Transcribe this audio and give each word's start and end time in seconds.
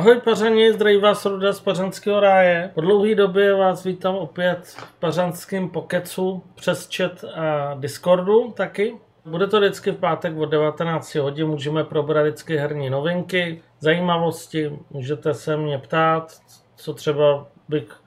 Ahoj 0.00 0.20
Pařani, 0.20 0.72
zdraví 0.72 0.96
vás 0.96 1.26
Ruda 1.26 1.52
z 1.52 1.60
Pařanského 1.60 2.20
ráje. 2.20 2.70
Po 2.74 2.80
dlouhé 2.80 3.14
době 3.14 3.54
vás 3.54 3.84
vítám 3.84 4.14
opět 4.14 4.58
v 4.64 4.92
pařanském 4.92 5.68
pokecu 5.68 6.42
přes 6.54 6.88
chat 6.96 7.24
a 7.34 7.74
Discordu 7.74 8.52
taky. 8.56 8.94
Bude 9.24 9.46
to 9.46 9.60
vždycky 9.60 9.90
v 9.90 9.96
pátek 9.96 10.36
od 10.36 10.46
19 10.46 11.14
hodin, 11.14 11.46
můžeme 11.46 11.84
probrat 11.84 12.22
vždycky 12.22 12.56
herní 12.56 12.90
novinky, 12.90 13.62
zajímavosti, 13.80 14.78
můžete 14.90 15.34
se 15.34 15.56
mě 15.56 15.78
ptát, 15.78 16.32
co 16.76 16.94
třeba 16.94 17.46
bych 17.68 18.00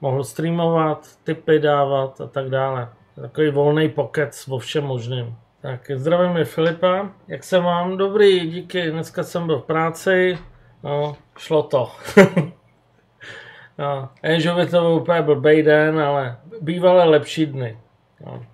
mohl 0.00 0.24
streamovat, 0.24 1.06
tipy 1.24 1.58
dávat 1.58 2.20
a 2.20 2.26
tak 2.26 2.50
dále. 2.50 2.88
Takový 3.20 3.50
volný 3.50 3.88
pokec 3.88 4.48
o 4.48 4.58
všem 4.58 4.84
možným. 4.84 5.36
Tak 5.60 5.90
zdravím 5.94 6.36
je 6.36 6.44
Filipa. 6.44 7.10
Jak 7.28 7.44
se 7.44 7.60
mám? 7.60 7.96
Dobrý, 7.96 8.50
díky. 8.50 8.90
Dneska 8.90 9.22
jsem 9.22 9.46
byl 9.46 9.58
v 9.58 9.64
práci. 9.64 10.38
No, 10.84 11.16
šlo 11.38 11.62
to. 11.62 11.90
no, 13.78 14.08
jen, 14.22 14.40
že 14.40 14.52
by 14.54 14.66
to 14.66 14.80
byl 14.80 14.90
úplně 14.90 15.22
blbej 15.22 15.62
den, 15.62 16.00
ale 16.00 16.36
bývaly 16.60 17.10
lepší 17.10 17.46
dny. 17.46 17.78
No. 18.26 18.46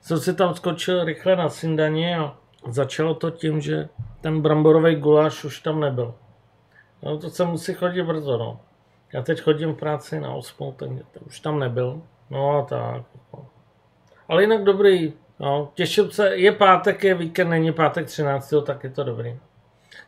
Jsem 0.00 0.18
si 0.18 0.34
tam 0.34 0.54
skočil 0.54 1.04
rychle 1.04 1.36
na 1.36 1.48
snídaní 1.48 2.14
a 2.14 2.36
začalo 2.68 3.14
to 3.14 3.30
tím, 3.30 3.60
že 3.60 3.88
ten 4.20 4.40
bramborový 4.40 4.96
guláš 4.96 5.44
už 5.44 5.60
tam 5.60 5.80
nebyl. 5.80 6.14
No 7.02 7.18
to 7.18 7.30
se 7.30 7.44
musí 7.44 7.74
chodit 7.74 8.02
brzo, 8.02 8.38
no. 8.38 8.60
Já 9.12 9.22
teď 9.22 9.42
chodím 9.42 9.72
v 9.72 9.78
práci 9.78 10.20
na 10.20 10.34
8, 10.34 10.74
tak 10.78 10.88
už 11.26 11.40
tam 11.40 11.58
nebyl. 11.58 12.02
No 12.30 12.66
tak. 12.68 13.02
Ale 14.28 14.42
jinak 14.42 14.64
dobrý. 14.64 15.12
No, 15.40 15.70
těším 15.74 16.10
se, 16.10 16.36
je 16.36 16.52
pátek, 16.52 17.04
je 17.04 17.14
víkend, 17.14 17.48
není 17.48 17.72
pátek 17.72 18.06
13, 18.06 18.54
tak 18.66 18.84
je 18.84 18.90
to 18.90 19.04
dobrý. 19.04 19.38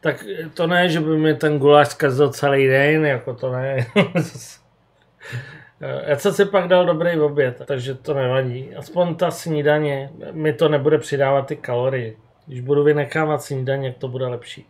Tak 0.00 0.24
to 0.54 0.66
ne, 0.66 0.88
že 0.88 1.00
by 1.00 1.18
mi 1.18 1.34
ten 1.34 1.58
guláš 1.58 1.88
zkazil 1.88 2.28
celý 2.28 2.66
den, 2.66 3.06
jako 3.06 3.34
to 3.34 3.52
ne. 3.52 3.86
Já 6.06 6.16
jsem 6.16 6.32
si 6.32 6.44
pak 6.44 6.68
dal 6.68 6.86
dobrý 6.86 7.20
oběd, 7.20 7.62
takže 7.66 7.94
to 7.94 8.14
nevadí. 8.14 8.74
Aspoň 8.76 9.14
ta 9.14 9.30
snídaně 9.30 10.10
mi 10.32 10.52
to 10.52 10.68
nebude 10.68 10.98
přidávat 10.98 11.46
ty 11.46 11.56
kalorie. 11.56 12.14
Když 12.46 12.60
budu 12.60 12.82
vynechávat 12.82 13.42
snídaně, 13.42 13.94
to 13.98 14.08
bude 14.08 14.26
lepší. 14.26 14.66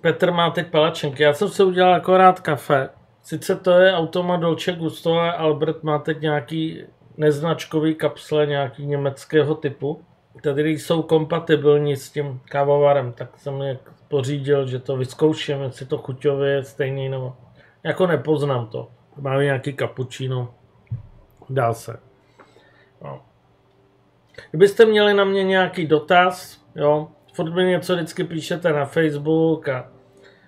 Petr 0.00 0.30
má 0.30 0.50
teď 0.50 0.66
palačenky. 0.66 1.22
Já 1.22 1.34
jsem 1.34 1.48
si 1.48 1.62
udělal 1.62 1.94
akorát 1.94 2.40
kafe. 2.40 2.88
Sice 3.22 3.56
to 3.56 3.70
je 3.70 3.94
automat 3.94 4.40
Dolce 4.40 4.72
Gusto, 4.72 5.12
ale 5.12 5.32
Albert 5.32 5.82
má 5.82 5.98
teď 5.98 6.20
nějaký 6.20 6.84
neznačkový 7.16 7.94
kapsle 7.94 8.46
nějaký 8.46 8.86
německého 8.86 9.54
typu, 9.54 10.04
které 10.38 10.70
jsou 10.70 11.02
kompatibilní 11.02 11.96
s 11.96 12.10
tím 12.10 12.40
kávovarem, 12.44 13.12
tak 13.12 13.38
jsem 13.38 13.62
je 13.62 13.78
pořídil, 14.08 14.66
že 14.66 14.78
to 14.78 14.96
vyzkouším, 14.96 15.60
jestli 15.60 15.86
to 15.86 15.98
chuťově 15.98 16.50
je 16.50 16.64
stejný 16.64 17.08
nebo... 17.08 17.36
Jako 17.82 18.06
nepoznám 18.06 18.66
to. 18.66 18.88
Máme 19.16 19.44
nějaký 19.44 19.76
cappuccino. 19.76 20.54
Dá 21.50 21.72
se. 21.72 22.00
No. 23.04 23.20
Kdybyste 24.50 24.84
měli 24.84 25.14
na 25.14 25.24
mě 25.24 25.44
nějaký 25.44 25.86
dotaz, 25.86 26.64
jo, 26.74 27.08
furt 27.32 27.54
mi 27.54 27.64
něco 27.64 27.94
vždycky 27.94 28.24
píšete 28.24 28.72
na 28.72 28.84
Facebook 28.84 29.68
a 29.68 29.90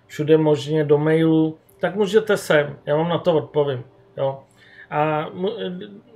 všude 0.06 0.38
možně 0.38 0.84
do 0.84 0.98
mailu, 0.98 1.58
tak 1.80 1.94
můžete 1.94 2.36
sem, 2.36 2.78
já 2.86 2.96
vám 2.96 3.08
na 3.08 3.18
to 3.18 3.36
odpovím. 3.36 3.84
Jo. 4.16 4.42
A 4.90 5.28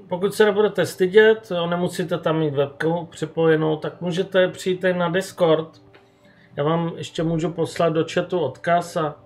pokud 0.08 0.34
se 0.34 0.44
nebudete 0.44 0.86
stydět, 0.86 1.52
nemusíte 1.68 2.18
tam 2.18 2.38
mít 2.38 2.54
webku 2.54 3.06
připojenou, 3.10 3.76
tak 3.76 4.00
můžete 4.00 4.48
přijít 4.48 4.84
na 4.92 5.08
Discord. 5.08 5.82
Já 6.56 6.64
vám 6.64 6.92
ještě 6.96 7.22
můžu 7.22 7.52
poslat 7.52 7.92
do 7.92 8.04
chatu 8.14 8.38
odkaz 8.38 8.96
a 8.96 9.16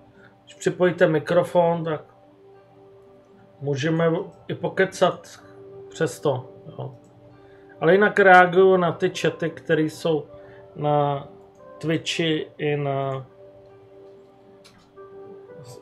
když 0.43 0.55
připojíte 0.55 1.07
mikrofon, 1.07 1.83
tak 1.83 2.01
můžeme 3.61 4.11
i 4.47 4.55
pokecat 4.55 5.39
přes 5.89 6.19
to. 6.19 6.49
Jo. 6.67 6.95
Ale 7.81 7.91
jinak 7.91 8.19
reaguju 8.19 8.77
na 8.77 8.91
ty 8.91 9.09
chaty, 9.09 9.49
které 9.49 9.81
jsou 9.81 10.25
na 10.75 11.27
Twitchi 11.77 12.47
i 12.57 12.77
na 12.77 13.25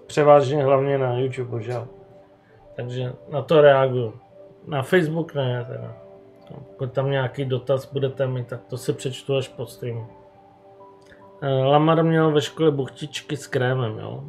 převážně 0.08 0.64
hlavně 0.64 0.98
na 0.98 1.18
YouTube, 1.18 1.50
božel. 1.50 1.88
Takže 2.76 3.14
na 3.30 3.42
to 3.42 3.62
reaguju. 3.62 4.21
Na 4.68 4.82
Facebook 4.82 5.34
ne, 5.36 5.66
teda. 5.70 5.98
Pokud 6.70 6.94
tam 6.94 7.12
nějaký 7.12 7.46
dotaz 7.46 7.94
budete 7.94 8.28
mít, 8.28 8.48
tak 8.48 8.66
to 8.66 8.78
si 8.78 8.94
přečtu 8.94 9.36
až 9.36 9.48
po 9.48 9.66
streamu. 9.66 10.08
Eh, 11.42 11.64
Lamar 11.64 12.04
měl 12.04 12.32
ve 12.32 12.42
škole 12.42 12.72
buchtičky 12.72 13.38
s 13.38 13.48
krémem, 13.48 14.00
jo. 14.00 14.24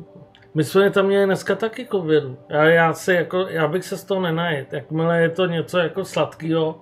My 0.55 0.65
jsme 0.65 0.91
tam 0.91 1.07
měli 1.07 1.27
dneska 1.27 1.55
taky 1.55 1.87
covidu. 1.87 2.39
Já, 2.49 2.65
já, 2.65 2.93
si 2.93 3.13
jako, 3.13 3.39
já 3.39 3.69
bych 3.69 3.85
se 3.85 3.97
z 3.97 4.05
toho 4.05 4.21
nenajet. 4.21 4.73
Jakmile 4.73 5.21
je 5.21 5.29
to 5.29 5.47
něco 5.47 5.79
jako 5.79 6.05
sladkého. 6.05 6.81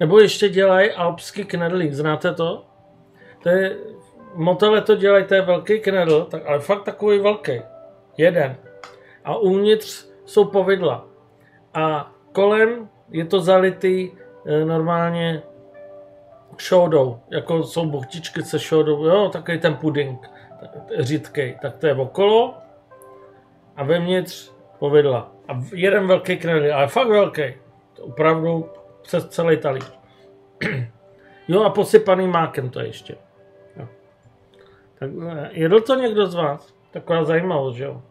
Nebo 0.00 0.20
ještě 0.20 0.48
dělají 0.48 0.92
alpský 0.92 1.44
knedlík, 1.44 1.92
znáte 1.92 2.34
to? 2.34 2.64
To 3.42 3.48
je, 3.48 3.76
motele 4.34 4.80
to 4.80 4.94
dělají, 4.94 5.24
to 5.24 5.34
je 5.34 5.42
velký 5.42 5.80
knedl, 5.80 6.24
tak, 6.24 6.46
ale 6.46 6.60
fakt 6.60 6.82
takový 6.82 7.18
velký. 7.18 7.62
Jeden. 8.16 8.56
A 9.24 9.36
uvnitř 9.36 10.08
jsou 10.24 10.44
povidla. 10.44 11.06
A 11.74 12.13
kolem 12.34 12.88
je 13.10 13.24
to 13.24 13.40
zalitý 13.40 14.10
e, 14.46 14.64
normálně 14.64 15.42
šoudou, 16.58 17.20
jako 17.30 17.62
jsou 17.62 17.86
buchtičky 17.86 18.42
se 18.42 18.58
šoudou, 18.58 19.04
jo, 19.04 19.28
takový 19.28 19.58
ten 19.58 19.74
puding, 19.76 20.30
řídkej, 20.98 21.58
tak 21.62 21.76
to 21.76 21.86
je 21.86 21.94
okolo 21.94 22.54
a 23.76 23.84
vevnitř 23.84 24.52
povidla. 24.78 25.32
A 25.48 25.62
jeden 25.74 26.06
velký 26.06 26.36
knedl, 26.36 26.74
ale 26.74 26.88
fakt 26.88 27.08
velký, 27.08 27.42
to 27.94 28.02
opravdu 28.02 28.68
přes 29.02 29.28
celý 29.28 29.56
talíř. 29.56 29.92
jo 31.48 31.62
a 31.62 31.70
posypaný 31.70 32.28
mákem 32.28 32.70
to 32.70 32.80
ještě. 32.80 33.16
Jo. 33.76 33.88
Tak 34.98 35.10
e, 35.10 35.48
jedl 35.52 35.80
to 35.80 35.94
někdo 35.94 36.26
z 36.26 36.34
vás? 36.34 36.74
Taková 36.90 37.24
zajímavost, 37.24 37.76
že 37.76 37.84
jo? 37.84 38.02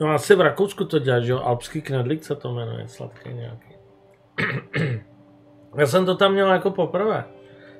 No 0.00 0.10
asi 0.10 0.34
v 0.34 0.40
Rakousku 0.40 0.84
to 0.84 0.98
dělá, 0.98 1.20
že 1.20 1.32
jo? 1.32 1.40
Alpský 1.40 1.82
knedlík 1.82 2.24
se 2.24 2.36
to 2.36 2.54
jmenuje, 2.54 2.88
sladký 2.88 3.34
nějaký. 3.34 3.74
Já 5.76 5.86
jsem 5.86 6.06
to 6.06 6.16
tam 6.16 6.32
měl 6.32 6.52
jako 6.52 6.70
poprvé. 6.70 7.24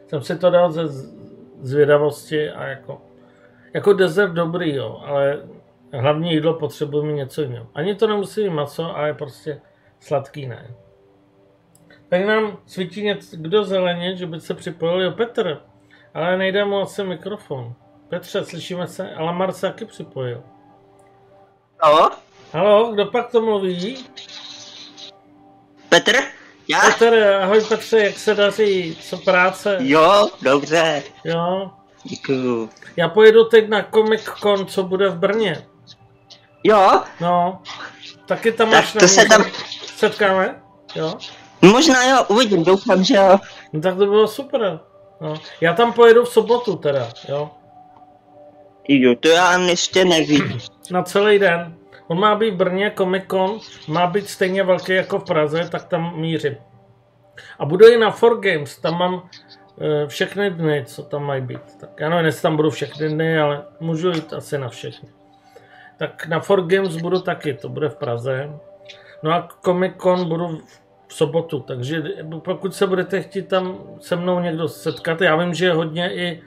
Jsem 0.06 0.22
si 0.22 0.38
to 0.38 0.50
dal 0.50 0.72
ze 0.72 0.88
zvědavosti 1.60 2.50
a 2.50 2.64
jako, 2.64 3.02
jako 3.74 3.92
dezert 3.92 4.32
dobrý, 4.32 4.74
jo, 4.74 5.02
ale 5.04 5.42
hlavní 5.92 6.32
jídlo 6.32 6.54
potřebuje 6.54 7.04
mi 7.04 7.12
něco 7.12 7.42
jiného. 7.42 7.66
Ani 7.74 7.94
to 7.94 8.06
nemusí 8.06 8.42
být 8.42 8.50
maso, 8.50 8.96
ale 8.96 9.14
prostě 9.14 9.60
sladký 10.00 10.46
ne. 10.46 10.74
Tak 12.08 12.26
nám 12.26 12.58
svítí 12.66 13.02
něco, 13.02 13.36
kdo 13.36 13.64
zeleně, 13.64 14.16
že 14.16 14.26
by 14.26 14.40
se 14.40 14.54
připojil, 14.54 15.00
jo 15.00 15.12
Petr, 15.12 15.60
ale 16.14 16.36
nejde 16.36 16.64
mu 16.64 16.80
asi 16.80 17.04
mikrofon. 17.04 17.74
Petře, 18.08 18.44
slyšíme 18.44 18.86
se, 18.86 19.14
ale 19.14 19.32
Mar 19.32 19.52
se 19.52 19.66
taky 19.66 19.84
připojil. 19.84 20.42
Halo? 21.82 22.10
Halo, 22.52 22.92
kdo 22.92 23.06
pak 23.06 23.30
to 23.30 23.40
mluví? 23.40 24.06
Petr? 25.88 26.16
Já? 26.68 26.80
Petr, 26.80 27.14
ahoj 27.42 27.60
Petře, 27.64 27.98
jak 27.98 28.18
se 28.18 28.34
daří? 28.34 28.98
Co 29.02 29.16
práce? 29.16 29.76
Jo, 29.80 30.30
dobře. 30.42 31.02
Jo. 31.24 31.70
Děkuju. 32.04 32.70
Já 32.96 33.08
pojedu 33.08 33.44
teď 33.44 33.68
na 33.68 33.82
Comic 33.94 34.24
Con, 34.24 34.66
co 34.66 34.82
bude 34.82 35.08
v 35.08 35.16
Brně. 35.18 35.66
Jo? 36.64 37.02
No. 37.20 37.62
Taky 38.26 38.52
tam 38.52 38.70
Tak 38.70 38.84
máš 38.84 38.92
to 38.92 39.08
se 39.08 39.24
tam- 39.24 39.44
Setkáme? 39.96 40.62
Jo. 40.94 41.14
Možná 41.62 42.04
jo, 42.04 42.24
uvidím, 42.28 42.64
doufám, 42.64 43.04
že 43.04 43.14
jo. 43.16 43.38
No 43.72 43.80
tak 43.80 43.96
to 43.96 44.06
bylo 44.06 44.28
super. 44.28 44.80
No. 45.20 45.34
Já 45.60 45.72
tam 45.74 45.92
pojedu 45.92 46.24
v 46.24 46.28
sobotu 46.28 46.76
teda, 46.76 47.08
jo. 47.28 47.50
Jo, 48.88 49.14
to 49.20 49.28
já 49.28 49.58
ještě 49.58 50.04
nevím. 50.04 50.58
Na 50.90 51.02
celý 51.02 51.38
den. 51.38 51.74
On 52.06 52.20
má 52.20 52.34
být 52.34 52.50
v 52.50 52.56
Brně, 52.56 52.92
Comic 52.98 53.24
Con, 53.30 53.58
má 53.88 54.06
být 54.06 54.28
stejně 54.28 54.62
velký 54.62 54.92
jako 54.92 55.18
v 55.18 55.24
Praze, 55.24 55.68
tak 55.70 55.84
tam 55.84 56.20
mířím. 56.20 56.56
A 57.58 57.64
budu 57.64 57.88
i 57.88 57.98
na 57.98 58.10
4Games, 58.10 58.80
tam 58.80 58.98
mám 58.98 59.28
e, 59.80 60.06
všechny 60.06 60.50
dny, 60.50 60.84
co 60.86 61.02
tam 61.02 61.24
mají 61.24 61.42
být. 61.42 61.78
Tak 61.80 61.90
já 62.00 62.08
nevím, 62.08 62.26
jestli 62.26 62.42
tam 62.42 62.56
budu 62.56 62.70
všechny 62.70 63.08
dny, 63.08 63.38
ale 63.38 63.62
můžu 63.80 64.10
jít 64.10 64.32
asi 64.32 64.58
na 64.58 64.68
všechny. 64.68 65.08
Tak 65.98 66.26
na 66.26 66.40
4Games 66.40 67.00
budu 67.00 67.20
taky, 67.20 67.54
to 67.54 67.68
bude 67.68 67.88
v 67.88 67.96
Praze. 67.96 68.50
No 69.22 69.32
a 69.32 69.48
Comic 69.64 69.92
Con 69.96 70.28
budu 70.28 70.60
v 71.06 71.14
sobotu, 71.14 71.60
takže 71.60 72.02
pokud 72.44 72.74
se 72.74 72.86
budete 72.86 73.22
chtít 73.22 73.48
tam 73.48 73.78
se 74.00 74.16
mnou 74.16 74.40
někdo 74.40 74.68
setkat, 74.68 75.20
já 75.20 75.36
vím, 75.36 75.54
že 75.54 75.66
je 75.66 75.72
hodně 75.72 76.14
i 76.14 76.42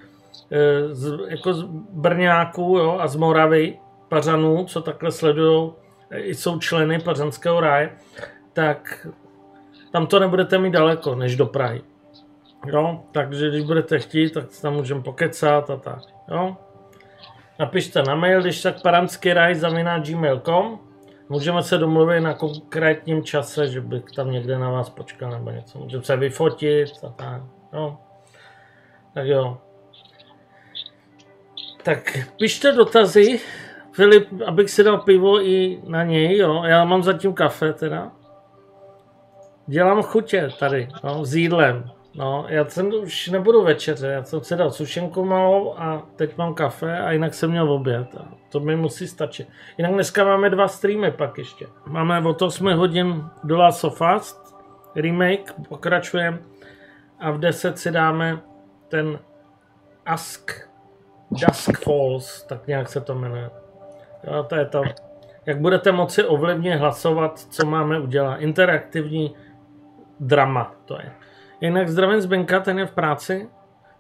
z, 0.92 1.18
jako 1.28 1.54
z 1.54 1.64
Brňáků 1.90 2.78
jo, 2.78 2.98
a 3.00 3.08
z 3.08 3.16
Moravy, 3.16 3.80
Pařanů, 4.10 4.66
co 4.66 4.82
takhle 4.82 5.12
sledují, 5.12 5.72
i 6.16 6.36
jsou 6.36 6.60
členy 6.60 7.00
Pařanského 7.00 7.60
ráje, 7.60 7.90
tak 8.54 9.08
tam 9.92 10.08
to 10.08 10.20
nebudete 10.20 10.58
mít 10.58 10.72
daleko, 10.72 11.16
než 11.16 11.36
do 11.36 11.46
Prahy. 11.46 11.82
Jo, 12.66 13.02
takže 13.12 13.50
když 13.50 13.64
budete 13.64 14.00
chtít, 14.00 14.34
tak 14.34 14.46
tam 14.62 14.74
můžeme 14.74 15.02
pokecat 15.02 15.70
a 15.70 15.78
tak, 15.78 16.00
jo. 16.32 16.58
napište 17.60 18.04
na 18.04 18.16
mail, 18.16 18.42
když 18.42 18.62
tak 18.62 18.82
paranskyraj.gmail.com 18.82 20.80
Můžeme 21.32 21.64
se 21.64 21.78
domluvit 21.78 22.22
na 22.22 22.34
konkrétním 22.34 23.24
čase, 23.24 23.68
že 23.68 23.82
bych 23.82 24.04
tam 24.16 24.32
někde 24.32 24.60
na 24.60 24.70
vás 24.70 24.90
počkal 24.90 25.32
nebo 25.32 25.52
něco. 25.52 25.80
Můžeme 25.80 26.04
se 26.04 26.18
vyfotit 26.18 26.90
a 27.08 27.10
tak. 27.10 27.42
No. 27.74 27.98
Tak 29.14 29.28
jo. 29.28 29.58
Tak 31.84 32.18
pište 32.38 32.72
dotazy, 32.72 33.40
Filip, 33.92 34.28
abych 34.46 34.70
si 34.70 34.84
dal 34.84 34.98
pivo 34.98 35.42
i 35.42 35.82
na 35.88 36.04
něj, 36.04 36.38
jo. 36.38 36.64
Já 36.64 36.86
mám 36.86 37.04
zatím 37.04 37.34
kafe 37.34 37.74
teda. 37.74 38.12
Dělám 39.68 40.02
chutě 40.02 40.50
tady, 40.60 40.88
no, 41.04 41.26
s 41.26 41.36
jídlem. 41.36 41.92
No, 42.16 42.46
já 42.50 42.66
jsem 42.66 42.94
už 43.04 43.28
nebudu 43.28 43.64
večeře, 43.64 44.08
já 44.08 44.24
jsem 44.24 44.44
si 44.44 44.56
dal 44.56 44.72
sušenku 44.72 45.26
malou 45.26 45.74
a 45.78 46.08
teď 46.16 46.38
mám 46.38 46.54
kafe 46.54 47.00
a 47.00 47.12
jinak 47.12 47.34
jsem 47.34 47.52
měl 47.52 47.72
oběd. 47.72 48.08
A 48.16 48.28
to 48.52 48.60
mi 48.60 48.76
musí 48.76 49.08
stačit. 49.08 49.48
Jinak 49.78 49.94
dneska 49.94 50.26
máme 50.26 50.50
dva 50.50 50.68
streamy 50.68 51.12
pak 51.12 51.38
ještě. 51.38 51.68
Máme 51.86 52.30
od 52.30 52.42
8 52.42 52.74
hodin 52.74 53.24
do 53.44 53.58
Last 53.58 53.84
of 53.84 54.02
Us, 54.16 54.42
remake, 54.96 55.54
pokračujeme 55.70 56.40
a 57.20 57.32
v 57.32 57.40
10 57.40 57.80
si 57.80 57.92
dáme 57.92 58.42
ten 58.88 59.20
Ask, 60.06 60.71
Dusk 61.32 61.84
Falls, 61.84 62.44
tak 62.44 62.68
nějak 62.68 62.90
se 62.90 63.02
to 63.02 63.16
jmenuje. 63.16 63.50
Jo, 64.24 64.44
to 64.44 64.56
je 64.56 64.66
to. 64.66 64.84
Jak 65.46 65.60
budete 65.60 65.92
moci 65.92 66.24
ovlivně 66.24 66.76
hlasovat, 66.76 67.40
co 67.40 67.66
máme 67.66 68.00
udělat. 68.00 68.36
Interaktivní 68.36 69.36
drama 70.20 70.76
to 70.86 70.94
je. 70.96 71.12
Jinak 71.62 71.90
zdravím 71.90 72.22
Zbenka, 72.22 72.60
ten 72.60 72.80
je 72.80 72.86
v 72.86 72.92
práci, 72.92 73.50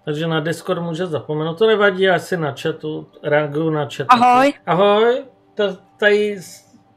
takže 0.05 0.27
na 0.27 0.39
Discord 0.39 0.81
může 0.81 1.05
zapomenout. 1.05 1.57
To 1.57 1.67
nevadí, 1.67 2.03
já 2.03 2.19
si 2.19 2.37
na 2.37 2.55
chatu, 2.61 3.07
reaguju 3.23 3.69
na 3.69 3.87
chat. 3.95 4.07
Ahoj. 4.09 4.53
Ahoj, 4.65 5.23
to, 5.55 5.77
tady, 5.97 6.39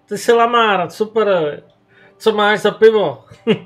ty 0.09 0.19
jsi 0.19 0.33
Lamár, 0.33 0.91
super. 0.91 1.63
Co 2.19 2.33
máš 2.33 2.61
za 2.61 2.71
pivo? 2.71 3.25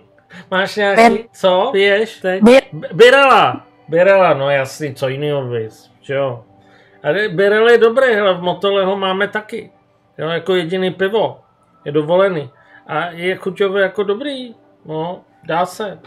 máš 0.51 0.77
nějaký, 0.77 1.15
Bir. 1.15 1.25
co 1.33 1.69
piješ 1.73 2.21
teď? 2.21 2.43
Bir. 2.43 2.63
Birela. 2.93 3.67
Birela, 3.89 4.35
no 4.35 4.51
jasný, 4.51 4.95
co 4.95 5.09
jiného 5.09 5.43
bys, 5.43 5.91
jo. 6.09 6.45
Ale 7.03 7.29
Birela 7.29 7.71
je 7.71 7.79
dobrý, 7.79 8.07
hele, 8.15 8.35
v 8.35 8.41
Motole 8.43 8.85
ho 8.85 8.97
máme 8.97 9.29
taky. 9.29 9.71
Jo, 10.19 10.29
jako 10.29 10.55
jediný 10.55 10.91
pivo. 10.91 11.41
Je 11.85 11.93
dovolený. 11.93 12.51
A 12.87 13.05
je 13.11 13.37
chuťově 13.37 13.83
jako 13.83 14.03
dobrý. 14.03 14.55
No, 14.85 15.25
dá 15.45 15.67
se. 15.67 15.99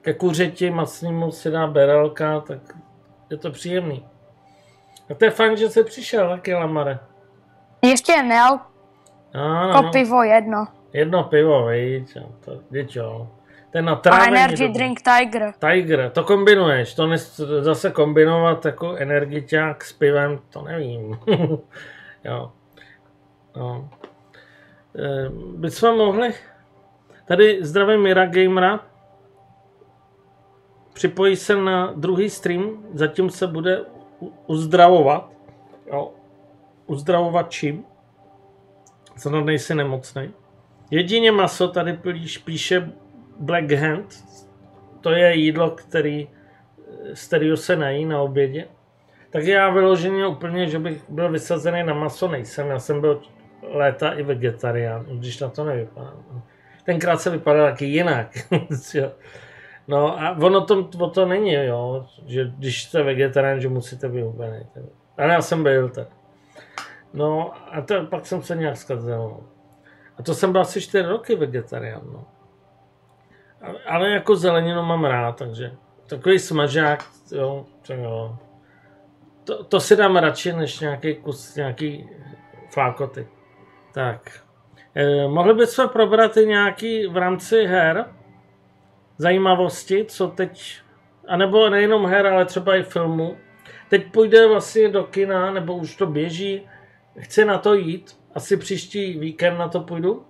Ke 0.00 0.14
kuřeti 0.14 0.70
masnému 0.70 1.32
si 1.32 1.50
dá 1.50 1.66
berelka, 1.66 2.40
tak 2.40 2.58
je 3.30 3.36
to 3.36 3.50
příjemný. 3.50 4.06
A 5.10 5.14
to 5.14 5.24
je 5.24 5.30
fajn, 5.30 5.56
že 5.56 5.68
jsi 5.70 5.84
přišel, 5.84 6.28
taky 6.28 6.54
Lamare. 6.54 6.98
Ještě 7.82 8.22
ne, 8.22 8.40
Ano, 9.34 9.68
jako 9.68 9.82
no, 9.82 9.90
pivo 9.90 10.22
jedno. 10.22 10.66
jedno 10.92 11.24
pivo, 11.24 11.66
víš, 11.66 12.16
jo, 12.16 12.28
to, 12.44 12.60
víš 12.70 12.96
jo. 12.96 13.28
Ten 13.74 13.84
na 13.84 14.00
A 14.10 14.26
energy 14.26 14.68
drink 14.68 15.02
Tiger. 15.02 15.52
Tiger, 15.58 16.10
to 16.10 16.24
kombinuješ, 16.24 16.94
to 16.94 17.06
nes, 17.06 17.40
zase 17.60 17.90
kombinovat 17.90 18.64
jako 18.64 18.96
energiťák 18.96 19.84
s 19.84 19.92
pivem, 19.92 20.38
to 20.50 20.62
nevím. 20.62 21.18
jo. 22.24 22.52
No. 23.56 23.90
E, 24.98 25.28
bychom 25.56 25.96
mohli, 25.96 26.34
tady 27.24 27.58
zdravím 27.60 28.02
Mira 28.02 28.26
Gamera, 28.26 28.80
připojí 30.92 31.36
se 31.36 31.56
na 31.56 31.92
druhý 31.96 32.30
stream, 32.30 32.84
zatím 32.92 33.30
se 33.30 33.46
bude 33.46 33.84
uzdravovat. 34.46 35.30
Jo. 35.86 36.12
Uzdravovat 36.86 37.50
čím? 37.50 37.84
Snad 39.16 39.44
nejsi 39.44 39.74
nemocnej. 39.74 40.30
Jedině 40.90 41.32
maso 41.32 41.68
tady 41.68 41.92
píš, 41.92 42.38
píše 42.38 42.92
Black 43.38 43.72
Hand, 43.72 44.24
to 45.00 45.10
je 45.10 45.34
jídlo, 45.34 45.70
který, 45.70 46.28
z 47.14 47.26
kterého 47.26 47.56
se 47.56 47.76
nají 47.76 48.04
na 48.04 48.20
obědě. 48.20 48.68
Tak 49.30 49.44
já 49.44 49.70
vyloženě 49.70 50.26
úplně, 50.26 50.68
že 50.68 50.78
bych 50.78 51.10
byl 51.10 51.32
vysazený 51.32 51.82
na 51.82 51.94
maso, 51.94 52.28
nejsem. 52.28 52.68
Já 52.68 52.78
jsem 52.78 53.00
byl 53.00 53.20
léta 53.62 54.10
i 54.10 54.22
vegetarián, 54.22 55.04
když 55.04 55.40
na 55.40 55.48
to 55.48 55.64
nevypadá. 55.64 56.12
Tenkrát 56.84 57.20
se 57.20 57.30
vypadal 57.30 57.70
taky 57.70 57.84
jinak. 57.84 58.38
No 59.88 60.22
a 60.22 60.30
ono 60.30 60.64
to, 60.64 60.88
o 60.98 61.10
to 61.10 61.26
není, 61.26 61.52
jo, 61.52 62.06
že 62.26 62.52
když 62.58 62.84
jste 62.84 63.02
vegetarián, 63.02 63.60
že 63.60 63.68
musíte 63.68 64.08
být 64.08 64.22
hubený. 64.22 64.66
Ale 65.18 65.32
já 65.32 65.42
jsem 65.42 65.62
byl 65.62 65.88
tak. 65.88 66.08
No 67.14 67.52
a 67.72 67.80
to, 67.80 68.06
pak 68.06 68.26
jsem 68.26 68.42
se 68.42 68.56
nějak 68.56 68.76
zkazil. 68.76 69.18
No. 69.18 69.40
A 70.18 70.22
to 70.22 70.34
jsem 70.34 70.52
byl 70.52 70.60
asi 70.60 70.80
4 70.80 71.08
roky 71.08 71.36
vegetarián. 71.36 72.02
No. 72.12 72.24
Ale- 73.86 74.10
jako 74.10 74.36
zeleninu 74.36 74.82
mám 74.82 75.04
rád, 75.04 75.36
takže 75.36 75.72
takový 76.06 76.38
smažák, 76.38 77.04
jo, 77.32 77.66
to 77.86 77.92
jo. 77.92 78.36
To, 79.44 79.64
to 79.64 79.80
si 79.80 79.96
dám 79.96 80.16
radši, 80.16 80.52
než 80.52 80.80
nějaký 80.80 81.14
kus, 81.14 81.56
nějaký 81.56 82.10
flákoty. 82.72 83.28
Tak. 83.92 84.40
Eh, 84.94 85.28
mohli 85.28 85.54
bychom 85.54 85.88
probrat 85.88 86.36
i 86.36 86.46
nějaký 86.46 87.06
v 87.06 87.16
rámci 87.16 87.66
her 87.66 88.06
zajímavosti, 89.18 90.04
co 90.04 90.28
teď, 90.28 90.80
anebo 91.28 91.70
nejenom 91.70 92.06
her, 92.06 92.26
ale 92.26 92.44
třeba 92.44 92.76
i 92.76 92.82
filmu. 92.82 93.36
Teď 93.88 94.12
půjde 94.12 94.48
vlastně 94.48 94.88
do 94.88 95.04
kina, 95.04 95.50
nebo 95.50 95.76
už 95.76 95.96
to 95.96 96.06
běží, 96.06 96.68
chci 97.18 97.44
na 97.44 97.58
to 97.58 97.74
jít, 97.74 98.18
asi 98.34 98.56
příští 98.56 99.18
víkend 99.18 99.58
na 99.58 99.68
to 99.68 99.80
půjdu. 99.80 100.26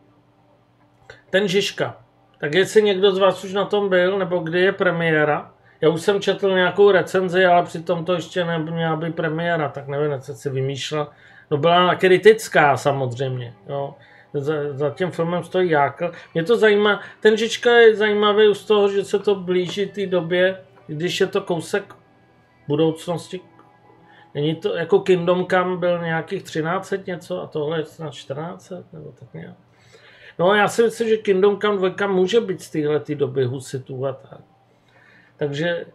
Ten 1.30 1.48
Žižka. 1.48 2.03
Tak 2.44 2.54
jestli 2.54 2.82
někdo 2.82 3.12
z 3.12 3.18
vás 3.18 3.44
už 3.44 3.52
na 3.52 3.64
tom 3.64 3.88
byl, 3.88 4.18
nebo 4.18 4.38
kdy 4.38 4.60
je 4.60 4.72
premiéra, 4.72 5.52
já 5.80 5.88
už 5.88 6.02
jsem 6.02 6.20
četl 6.20 6.54
nějakou 6.54 6.90
recenzi, 6.90 7.44
ale 7.44 7.62
přitom 7.62 8.04
to 8.04 8.12
ještě 8.12 8.44
neměla 8.44 8.96
být 8.96 9.16
premiéra, 9.16 9.68
tak 9.68 9.88
nevím, 9.88 10.20
co 10.20 10.34
si 10.34 10.50
vymýšlel. 10.50 11.08
No 11.50 11.56
byla 11.56 11.94
kritická 11.94 12.76
samozřejmě, 12.76 13.54
jo. 13.68 13.94
Za, 14.34 14.54
za 14.70 14.90
tím 14.90 15.10
filmem 15.10 15.44
stojí 15.44 15.70
Jákl. 15.70 16.12
Mě 16.34 16.44
to 16.44 16.56
zajímá, 16.56 17.00
ten 17.20 17.36
Žižka 17.36 17.70
je 17.70 17.96
zajímavý 17.96 18.48
už 18.48 18.58
z 18.58 18.64
toho, 18.64 18.88
že 18.88 19.04
se 19.04 19.18
to 19.18 19.34
blíží 19.34 19.86
té 19.86 20.06
době, 20.06 20.60
když 20.86 21.20
je 21.20 21.26
to 21.26 21.40
kousek 21.40 21.94
budoucnosti. 22.68 23.40
Není 24.34 24.54
to, 24.54 24.76
jako 24.76 25.00
Kingdom 25.00 25.46
Come 25.46 25.76
byl 25.76 25.98
nějakých 25.98 26.42
13 26.42 26.94
něco 27.06 27.42
a 27.42 27.46
tohle 27.46 27.78
je 27.78 27.84
snad 27.84 28.14
14 28.14 28.72
nebo 28.92 29.12
tak 29.12 29.34
nějak. 29.34 29.56
No 30.38 30.54
já 30.54 30.68
si 30.68 30.82
myslím, 30.82 31.08
že 31.08 31.16
Kingdom 31.16 31.60
Come 31.60 31.90
2 31.90 32.06
může 32.06 32.40
být 32.40 32.62
z 32.62 32.70
téhle 32.70 33.02
doby 33.14 33.44
husitů 33.44 34.06
a 34.06 34.12
tak. 34.12 34.40
Takže 35.36 35.86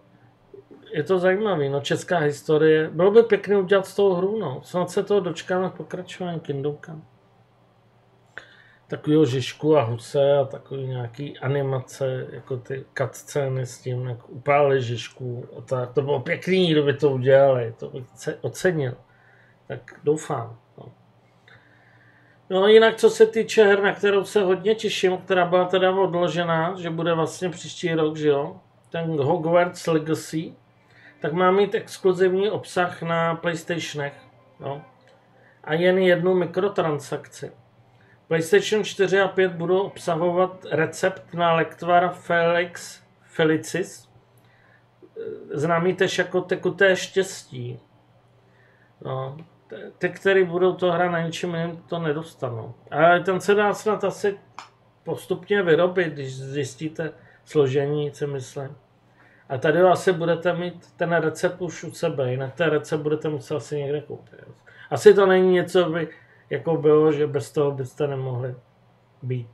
je 0.91 1.03
to 1.03 1.19
zajímavé, 1.19 1.69
no 1.69 1.81
česká 1.81 2.17
historie. 2.17 2.89
Bylo 2.89 3.11
by 3.11 3.23
pěkné 3.23 3.57
udělat 3.57 3.85
z 3.85 3.95
toho 3.95 4.15
hru, 4.15 4.39
no. 4.39 4.61
Snad 4.63 4.89
se 4.89 5.03
toho 5.03 5.19
dočkáme 5.19 5.69
v 5.69 5.73
pokračování 5.73 6.39
Kingdom 6.39 6.77
Come. 6.85 7.01
Takovýho 8.87 9.25
Žižku 9.25 9.77
a 9.77 9.83
Huse 9.83 10.37
a 10.37 10.45
takový 10.45 10.87
nějaký 10.87 11.37
animace, 11.37 12.27
jako 12.31 12.57
ty 12.57 12.85
cutscény 12.97 13.65
s 13.65 13.77
tím, 13.79 14.05
jak 14.05 14.29
upálili 14.29 14.83
Žižku 14.83 15.45
a 15.57 15.61
tak. 15.61 15.93
To 15.93 16.01
bylo 16.01 16.19
pěkný, 16.19 16.71
kdyby 16.71 16.93
to 16.93 17.11
udělali, 17.11 17.73
to 17.79 17.89
bych 17.89 18.07
ce- 18.15 18.37
ocenil. 18.41 18.93
Tak 19.67 19.99
doufám. 20.03 20.59
No. 22.49 22.67
Jinak 22.67 22.95
co 22.95 23.09
se 23.09 23.25
týče 23.25 23.63
her, 23.63 23.83
na 23.83 23.93
kterou 23.93 24.23
se 24.23 24.41
hodně 24.41 24.75
těším, 24.75 25.17
která 25.17 25.45
byla 25.45 25.65
teda 25.65 25.91
odložená, 25.91 26.75
že 26.77 26.89
bude 26.89 27.13
vlastně 27.13 27.49
příští 27.49 27.93
rok, 27.93 28.17
že 28.17 28.27
jo, 28.27 28.59
ten 28.89 29.19
Hogwarts 29.19 29.87
Legacy, 29.87 30.53
tak 31.21 31.33
má 31.33 31.51
mít 31.51 31.75
exkluzivní 31.75 32.49
obsah 32.49 33.01
na 33.01 33.35
PlayStationech. 33.35 34.13
No. 34.59 34.81
A 35.63 35.73
jen 35.73 35.97
jednu 35.97 36.33
mikrotransakci. 36.33 37.51
PlayStation 38.27 38.83
4 38.83 39.19
a 39.19 39.27
5 39.27 39.51
budou 39.51 39.79
obsahovat 39.79 40.65
recept 40.71 41.33
na 41.33 41.53
lektvar 41.53 42.13
Felix 42.13 43.01
Felicis, 43.21 44.09
známý 45.53 45.95
tež 45.95 46.17
jako 46.17 46.41
tekuté 46.41 46.95
štěstí. 46.95 47.79
No, 49.01 49.37
ty, 49.97 50.09
který 50.09 50.43
budou 50.43 50.73
to 50.73 50.91
hrát 50.91 51.11
na 51.11 51.21
ničem 51.21 51.55
jiném, 51.55 51.77
to 51.77 51.99
nedostanou. 51.99 52.73
Ale 52.91 53.19
ten 53.19 53.41
se 53.41 53.55
dá 53.55 53.73
snad 53.73 54.03
asi 54.03 54.39
postupně 55.03 55.63
vyrobit, 55.63 56.13
když 56.13 56.35
zjistíte 56.35 57.11
složení, 57.45 58.11
si 58.13 58.27
myslím. 58.27 58.75
A 59.49 59.57
tady 59.57 59.81
asi 59.81 60.13
budete 60.13 60.53
mít 60.53 60.93
ten 60.97 61.13
recept 61.13 61.61
už 61.61 61.83
u 61.83 61.91
sebe, 61.91 62.31
jinak 62.31 62.53
ten 62.53 62.69
recept 62.69 63.01
budete 63.01 63.29
muset 63.29 63.55
asi 63.55 63.77
někde 63.77 64.01
koupit. 64.01 64.39
Asi 64.89 65.13
to 65.13 65.25
není 65.25 65.51
něco, 65.51 65.89
by 65.89 66.07
jako 66.49 66.77
bylo, 66.77 67.11
že 67.11 67.27
bez 67.27 67.51
toho 67.51 67.71
byste 67.71 68.07
nemohli 68.07 68.55
být. 69.21 69.49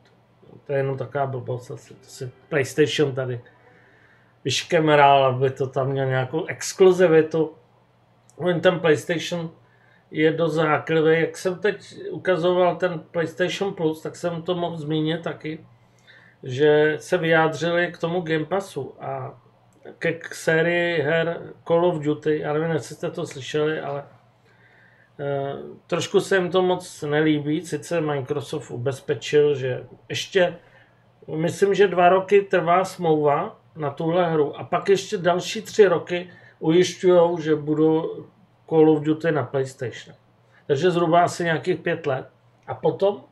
To 0.66 0.72
je 0.72 0.80
jenom 0.80 0.98
taková 0.98 1.26
blbost 1.26 1.72
asi. 1.72 1.94
To 1.94 2.08
si 2.08 2.32
PlayStation 2.50 3.16
tady 3.16 3.42
vyškemral, 4.44 5.26
aby 5.26 5.50
to 5.50 5.68
tam 5.68 5.88
měl 5.88 6.06
nějakou 6.06 6.46
exkluzivitu. 6.46 7.56
Ten 8.62 8.80
PlayStation 8.80 9.52
je 10.12 10.32
dost 10.32 10.54
záklivý. 10.54 11.22
Jak 11.22 11.38
jsem 11.38 11.60
teď 11.60 11.96
ukazoval 12.12 12.76
ten 12.76 13.00
PlayStation 13.00 13.74
Plus, 13.74 14.02
tak 14.02 14.16
jsem 14.16 14.42
to 14.42 14.56
mohl 14.56 14.78
zmínit 14.78 15.22
taky, 15.22 15.66
že 16.44 16.96
se 17.00 17.18
vyjádřili 17.18 17.92
k 17.92 17.98
tomu 17.98 18.22
Game 18.22 18.46
Passu 18.46 18.94
a 19.00 19.42
ke 20.00 20.14
k 20.14 20.36
sérii 20.36 21.02
her 21.02 21.54
Call 21.68 21.86
of 21.86 22.00
Duty. 22.00 22.40
Já 22.40 22.54
nevím, 22.54 22.72
jestli 22.72 22.96
jste 22.96 23.12
to 23.12 23.26
slyšeli, 23.26 23.80
ale 23.80 24.04
eh, 25.20 25.54
trošku 25.88 26.20
se 26.20 26.36
jim 26.36 26.50
to 26.52 26.62
moc 26.62 27.02
nelíbí. 27.02 27.62
Sice 27.62 28.02
Microsoft 28.02 28.72
ubezpečil, 28.72 29.56
že 29.56 29.84
ještě, 30.10 30.56
myslím, 31.36 31.74
že 31.74 31.88
dva 31.88 32.10
roky 32.10 32.42
trvá 32.42 32.86
smlouva 32.86 33.60
na 33.76 33.90
tuhle 33.90 34.32
hru 34.32 34.60
a 34.60 34.64
pak 34.64 34.90
ještě 34.90 35.18
další 35.18 35.62
tři 35.62 35.86
roky 35.86 36.30
ujišťují, 36.60 37.42
že 37.42 37.56
budou 37.56 38.26
Call 38.70 38.90
of 38.90 39.04
Duty 39.04 39.32
na 39.32 39.44
PlayStation. 39.44 40.16
Takže 40.68 40.92
zhruba 40.92 41.24
asi 41.24 41.44
nějakých 41.44 41.80
pět 41.80 42.06
let. 42.06 42.30
A 42.68 42.74
potom, 42.74 43.24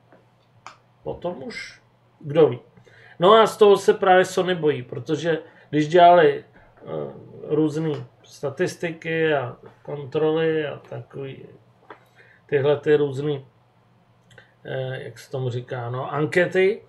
potom 1.04 1.44
už, 1.44 1.82
kdo 2.20 2.50
ví. 2.50 2.60
No 3.20 3.34
a 3.34 3.48
z 3.48 3.58
toho 3.58 3.78
se 3.78 3.94
právě 3.94 4.26
Sony 4.26 4.56
bojí, 4.56 4.84
protože 4.84 5.40
když 5.70 5.88
dělali 5.88 6.44
uh, 6.82 7.12
různé 7.44 7.90
statistiky 8.24 9.34
a 9.34 9.58
kontroly 9.84 10.68
a 10.68 10.78
takový 10.78 11.46
tyhle 12.46 12.78
ty 12.78 12.96
různé, 12.96 13.32
uh, 13.32 13.44
jak 14.94 15.20
se 15.20 15.32
tomu 15.32 15.50
říká, 15.50 15.90
no, 15.90 16.14
ankety 16.14 16.82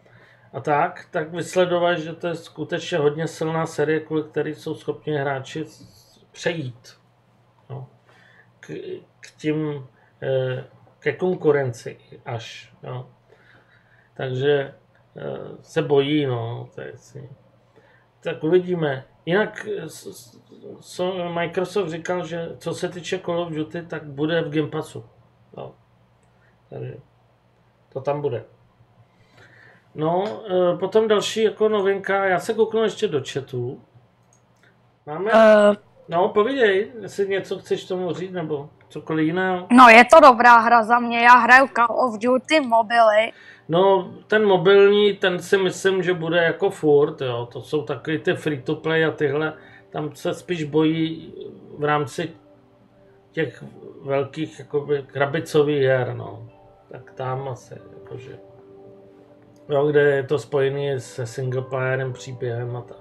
a 0.52 0.60
tak, 0.60 1.08
tak 1.10 1.30
vysledovat, 1.30 1.94
že 1.94 2.12
to 2.12 2.26
je 2.26 2.34
skutečně 2.34 2.98
hodně 2.98 3.28
silná 3.28 3.66
série, 3.66 4.00
kvůli 4.00 4.22
který 4.22 4.54
jsou 4.54 4.74
schopni 4.74 5.16
hráči 5.16 5.64
přejít 6.32 7.03
k, 8.66 8.72
k 9.20 9.30
tím, 9.36 9.88
eh, 10.22 10.64
ke 10.98 11.12
konkurenci 11.12 11.98
až. 12.24 12.72
No. 12.82 13.10
Takže 14.14 14.74
Eh, 15.16 15.56
se 15.62 15.82
bojí, 15.82 16.26
no, 16.26 16.68
si. 16.94 17.30
Tak 18.22 18.44
uvidíme. 18.44 19.04
Jinak 19.26 19.66
so, 20.80 21.28
Microsoft 21.28 21.88
říkal, 21.88 22.26
že 22.26 22.48
co 22.58 22.74
se 22.74 22.88
týče 22.88 23.18
Call 23.18 23.40
of 23.40 23.52
Duty, 23.52 23.82
tak 23.82 24.04
bude 24.04 24.42
v 24.42 24.50
Game 24.50 24.68
Passu. 24.68 25.04
No. 25.56 25.74
Takže 26.70 26.94
to 27.92 28.00
tam 28.00 28.20
bude. 28.20 28.44
No, 29.94 30.42
eh, 30.50 30.76
potom 30.76 31.08
další 31.08 31.42
jako 31.42 31.68
novinka, 31.68 32.24
já 32.24 32.38
se 32.38 32.54
kouknu 32.54 32.82
ještě 32.82 33.08
do 33.08 33.22
chatu. 33.32 33.82
Máme... 35.06 35.32
Uh, 35.32 35.76
no, 36.08 36.28
povídej, 36.28 36.92
jestli 37.00 37.28
něco 37.28 37.58
chceš 37.58 37.84
tomu 37.84 38.12
říct, 38.12 38.32
nebo 38.32 38.68
cokoliv 38.88 39.26
jiného. 39.26 39.66
No, 39.70 39.88
je 39.88 40.04
to 40.04 40.20
dobrá 40.20 40.58
hra 40.58 40.82
za 40.82 40.98
mě, 40.98 41.20
já 41.20 41.34
hraju 41.34 41.68
Call 41.76 42.00
of 42.00 42.18
Duty 42.18 42.60
mobily. 42.60 43.32
No, 43.68 44.12
ten 44.26 44.44
mobilní, 44.44 45.12
ten 45.12 45.42
si 45.42 45.58
myslím, 45.58 46.02
že 46.02 46.14
bude 46.14 46.44
jako 46.44 46.70
furt, 46.70 47.20
jo. 47.20 47.48
To 47.52 47.62
jsou 47.62 47.82
taky 47.82 48.18
ty 48.18 48.34
free-to-play 48.34 49.04
a 49.04 49.10
tyhle. 49.10 49.52
Tam 49.90 50.14
se 50.14 50.34
spíš 50.34 50.64
bojí 50.64 51.34
v 51.78 51.84
rámci 51.84 52.30
těch 53.32 53.64
velkých 54.02 54.58
jakoby 54.58 55.04
krabicových 55.06 55.82
her, 55.82 56.14
no. 56.16 56.48
Tak 56.92 57.10
tam 57.12 57.48
asi, 57.48 57.74
jakože. 57.98 58.38
Jo, 59.68 59.86
kde 59.86 60.00
je 60.00 60.22
to 60.22 60.38
spojené 60.38 61.00
se 61.00 61.26
singleplayerem, 61.26 62.12
příběhem 62.12 62.76
a 62.76 62.80
tak. 62.80 62.96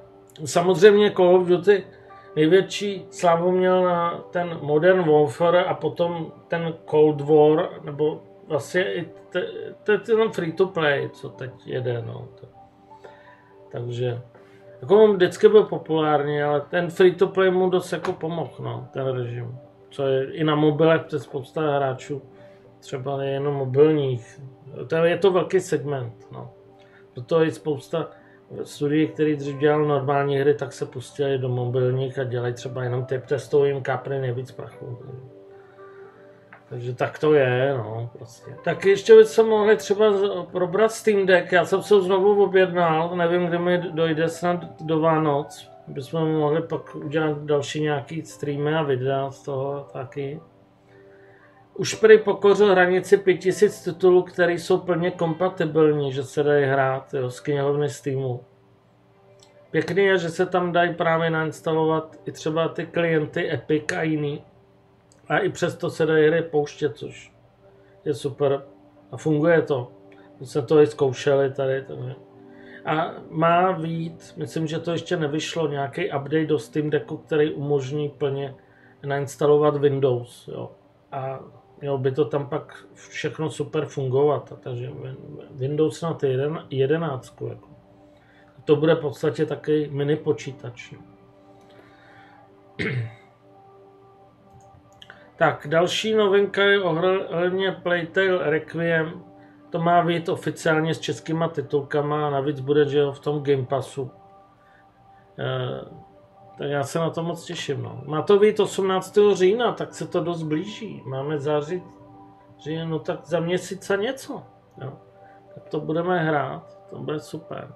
Samozřejmě 0.46 1.12
Call 1.12 1.36
of 1.36 1.48
Duty 1.48 1.84
největší 2.36 3.06
slávu 3.10 3.52
měl 3.52 3.84
na 3.84 4.24
ten 4.32 4.58
Modern 4.62 5.12
Warfare 5.12 5.64
a 5.64 5.74
potom 5.74 6.32
ten 6.48 6.74
Cold 6.90 7.22
War, 7.22 7.70
nebo 7.84 8.22
vlastně 8.48 8.94
i 8.94 9.10
to 9.84 9.92
je 9.92 10.00
jenom 10.10 10.32
free 10.32 10.52
to 10.52 10.68
play, 10.68 11.10
co 11.10 11.30
teď 11.30 11.52
jede, 11.66 12.02
no. 12.02 12.28
Takže, 13.72 14.22
jako 14.82 15.04
on 15.04 15.14
vždycky 15.14 15.50
byl 15.50 15.64
populární, 15.64 16.44
ale 16.44 16.62
ten 16.62 16.90
free 16.90 17.16
to 17.16 17.28
play 17.28 17.52
mu 17.52 17.70
dost 17.70 17.92
jako 17.92 18.14
pomohl, 18.14 18.54
no, 18.60 18.88
ten 18.94 19.08
režim. 19.08 19.58
Co 19.90 20.08
je 20.08 20.34
i 20.34 20.44
na 20.44 20.56
mobilech, 20.56 21.02
přes 21.02 21.24
spousta 21.24 21.76
hráčů, 21.76 22.22
třeba 22.80 23.24
jenom 23.24 23.54
mobilních. 23.54 24.42
To 24.88 24.96
je, 24.96 25.10
je 25.10 25.18
to 25.18 25.32
velký 25.32 25.60
segment, 25.60 26.28
no. 26.32 26.52
Proto 27.14 27.44
je 27.44 27.52
spousta 27.52 28.10
studií, 28.64 29.08
který 29.08 29.36
dřív 29.36 29.58
dělal 29.58 29.86
normální 29.86 30.38
hry, 30.38 30.54
tak 30.54 30.74
se 30.74 30.86
pustili 30.86 31.38
do 31.38 31.50
mobilních 31.50 32.20
a 32.20 32.24
dělají 32.24 32.54
třeba 32.54 32.84
jenom 32.84 33.06
ty 33.06 33.22
testovým 33.28 33.82
kapry 33.82 34.20
nejvíc 34.20 34.52
prachu. 34.52 34.98
Takže 36.70 36.96
tak 36.96 37.20
to 37.20 37.34
je, 37.34 37.74
no, 37.78 38.10
prostě. 38.18 38.52
Tak 38.64 38.86
ještě 38.86 39.16
bychom 39.16 39.50
mohli 39.50 39.78
třeba 39.78 40.06
probrat 40.52 40.92
Steam 40.92 41.26
Deck, 41.26 41.52
já 41.52 41.66
jsem 41.66 41.82
se 41.84 42.02
znovu 42.02 42.44
objednal, 42.44 43.16
nevím, 43.16 43.46
kdy 43.46 43.60
mi 43.60 43.78
dojde 43.78 44.30
snad 44.30 44.82
do 44.82 45.00
Vánoc, 45.00 45.70
bychom 45.88 46.34
mohli 46.36 46.62
pak 46.62 46.96
udělat 46.96 47.38
další 47.38 47.82
nějaký 47.82 48.22
streamy 48.22 48.76
a 48.76 48.84
videa 48.84 49.32
z 49.32 49.44
toho 49.44 49.88
taky. 49.94 50.40
Už 51.76 51.94
prý 51.94 52.18
pokořil 52.18 52.72
hranici 52.72 53.18
5000 53.18 53.84
titulů, 53.84 54.24
které 54.24 54.54
jsou 54.54 54.78
plně 54.78 55.12
kompatibilní, 55.12 56.12
že 56.12 56.24
se 56.24 56.44
dají 56.44 56.66
hrát 56.66 57.14
jo, 57.14 57.30
z 57.30 57.40
knihovny 57.40 57.90
Steamu. 57.90 58.44
Pěkný 59.72 60.04
je, 60.04 60.18
že 60.18 60.30
se 60.30 60.46
tam 60.46 60.72
dají 60.72 60.94
právě 60.94 61.30
nainstalovat 61.30 62.16
i 62.26 62.32
třeba 62.32 62.68
ty 62.68 62.86
klienty 62.86 63.52
Epic 63.54 63.84
a 63.98 64.02
jiný. 64.02 64.44
A 65.28 65.38
i 65.38 65.50
přesto 65.50 65.90
se 65.90 66.06
dají 66.06 66.28
hry 66.28 66.42
pouštět, 66.42 66.98
což 66.98 67.34
je 68.06 68.14
super. 68.14 68.62
A 69.12 69.18
funguje 69.18 69.62
to. 69.62 69.92
My 70.40 70.46
jsme 70.46 70.62
to 70.62 70.82
i 70.82 70.88
zkoušeli 70.88 71.54
tady. 71.54 71.84
Takže. 71.88 72.16
A 72.86 73.12
má 73.30 73.72
vít, 73.72 74.34
myslím, 74.38 74.68
že 74.68 74.80
to 74.80 74.92
ještě 74.92 75.18
nevyšlo, 75.18 75.68
nějaký 75.68 76.06
update 76.06 76.46
do 76.46 76.60
Steam 76.60 76.90
Decku, 76.90 77.18
který 77.18 77.54
umožní 77.54 78.10
plně 78.10 78.56
nainstalovat 79.06 79.78
Windows. 79.78 80.48
Jo. 80.48 80.72
A 81.12 81.40
mělo 81.84 81.98
by 81.98 82.12
to 82.12 82.26
tam 82.26 82.50
pak 82.50 82.86
všechno 82.94 83.50
super 83.50 83.86
fungovat. 83.86 84.54
Takže 84.60 84.92
Windows 85.52 86.02
na 86.02 86.14
ty 86.14 86.38
11. 86.70 87.42
Jako. 87.50 87.68
To 88.66 88.76
bude 88.76 88.96
v 88.96 89.00
podstatě 89.00 89.46
taky 89.46 89.90
mini 89.92 90.16
počítač. 90.16 90.94
Tak, 95.36 95.68
další 95.68 96.14
novinka 96.14 96.64
je 96.64 96.82
ohledně 96.82 97.72
Playtale 97.72 98.50
Requiem. 98.50 99.24
To 99.70 99.80
má 99.80 100.04
být 100.04 100.30
oficiálně 100.30 100.94
s 100.94 101.00
českýma 101.00 101.48
titulkama 101.48 102.28
a 102.28 102.30
navíc 102.30 102.60
bude, 102.60 102.86
že 102.86 103.06
v 103.12 103.20
tom 103.20 103.44
Game 103.44 103.66
Passu. 103.66 104.12
E, 105.40 105.46
tak 106.58 106.70
já 106.70 106.84
se 106.84 107.00
na 107.00 107.10
to 107.10 107.24
moc 107.24 107.46
těším. 107.46 107.84
No. 107.84 108.02
Má 108.06 108.22
to 108.22 108.40
být 108.40 108.60
18. 108.60 109.18
října, 109.34 109.72
tak 109.72 109.94
se 109.94 110.08
to 110.08 110.20
dost 110.24 110.44
blíží. 110.44 111.04
Máme 111.06 111.40
září, 111.40 111.84
že 112.58 112.86
no 112.86 113.00
tak 113.00 113.26
za 113.26 113.40
měsíc 113.40 113.90
a 113.90 113.96
něco. 113.96 114.44
Jo. 114.82 114.94
Tak 115.56 115.70
to 115.70 115.80
budeme 115.80 116.20
hrát, 116.20 116.78
to 116.90 117.00
bude 117.00 117.20
super. 117.20 117.74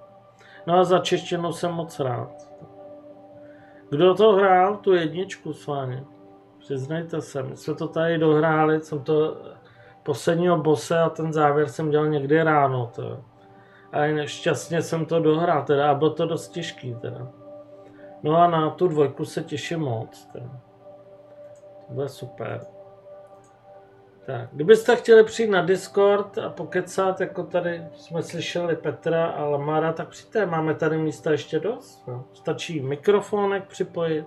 No 0.68 0.80
a 0.80 0.84
za 0.84 1.00
češtinu 1.00 1.54
jsem 1.54 1.72
moc 1.72 2.00
rád. 2.00 2.48
Kdo 3.90 4.16
to 4.16 4.32
hrál, 4.32 4.78
tu 4.78 4.94
jedničku 4.94 5.54
s 5.54 5.68
vámi? 5.68 6.04
Přiznejte 6.60 7.22
se, 7.22 7.44
my 7.44 7.58
jsme 7.58 7.76
to 7.76 7.88
tady 7.88 8.18
dohráli, 8.18 8.82
jsem 8.82 9.04
to 9.04 9.38
posledního 10.04 10.58
bose 10.58 11.00
a 11.00 11.10
ten 11.10 11.34
závěr 11.34 11.68
jsem 11.68 11.90
dělal 11.90 12.08
někdy 12.08 12.44
ráno. 12.44 12.92
To. 12.96 13.24
A 13.92 14.26
šťastně 14.26 14.82
jsem 14.82 15.06
to 15.06 15.20
dohrál, 15.20 15.64
teda, 15.64 15.92
a 15.92 15.96
bylo 15.96 16.10
to 16.10 16.26
dost 16.26 16.50
těžký. 16.50 16.96
Teda. 16.96 17.28
No 18.24 18.38
a 18.38 18.48
na 18.48 18.70
tu 18.70 18.88
dvojku 18.88 19.26
se 19.26 19.44
těším 19.44 19.80
moc. 19.80 20.30
To 21.88 21.94
bude 21.94 22.10
super. 22.10 22.66
Tak, 24.26 24.50
kdybyste 24.52 24.96
chtěli 24.96 25.24
přijít 25.24 25.50
na 25.50 25.62
Discord 25.62 26.38
a 26.38 26.50
pokecat, 26.50 27.22
jako 27.22 27.44
tady 27.44 27.88
jsme 27.94 28.24
slyšeli 28.24 28.76
Petra 28.76 29.26
a 29.26 29.46
Lamara, 29.46 29.94
tak 29.94 30.08
přijďte, 30.08 30.46
máme 30.46 30.76
tady 30.76 30.98
místa 30.98 31.32
ještě 31.32 31.60
dost. 31.60 32.08
No. 32.08 32.26
Stačí 32.34 32.82
mikrofonek 32.82 33.68
připojit. 33.68 34.26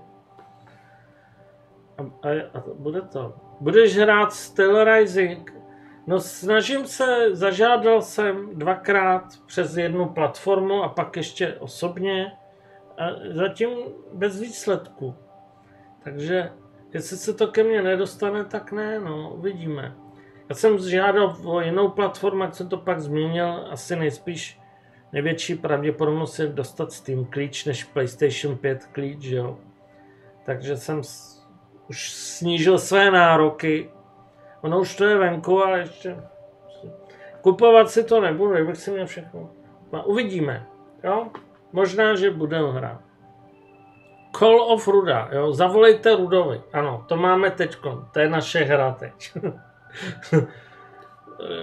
A, 1.99 2.29
a, 2.29 2.29
a 2.55 2.61
to, 2.61 2.75
bude 2.75 3.01
to. 3.03 3.35
Budeš 3.61 3.97
hrát 3.99 4.33
Steel 4.33 4.85
Rising? 4.85 5.55
No 6.07 6.21
snažím 6.21 6.87
se, 6.87 7.37
zažádal 7.37 8.03
jsem 8.03 8.59
dvakrát 8.59 9.25
přes 9.47 9.77
jednu 9.77 10.09
platformu 10.09 10.83
a 10.83 10.89
pak 10.89 11.17
ještě 11.17 11.55
osobně. 11.55 12.33
A 13.01 13.05
zatím 13.31 13.71
bez 14.13 14.41
výsledku. 14.41 15.15
Takže 16.05 16.53
jestli 16.93 17.17
se 17.17 17.35
to 17.35 17.47
ke 17.49 17.63
mně 17.63 17.83
nedostane, 17.83 18.45
tak 18.45 18.73
ne, 18.73 19.01
no, 19.01 19.31
uvidíme. 19.35 19.97
Já 20.49 20.55
jsem 20.55 20.79
žádal 20.79 21.37
o 21.45 21.61
jinou 21.61 21.89
platformu, 21.89 22.43
jak 22.43 22.55
jsem 22.55 22.69
to 22.69 22.77
pak 22.77 23.01
změnil, 23.01 23.67
asi 23.71 23.97
nejspíš 23.97 24.61
největší 25.13 25.55
pravděpodobnost 25.55 26.39
je 26.39 26.47
dostat 26.47 26.93
Steam 26.93 27.25
klíč 27.25 27.65
než 27.65 27.85
PlayStation 27.85 28.57
5 28.57 28.85
klíč, 28.87 29.25
jo. 29.25 29.59
Takže 30.45 30.77
jsem 30.77 31.03
už 31.89 32.13
snížil 32.13 32.79
své 32.79 33.11
nároky 33.11 33.91
Ono 34.61 34.81
už 34.81 34.97
to 34.97 35.05
je 35.05 35.19
venku, 35.19 35.65
ale 35.65 35.79
ještě... 35.79 36.17
Kupovat 37.41 37.91
si 37.91 38.05
to 38.05 38.21
nebudu, 38.21 38.67
bych 38.67 38.77
si 38.77 38.91
měl 38.91 39.07
všechno. 39.07 39.51
No, 39.93 40.05
uvidíme, 40.05 40.67
jo? 41.05 41.31
Možná, 41.73 42.15
že 42.15 42.31
budeme 42.31 42.73
hrát. 42.73 43.01
Call 44.39 44.63
of 44.63 44.89
Ruda, 44.89 45.29
jo? 45.33 45.53
Zavolejte 45.53 46.17
Rudovi. 46.17 46.63
Ano, 46.73 47.05
to 47.09 47.17
máme 47.17 47.51
teď. 47.51 47.77
To 48.13 48.21
je 48.21 48.29
naše 48.29 48.59
hra 48.59 48.93
teď. 48.93 49.33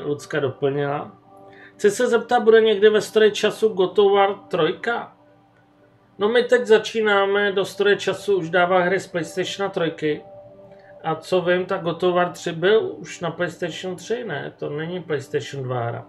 Lucka 0.04 0.40
doplnila. 0.40 1.12
Chci 1.76 1.92
se 1.92 2.08
zeptat, 2.08 2.44
bude 2.44 2.62
někdy 2.62 2.90
ve 2.90 3.02
stroji 3.02 3.32
času 3.32 3.70
Gotovar 3.70 4.36
3? 4.48 4.58
No 6.18 6.30
my 6.30 6.44
teď 6.44 6.66
začínáme, 6.66 7.52
do 7.52 7.66
stroje 7.66 7.98
času 7.98 8.38
už 8.38 8.50
dává 8.50 8.80
hry 8.80 9.00
z 9.00 9.08
PlayStation 9.08 9.72
3. 9.72 10.22
A 11.04 11.16
co 11.16 11.42
vím, 11.42 11.66
tak 11.66 11.82
Gotovar 11.82 12.32
3 12.32 12.52
byl 12.52 12.96
už 12.98 13.20
na 13.20 13.32
PlayStation 13.32 13.96
3, 13.96 14.24
ne? 14.24 14.54
To 14.58 14.70
není 14.70 15.04
PlayStation 15.04 15.64
2 15.64 15.80
hra. 15.80 16.06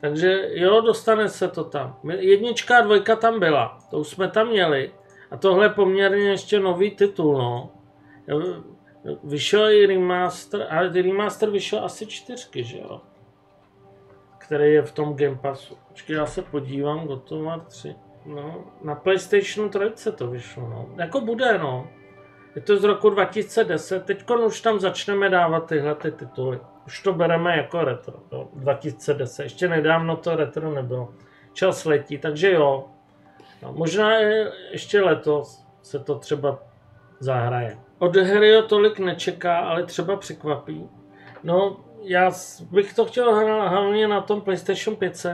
Takže 0.00 0.48
jo, 0.50 0.80
dostane 0.80 1.28
se 1.28 1.48
to 1.48 1.64
tam. 1.64 1.98
Jednička 2.18 2.78
a 2.78 2.80
dvojka 2.80 3.16
tam 3.16 3.40
byla, 3.40 3.78
to 3.90 3.98
už 3.98 4.08
jsme 4.08 4.28
tam 4.28 4.48
měli. 4.48 4.92
A 5.30 5.36
tohle 5.36 5.64
je 5.64 5.70
poměrně 5.70 6.30
ještě 6.30 6.60
nový 6.60 6.90
titul, 6.90 7.38
no. 7.38 7.70
Vyšel 9.24 9.70
i 9.70 9.86
remaster, 9.86 10.66
ale 10.70 10.88
remaster 11.02 11.50
vyšel 11.50 11.84
asi 11.84 12.06
čtyřky, 12.06 12.64
že 12.64 12.78
jo? 12.78 13.00
Který 14.38 14.72
je 14.72 14.82
v 14.82 14.92
tom 14.92 15.16
Game 15.16 15.36
Passu. 15.36 15.76
Počkej, 15.88 16.16
já 16.16 16.26
se 16.26 16.42
podívám, 16.42 17.06
Gotovar 17.06 17.60
3. 17.60 17.94
No, 18.26 18.64
na 18.82 18.94
PlayStation 18.94 19.70
3 19.70 20.12
to 20.12 20.26
vyšlo, 20.26 20.68
no. 20.68 20.88
Jako 20.96 21.20
bude, 21.20 21.58
no. 21.58 21.88
Je 22.54 22.62
to 22.62 22.76
z 22.76 22.84
roku 22.84 23.10
2010, 23.10 24.04
teď 24.04 24.30
už 24.30 24.60
tam 24.60 24.80
začneme 24.80 25.28
dávat 25.28 25.66
tyhle 25.66 25.94
ty 25.94 26.12
tituly. 26.12 26.60
Už 26.88 27.02
to 27.02 27.12
bereme 27.12 27.56
jako 27.56 27.84
retro, 27.84 28.14
no, 28.32 28.48
2010. 28.54 29.42
Ještě 29.42 29.68
nedávno 29.68 30.16
to 30.16 30.36
retro 30.36 30.74
nebylo. 30.74 31.14
Čas 31.52 31.84
letí, 31.84 32.18
takže 32.18 32.52
jo. 32.52 32.84
No, 33.62 33.72
možná 33.72 34.14
je, 34.14 34.52
ještě 34.72 35.00
letos 35.00 35.64
se 35.82 35.98
to 35.98 36.18
třeba 36.18 36.58
zahraje. 37.18 37.78
Od 37.98 38.16
hry 38.16 38.62
tolik 38.68 38.98
nečeká, 38.98 39.58
ale 39.58 39.84
třeba 39.84 40.16
překvapí. 40.16 40.88
No, 41.44 41.76
já 42.02 42.30
bych 42.70 42.94
to 42.94 43.04
chtěl 43.04 43.34
hlavně 43.68 44.08
na 44.08 44.20
tom 44.20 44.40
PlayStation 44.40 44.96
5, 44.96 45.26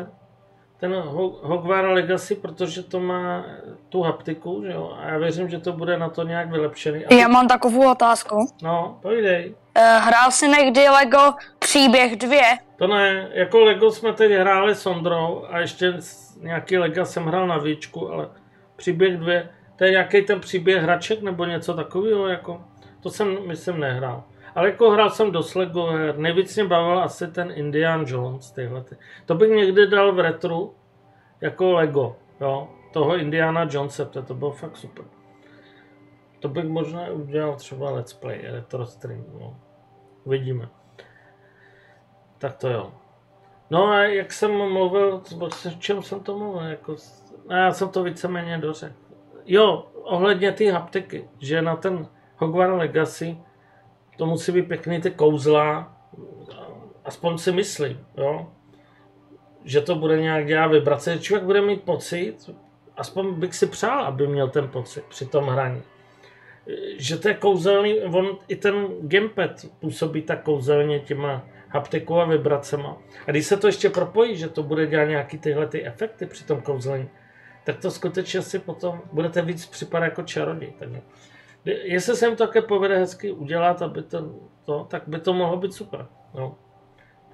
ten 0.81 0.95
Hogwarts 1.43 1.95
Legacy, 1.95 2.35
protože 2.35 2.83
to 2.83 3.01
má 3.01 3.45
tu 3.89 4.03
haptiku, 4.03 4.63
že 4.67 4.73
jo? 4.73 4.97
A 5.01 5.09
já 5.09 5.19
věřím, 5.19 5.49
že 5.49 5.59
to 5.59 5.73
bude 5.73 5.99
na 5.99 6.09
to 6.09 6.23
nějak 6.23 6.51
vylepšený. 6.51 7.07
A 7.07 7.15
Já 7.15 7.29
mám 7.29 7.49
takovou 7.49 7.91
otázku. 7.91 8.49
No, 8.63 8.99
povídej. 9.03 9.55
Eh, 9.75 9.99
Hrál 10.03 10.31
jsi 10.31 10.49
někdy 10.49 10.89
Lego 10.89 11.35
Příběh 11.59 12.17
2? 12.17 12.37
To 12.77 12.87
ne, 12.87 13.29
jako 13.33 13.59
Lego 13.61 13.91
jsme 13.91 14.13
teď 14.13 14.33
hráli 14.33 14.75
s 14.75 14.87
Ondrou 14.87 15.45
a 15.51 15.59
ještě 15.59 15.95
nějaký 16.41 16.79
Lega 16.79 17.05
jsem 17.05 17.25
hrál 17.25 17.47
na 17.47 17.59
víčku, 17.59 18.13
ale 18.13 18.29
příběh 18.77 19.17
2, 19.17 19.33
to 19.77 19.85
je 19.85 19.91
nějaký 19.91 20.23
ten 20.23 20.41
příběh 20.41 20.83
hraček 20.83 21.23
nebo 21.23 21.45
něco 21.45 21.75
takového, 21.75 22.29
jako, 22.29 22.61
to 23.01 23.11
jsem, 23.11 23.39
myslím, 23.47 23.81
nehrál. 23.81 24.23
Ale 24.55 24.71
jako 24.71 24.91
hrál 24.91 25.11
jsem 25.11 25.33
dost 25.33 25.55
Lego 25.55 25.87
her, 25.87 26.19
nejvíc 26.19 26.57
mě 26.57 26.65
bavil 26.65 26.99
asi 26.99 27.29
ten 27.29 27.53
Indiana 27.55 28.05
Jones, 28.07 28.51
tyhle 28.51 28.85
ty. 28.85 28.97
To 29.27 29.35
bych 29.35 29.51
někdy 29.51 29.87
dal 29.87 30.13
v 30.13 30.21
retru, 30.21 30.75
jako 31.41 31.73
Lego, 31.73 32.17
jo, 32.41 32.69
toho 32.93 33.17
Indiana 33.17 33.69
Jonese, 33.71 34.07
to, 34.07 34.23
to 34.23 34.35
bylo 34.35 34.51
fakt 34.51 34.77
super. 34.77 35.05
To 36.41 36.49
bych 36.49 36.65
možná 36.65 37.07
udělal 37.11 37.57
třeba 37.57 37.91
let's 37.91 38.13
play, 38.13 38.41
retro 38.43 38.87
stream, 38.87 39.25
no. 39.41 39.57
Uvidíme. 40.25 40.69
Tak 42.39 42.57
to 42.57 42.69
jo. 42.69 42.93
No 43.71 43.87
a 43.87 44.03
jak 44.03 44.33
jsem 44.33 44.73
mluvil, 44.73 45.23
o 45.41 45.49
čem 45.79 46.03
jsem 46.03 46.21
to 46.21 46.39
mluvil, 46.39 46.63
jako, 46.63 46.97
no 47.49 47.57
já 47.57 47.73
jsem 47.73 47.89
to 47.89 48.03
víceméně 48.03 48.59
dořekl. 48.59 48.95
Jo, 49.47 49.87
ohledně 50.03 50.53
ty 50.53 50.67
haptiky, 50.67 51.29
že 51.39 51.63
na 51.63 51.77
ten 51.77 52.09
Hogwarts 52.37 52.79
Legacy 52.79 53.39
to 54.17 54.27
musí 54.27 54.53
být 54.53 54.69
pěkný 54.69 55.01
ty 55.01 55.11
kouzla, 55.11 55.97
aspoň 57.05 57.39
si 57.39 57.53
myslím, 57.53 58.07
jo, 58.17 58.47
že 59.65 59.81
to 59.81 59.95
bude 59.95 60.23
nějak 60.23 60.47
dělat 60.47 60.67
vibrace, 60.67 61.19
člověk 61.19 61.45
bude 61.45 61.61
mít 61.61 61.83
pocit, 61.83 62.51
aspoň 62.97 63.35
bych 63.35 63.55
si 63.55 63.67
přál, 63.67 64.05
aby 64.05 64.27
měl 64.27 64.49
ten 64.49 64.69
pocit 64.69 65.05
při 65.05 65.27
tom 65.27 65.45
hraní. 65.45 65.83
Že 66.97 67.17
to 67.17 67.29
je 67.29 67.35
kouzelný, 67.35 68.01
on 68.01 68.39
i 68.49 68.57
ten 68.57 68.87
gamepad 69.01 69.51
působí 69.81 70.23
tak 70.23 70.43
kouzelně 70.43 71.01
těma 71.01 71.45
haptikou 71.69 72.19
a 72.19 72.25
vibracema. 72.25 72.97
A 73.27 73.31
když 73.31 73.47
se 73.47 73.57
to 73.57 73.67
ještě 73.67 73.91
propojí, 73.91 74.37
že 74.37 74.49
to 74.49 74.63
bude 74.63 74.87
dělat 74.87 75.05
nějaký 75.05 75.39
tyhle 75.39 75.67
ty 75.67 75.87
efekty 75.87 76.27
při 76.27 76.45
tom 76.45 76.61
kouzlení, 76.61 77.09
tak 77.65 77.79
to 77.79 77.91
skutečně 77.91 78.43
si 78.43 78.59
potom 78.59 79.03
budete 79.13 79.43
víc 79.43 79.67
připadat 79.67 80.05
jako 80.05 80.23
čaroděj. 80.23 80.73
Takže 80.79 81.03
jestli 81.65 82.17
se 82.17 82.27
jim 82.27 82.37
to 82.37 82.47
také 82.47 82.63
povede 82.63 82.99
hezky 82.99 83.33
udělat, 83.33 83.83
aby 83.83 84.03
to, 84.03 84.31
to, 84.65 84.87
tak 84.91 85.03
by 85.07 85.21
to 85.21 85.33
mohlo 85.33 85.57
být 85.57 85.75
super. 85.75 86.07
No. 86.35 86.59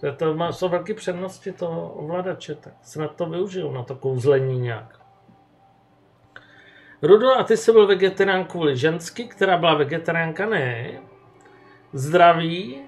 To, 0.01 0.13
to 0.13 0.35
má, 0.35 0.53
jsou 0.53 0.69
velké 0.69 0.95
přednosti 0.95 1.53
toho 1.53 1.93
ovladače, 1.93 2.55
tak 2.55 2.73
snad 2.83 3.17
to 3.17 3.27
využiju 3.27 3.73
na 3.73 3.83
to 3.83 3.95
kouzlení 3.95 4.59
nějak. 4.59 5.01
Rudo, 7.03 7.31
a 7.31 7.45
ty 7.45 7.57
jsi 7.57 7.73
byl 7.73 7.87
vegetarián 7.87 8.45
kvůli 8.45 8.77
žensky, 8.77 9.25
která 9.25 9.59
byla 9.59 9.75
vegetariánka, 9.75 10.47
ne? 10.47 10.93
Zdraví 11.93 12.83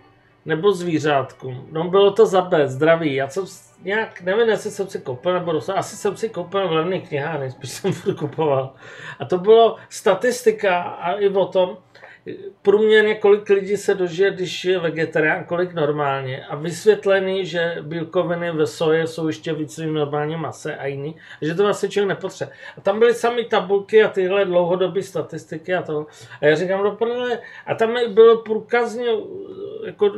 nebo 0.45 0.73
zvířátku? 0.73 1.55
No 1.73 1.85
bylo 1.85 2.11
to 2.11 2.27
za 2.27 2.41
B, 2.41 2.69
zdraví. 2.69 3.15
Já 3.15 3.29
jsem 3.29 3.45
nějak, 3.85 4.21
nevím, 4.21 4.49
jestli 4.49 4.71
jsem 4.71 4.87
si 4.89 4.99
koupil 4.99 5.35
nebo 5.35 5.53
dostal, 5.53 5.79
asi 5.79 5.97
jsem 5.97 6.17
si 6.17 6.29
koupil 6.29 6.69
v 6.69 6.73
levných 6.73 7.09
knihách, 7.09 7.51
spíš 7.51 7.71
jsem 7.71 7.93
furt 7.93 8.15
kupoval. 8.15 8.75
A 9.19 9.25
to 9.25 9.39
bylo 9.39 9.77
statistika 9.89 10.83
a 10.83 11.13
i 11.13 11.29
o 11.29 11.47
tom, 11.47 11.77
průměrně 12.63 13.15
kolik 13.15 13.49
lidí 13.49 13.77
se 13.77 13.95
dožije, 13.95 14.31
když 14.31 14.65
je 14.65 14.79
vegetarián, 14.79 15.45
kolik 15.45 15.75
normálně. 15.75 16.47
A 16.47 16.57
vysvětlený, 16.57 17.47
že 17.47 17.77
bílkoviny 17.81 18.53
ve 18.53 18.67
soje 18.67 19.07
jsou 19.07 19.27
ještě 19.27 19.53
víc 19.53 19.79
v 19.79 19.87
normálním 19.87 20.39
mase 20.39 20.77
a 20.77 20.87
jiný, 20.87 21.17
že 21.43 21.55
to 21.55 21.63
vlastně 21.63 21.89
člověk 21.89 22.09
nepotřebuje. 22.09 22.57
A 22.79 22.81
tam 22.81 22.99
byly 22.99 23.15
samé 23.15 23.45
tabulky 23.45 24.03
a 24.03 24.09
tyhle 24.09 24.45
dlouhodobé 24.45 25.03
statistiky 25.03 25.75
a 25.75 25.83
to. 25.83 26.07
A 26.41 26.47
já 26.47 26.57
říkám, 26.57 26.97
prdele. 26.97 27.39
A 27.67 27.75
tam 27.75 27.97
bylo 28.09 28.37
průkazně 28.37 29.07
jako 29.87 30.13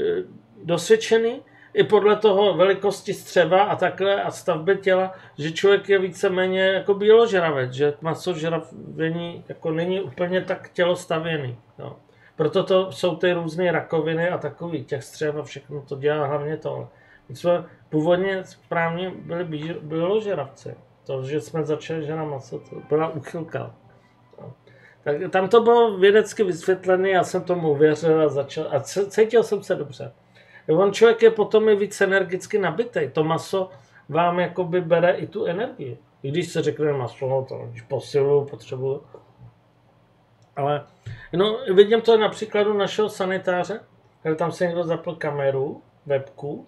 eh, 0.00 0.24
dosvědčený, 0.64 1.42
i 1.74 1.84
podle 1.84 2.16
toho 2.16 2.54
velikosti 2.54 3.14
střeva 3.14 3.62
a 3.62 3.76
takhle 3.76 4.22
a 4.22 4.30
stavby 4.30 4.76
těla, 4.76 5.12
že 5.38 5.52
člověk 5.52 5.88
je 5.88 5.98
víceméně 5.98 6.60
jako 6.60 6.94
bíložravec, 6.94 7.72
že 7.72 7.94
masožravění 8.00 9.44
jako 9.48 9.70
není 9.70 10.00
úplně 10.00 10.40
tak 10.40 10.68
tělostavěný. 10.72 11.56
Jo. 11.78 11.96
Proto 12.36 12.64
to 12.64 12.92
jsou 12.92 13.16
ty 13.16 13.32
různé 13.32 13.72
rakoviny 13.72 14.28
a 14.28 14.38
takový 14.38 14.84
těch 14.84 15.04
střev 15.04 15.36
a 15.36 15.42
všechno 15.42 15.82
to 15.82 15.96
dělá 15.96 16.26
hlavně 16.26 16.56
tohle. 16.56 16.86
My 17.28 17.36
jsme 17.36 17.64
původně 17.88 18.44
správně 18.44 19.10
byli 19.10 19.44
bí- 19.44 19.80
bíložravci. 19.80 20.74
To, 21.06 21.22
že 21.24 21.40
jsme 21.40 21.64
začali 21.64 22.06
žrat 22.06 22.24
maso, 22.24 22.58
to 22.58 22.76
byla 22.88 23.08
uchylka. 23.08 23.74
Tak 25.08 25.30
tam 25.30 25.48
to 25.48 25.60
bylo 25.60 25.98
vědecky 25.98 26.44
vysvětlené, 26.44 27.10
já 27.10 27.24
jsem 27.24 27.44
tomu 27.44 27.70
uvěřil 27.70 28.22
a 28.22 28.28
začal, 28.28 28.66
a 28.70 28.80
cítil 29.08 29.42
jsem 29.42 29.62
se 29.62 29.74
dobře. 29.74 30.12
On 30.68 30.92
člověk 30.92 31.22
je 31.22 31.30
potom 31.30 31.68
i 31.68 31.76
víc 31.76 32.00
energicky 32.00 32.58
nabitý. 32.58 33.10
To 33.12 33.24
maso 33.24 33.70
vám 34.08 34.38
jakoby 34.38 34.80
bere 34.80 35.12
i 35.12 35.26
tu 35.26 35.44
energii. 35.46 35.98
I 36.22 36.30
když 36.30 36.48
se 36.48 36.62
řekne 36.62 36.92
maso, 36.92 37.28
no 37.28 37.44
to 37.44 37.68
když 37.70 37.82
posilu, 37.82 38.44
potřebuju. 38.44 39.02
Ale 40.56 40.86
no, 41.32 41.58
vidím 41.74 42.00
to 42.00 42.16
na 42.16 42.28
příkladu 42.28 42.72
našeho 42.72 43.08
sanitáře, 43.08 43.80
kde 44.22 44.34
tam 44.34 44.52
si 44.52 44.66
někdo 44.66 44.84
zapl 44.84 45.14
kameru, 45.14 45.82
webku. 46.06 46.66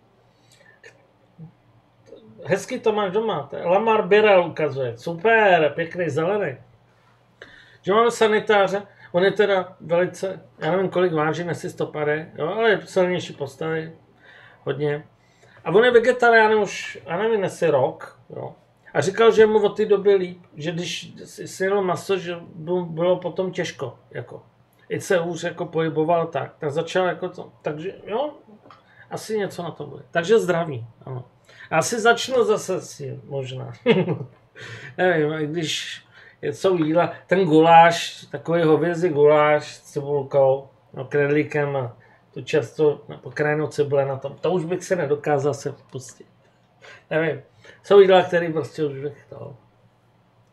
Hezky 2.45 2.79
to 2.79 2.93
máš 2.93 3.13
doma. 3.13 3.51
Lamar 3.65 4.09
Birel 4.09 4.47
ukazuje. 4.47 4.99
Super, 4.99 5.73
pěkný 5.75 6.11
zelený. 6.11 6.57
Že 7.83 7.93
máme 7.93 8.11
sanitáře, 8.11 8.83
on 9.13 9.25
je 9.25 9.31
teda 9.31 9.77
velice, 9.81 10.41
já 10.59 10.71
nevím 10.71 10.89
kolik 10.89 11.13
váží, 11.13 11.47
jestli 11.47 11.71
150, 11.71 12.39
jo, 12.39 12.47
ale 12.47 12.71
je 12.71 12.81
silnější 12.85 13.33
postavy, 13.33 13.93
hodně. 14.65 15.05
A 15.65 15.71
on 15.71 15.85
je 15.85 15.91
vegetarián 15.91 16.55
už, 16.55 16.99
já 17.07 17.19
nevím, 17.19 17.43
jestli 17.43 17.71
rok, 17.71 18.21
jo. 18.37 18.55
A 18.95 19.01
říkal, 19.01 19.33
že 19.33 19.47
mu 19.47 19.63
od 19.63 19.77
té 19.77 19.87
doby 19.87 20.15
líp, 20.15 20.43
že 20.55 20.73
když 20.73 21.13
si 21.25 21.49
snědl 21.49 21.83
maso, 21.83 22.19
že 22.19 22.37
bylo 22.85 23.17
potom 23.17 23.53
těžko, 23.53 23.99
jako. 24.11 24.43
I 24.89 25.01
se 25.01 25.21
už 25.21 25.43
jako 25.43 25.67
pohyboval 25.67 26.27
tak, 26.27 26.55
tak 26.59 26.71
začal 26.71 27.07
jako 27.07 27.29
to, 27.29 27.53
takže 27.63 27.95
jo, 28.07 28.35
asi 29.11 29.39
něco 29.39 29.63
na 29.63 29.71
to 29.71 29.87
bude. 29.87 30.03
Takže 30.11 30.39
zdraví, 30.39 30.87
ano. 31.07 31.25
Asi 31.71 32.01
začnu 32.01 32.45
zase 32.45 32.81
s 32.81 32.97
tím, 32.97 33.23
možná. 33.25 33.73
Nevím, 34.99 35.53
když 35.53 36.03
jsou 36.43 36.85
jídla, 36.85 37.13
ten 37.27 37.45
guláš, 37.45 38.27
takový 38.31 38.63
hovězí 38.63 39.09
guláš 39.09 39.75
s 39.75 39.81
cibulkou, 39.81 40.69
no, 40.93 41.05
knedlíkem 41.05 41.77
a 41.77 41.97
tu 42.35 42.43
čerstvo 42.43 43.01
pokrajenou 43.21 43.67
cibule 43.67 44.05
na 44.05 44.17
tom. 44.17 44.37
To 44.41 44.51
už 44.51 44.65
bych 44.65 44.85
se 44.85 44.97
nedokázal 44.97 45.55
se 45.55 45.75
pustit. 45.93 46.27
Nevím. 47.11 47.43
Jsou 47.83 48.01
jídla, 48.01 48.23
které 48.23 48.53
prostě 48.53 48.85
už 48.85 48.99
bych 48.99 49.27
to 49.29 49.57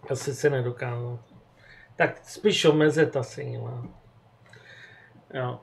asi 0.10 0.36
se 0.36 0.50
nedokázal. 0.50 1.20
Tak 1.96 2.18
spíš 2.24 2.66
omezit 2.66 3.16
asi 3.16 3.44
jídla. 3.44 3.84
Jo. 5.34 5.60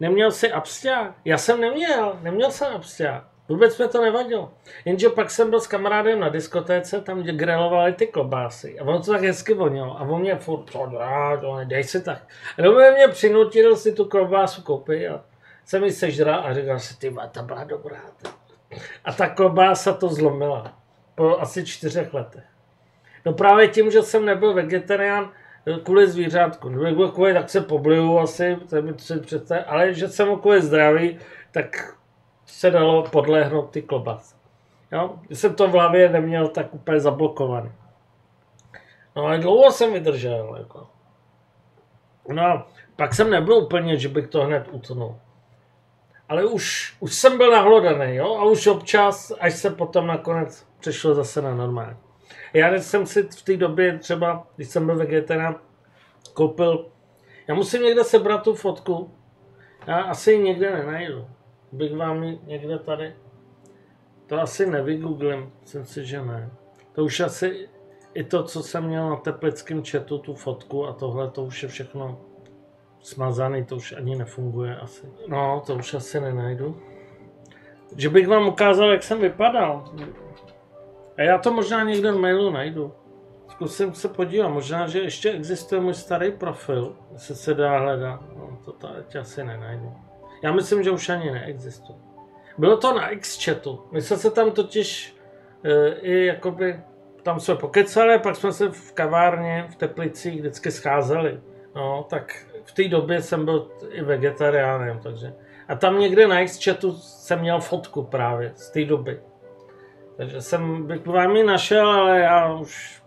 Neměl 0.00 0.30
jsi 0.30 0.52
abstia? 0.52 1.14
Já 1.24 1.38
jsem 1.38 1.60
neměl, 1.60 2.18
neměl 2.22 2.50
jsem 2.50 2.76
abstia. 2.76 3.28
Vůbec 3.48 3.78
mi 3.78 3.88
to 3.88 4.02
nevadilo. 4.02 4.52
Jenže 4.84 5.08
pak 5.08 5.30
jsem 5.30 5.50
byl 5.50 5.60
s 5.60 5.66
kamarádem 5.66 6.20
na 6.20 6.28
diskotéce, 6.28 7.00
tam 7.00 7.22
kde 7.22 7.32
grilovali 7.32 7.92
ty 7.92 8.06
klobásy. 8.06 8.78
A 8.80 8.82
ono 8.82 9.02
to 9.02 9.12
tak 9.12 9.22
hezky 9.22 9.54
vonilo. 9.54 10.00
A 10.00 10.00
on 10.00 10.20
mě 10.20 10.36
furt, 10.36 10.70
co 10.70 10.78
to 11.40 11.64
dej 11.64 11.84
si 11.84 12.02
tak. 12.02 12.22
A 12.58 12.62
do 12.62 12.72
mě 12.72 13.08
přinutil 13.10 13.76
si 13.76 13.92
tu 13.92 14.04
klobásu 14.04 14.62
koupit 14.62 15.08
a 15.08 15.24
jsem 15.64 15.82
mi 15.82 15.92
sežral 15.92 16.40
a 16.46 16.54
říkal 16.54 16.78
si, 16.78 16.98
ty 16.98 17.14
ta 17.32 17.42
byla 17.42 17.64
dobrá. 17.64 18.00
A 19.04 19.12
ta 19.12 19.28
klobása 19.28 19.92
to 19.92 20.08
zlomila. 20.08 20.78
Po 21.14 21.38
asi 21.38 21.66
čtyřech 21.66 22.14
letech. 22.14 22.44
No 23.24 23.32
právě 23.32 23.68
tím, 23.68 23.90
že 23.90 24.02
jsem 24.02 24.24
nebyl 24.24 24.54
vegetarián, 24.54 25.32
kvůli 25.82 26.10
zvířátku. 26.10 26.70
Kvůli, 27.12 27.34
tak 27.34 27.50
se 27.50 27.60
pobliju 27.60 28.18
asi, 28.18 28.56
to 28.70 28.82
mi 28.82 28.92
to 28.92 29.20
představit, 29.20 29.64
ale 29.64 29.94
že 29.94 30.08
jsem 30.08 30.36
kvůli 30.36 30.62
zdraví, 30.62 31.18
tak 31.52 31.97
se 32.48 32.70
dalo 32.70 33.02
podlehnout 33.02 33.70
ty 33.70 33.82
klobas. 33.82 34.36
Jo? 34.92 35.18
Jsem 35.30 35.54
to 35.54 35.68
v 35.68 35.70
hlavě 35.72 36.08
neměl 36.08 36.48
tak 36.48 36.74
úplně 36.74 37.00
zablokovaný. 37.00 37.72
No 39.16 39.24
ale 39.24 39.38
dlouho 39.38 39.70
jsem 39.70 39.92
vydržel. 39.92 40.56
Jako. 40.58 40.86
No 42.28 42.64
pak 42.96 43.14
jsem 43.14 43.30
nebyl 43.30 43.54
úplně, 43.54 43.96
že 43.96 44.08
bych 44.08 44.26
to 44.26 44.44
hned 44.44 44.68
utnul. 44.70 45.16
Ale 46.28 46.44
už, 46.44 46.96
už 47.00 47.14
jsem 47.14 47.38
byl 47.38 47.50
nahlodaný, 47.50 48.14
jo? 48.14 48.36
A 48.36 48.44
už 48.44 48.66
občas, 48.66 49.32
až 49.40 49.54
se 49.54 49.70
potom 49.70 50.06
nakonec 50.06 50.66
přešlo 50.80 51.14
zase 51.14 51.42
na 51.42 51.54
normální. 51.54 51.96
Já 52.52 52.74
jsem 52.74 53.06
si 53.06 53.22
v 53.22 53.42
té 53.42 53.56
době 53.56 53.98
třeba, 53.98 54.46
když 54.56 54.68
jsem 54.68 54.86
byl 54.86 54.96
vegetarián, 54.96 55.56
koupil, 56.34 56.86
já 57.48 57.54
musím 57.54 57.82
někde 57.82 58.04
sebrat 58.04 58.42
tu 58.42 58.54
fotku, 58.54 59.14
já 59.86 59.96
asi 59.96 60.32
ji 60.32 60.38
někde 60.38 60.70
nenajdu. 60.70 61.28
Bych 61.72 61.96
vám 61.96 62.38
někde 62.46 62.78
tady, 62.78 63.16
to 64.26 64.40
asi 64.40 64.66
nevygooglím, 64.66 65.52
myslím 65.60 65.84
si, 65.84 66.04
že 66.04 66.22
ne. 66.22 66.50
To 66.92 67.04
už 67.04 67.20
asi 67.20 67.68
i 68.14 68.24
to, 68.24 68.42
co 68.42 68.62
jsem 68.62 68.84
měl 68.84 69.10
na 69.10 69.16
teplickém 69.16 69.84
chatu, 69.84 70.18
tu 70.18 70.34
fotku 70.34 70.86
a 70.86 70.92
tohle, 70.92 71.30
to 71.30 71.44
už 71.44 71.62
je 71.62 71.68
všechno 71.68 72.20
smazaný, 73.00 73.64
to 73.64 73.76
už 73.76 73.92
ani 73.92 74.16
nefunguje 74.16 74.76
asi. 74.76 75.06
No, 75.28 75.62
to 75.66 75.74
už 75.74 75.94
asi 75.94 76.20
nenajdu. 76.20 76.80
Že 77.96 78.08
bych 78.08 78.28
vám 78.28 78.48
ukázal, 78.48 78.90
jak 78.90 79.02
jsem 79.02 79.20
vypadal. 79.20 79.84
A 81.16 81.22
já 81.22 81.38
to 81.38 81.52
možná 81.52 81.82
někde 81.82 82.12
v 82.12 82.18
mailu 82.18 82.50
najdu. 82.50 82.92
Zkusím 83.48 83.94
se 83.94 84.08
podívat, 84.08 84.48
možná, 84.48 84.86
že 84.86 84.98
ještě 84.98 85.30
existuje 85.30 85.80
můj 85.80 85.94
starý 85.94 86.32
profil, 86.32 86.96
jestli 87.12 87.34
se 87.34 87.54
dá 87.54 87.78
hledat. 87.78 88.20
No, 88.36 88.58
to 88.64 88.72
tady 88.72 89.18
asi 89.20 89.44
nenajdu. 89.44 90.07
Já 90.42 90.52
myslím, 90.52 90.82
že 90.82 90.90
už 90.90 91.08
ani 91.08 91.30
neexistuje. 91.30 91.98
Bylo 92.58 92.76
to 92.76 92.94
na 92.94 93.08
X-chatu. 93.08 93.84
My 93.92 94.02
jsme 94.02 94.16
se 94.16 94.30
tam 94.30 94.50
totiž 94.50 95.16
e, 95.64 95.92
i 95.92 96.26
jakoby, 96.26 96.80
tam 97.22 97.40
jsme 97.40 97.54
pokecali, 97.54 98.18
pak 98.18 98.36
jsme 98.36 98.52
se 98.52 98.68
v 98.68 98.92
kavárně 98.92 99.66
v 99.70 99.76
Teplicích 99.76 100.40
vždycky 100.40 100.70
scházeli. 100.70 101.40
No, 101.74 102.06
tak 102.10 102.46
v 102.64 102.72
té 102.72 102.88
době 102.88 103.22
jsem 103.22 103.44
byl 103.44 103.70
i 103.90 104.02
vegetariánem, 104.02 105.00
takže. 105.02 105.34
A 105.68 105.74
tam 105.74 106.00
někde 106.00 106.28
na 106.28 106.40
X-chatu 106.40 106.92
jsem 106.92 107.40
měl 107.40 107.60
fotku 107.60 108.02
právě 108.02 108.52
z 108.54 108.70
té 108.70 108.84
doby. 108.84 109.20
Takže 110.16 110.42
jsem 110.42 110.86
bych 110.86 111.06
vám 111.06 111.36
ji 111.36 111.44
našel, 111.44 111.90
ale 111.90 112.20
já 112.20 112.52
už 112.52 113.02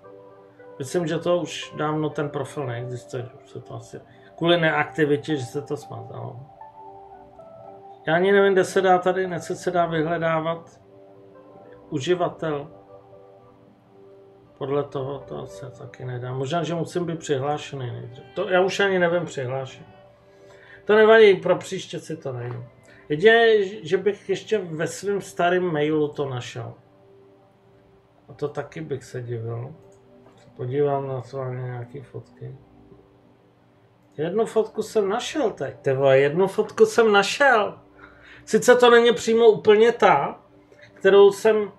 myslím, 0.80 1.08
že 1.08 1.20
to 1.20 1.38
už 1.38 1.74
dávno 1.76 2.10
ten 2.10 2.30
profil 2.30 2.65
neexistuje. 2.65 3.30
Už 3.44 3.50
se 3.50 3.62
to 3.62 3.76
asi, 3.76 4.02
kvůli 4.38 4.60
neaktivitě, 4.60 5.36
že 5.36 5.46
se 5.46 5.62
to 5.62 5.78
smazalo. 5.78 6.39
Já 8.08 8.16
ani 8.16 8.32
nevím, 8.32 8.54
kde 8.54 8.64
se 8.64 8.82
dá 8.82 8.98
tady, 8.98 9.28
nechce 9.28 9.56
se 9.56 9.72
dá 9.72 9.86
vyhledávat 9.86 10.82
uživatel. 11.90 12.72
Podle 14.58 14.84
toho 14.84 15.20
to 15.20 15.46
se 15.46 15.72
taky 15.72 16.06
nedá. 16.06 16.34
Možná, 16.34 16.64
že 16.64 16.76
musím 16.76 17.06
být 17.06 17.20
přihlášený. 17.20 18.12
To 18.36 18.50
já 18.50 18.62
už 18.62 18.80
ani 18.80 19.00
nevím 19.00 19.26
přihlášet. 19.26 19.86
To 20.86 20.96
nevadí, 20.96 21.36
pro 21.36 21.56
příště 21.56 22.00
si 22.00 22.18
to 22.18 22.34
najdu. 22.34 22.66
Jedině, 23.10 23.66
že 23.66 23.98
bych 23.98 24.30
ještě 24.30 24.58
ve 24.58 24.88
svém 24.88 25.22
starém 25.22 25.64
mailu 25.64 26.08
to 26.08 26.30
našel. 26.30 26.74
A 28.30 28.34
to 28.34 28.48
taky 28.48 28.82
bych 28.82 29.04
se 29.04 29.22
divil. 29.22 29.76
Podívám 30.56 31.08
na 31.08 31.22
to 31.22 31.46
nějaký 31.46 32.02
fotky. 32.02 32.58
Jednu 34.18 34.46
fotku 34.46 34.84
jsem 34.84 35.10
našel 35.10 35.52
teď, 35.52 35.76
teba, 35.82 36.14
jednu 36.14 36.48
fotku 36.48 36.86
jsem 36.86 37.12
našel. 37.12 37.80
Sice 38.52 38.76
to 38.76 38.90
není 38.90 39.14
přímo 39.14 39.48
úplně 39.48 39.92
ta, 39.92 40.40
kterou 40.94 41.32
jsem 41.32 41.58
uh, 41.58 41.72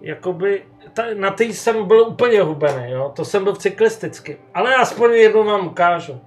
jakoby, 0.00 0.66
ta, 0.92 1.02
na 1.14 1.30
té 1.30 1.44
jsem 1.44 1.86
byl 1.86 2.00
úplně 2.00 2.42
hubený, 2.42 2.90
jo? 2.90 3.12
to 3.16 3.24
jsem 3.24 3.44
byl 3.44 3.56
cyklisticky, 3.56 4.40
ale 4.54 4.74
aspoň 4.74 5.12
jednu 5.12 5.44
vám 5.44 5.66
ukážu. 5.66 6.20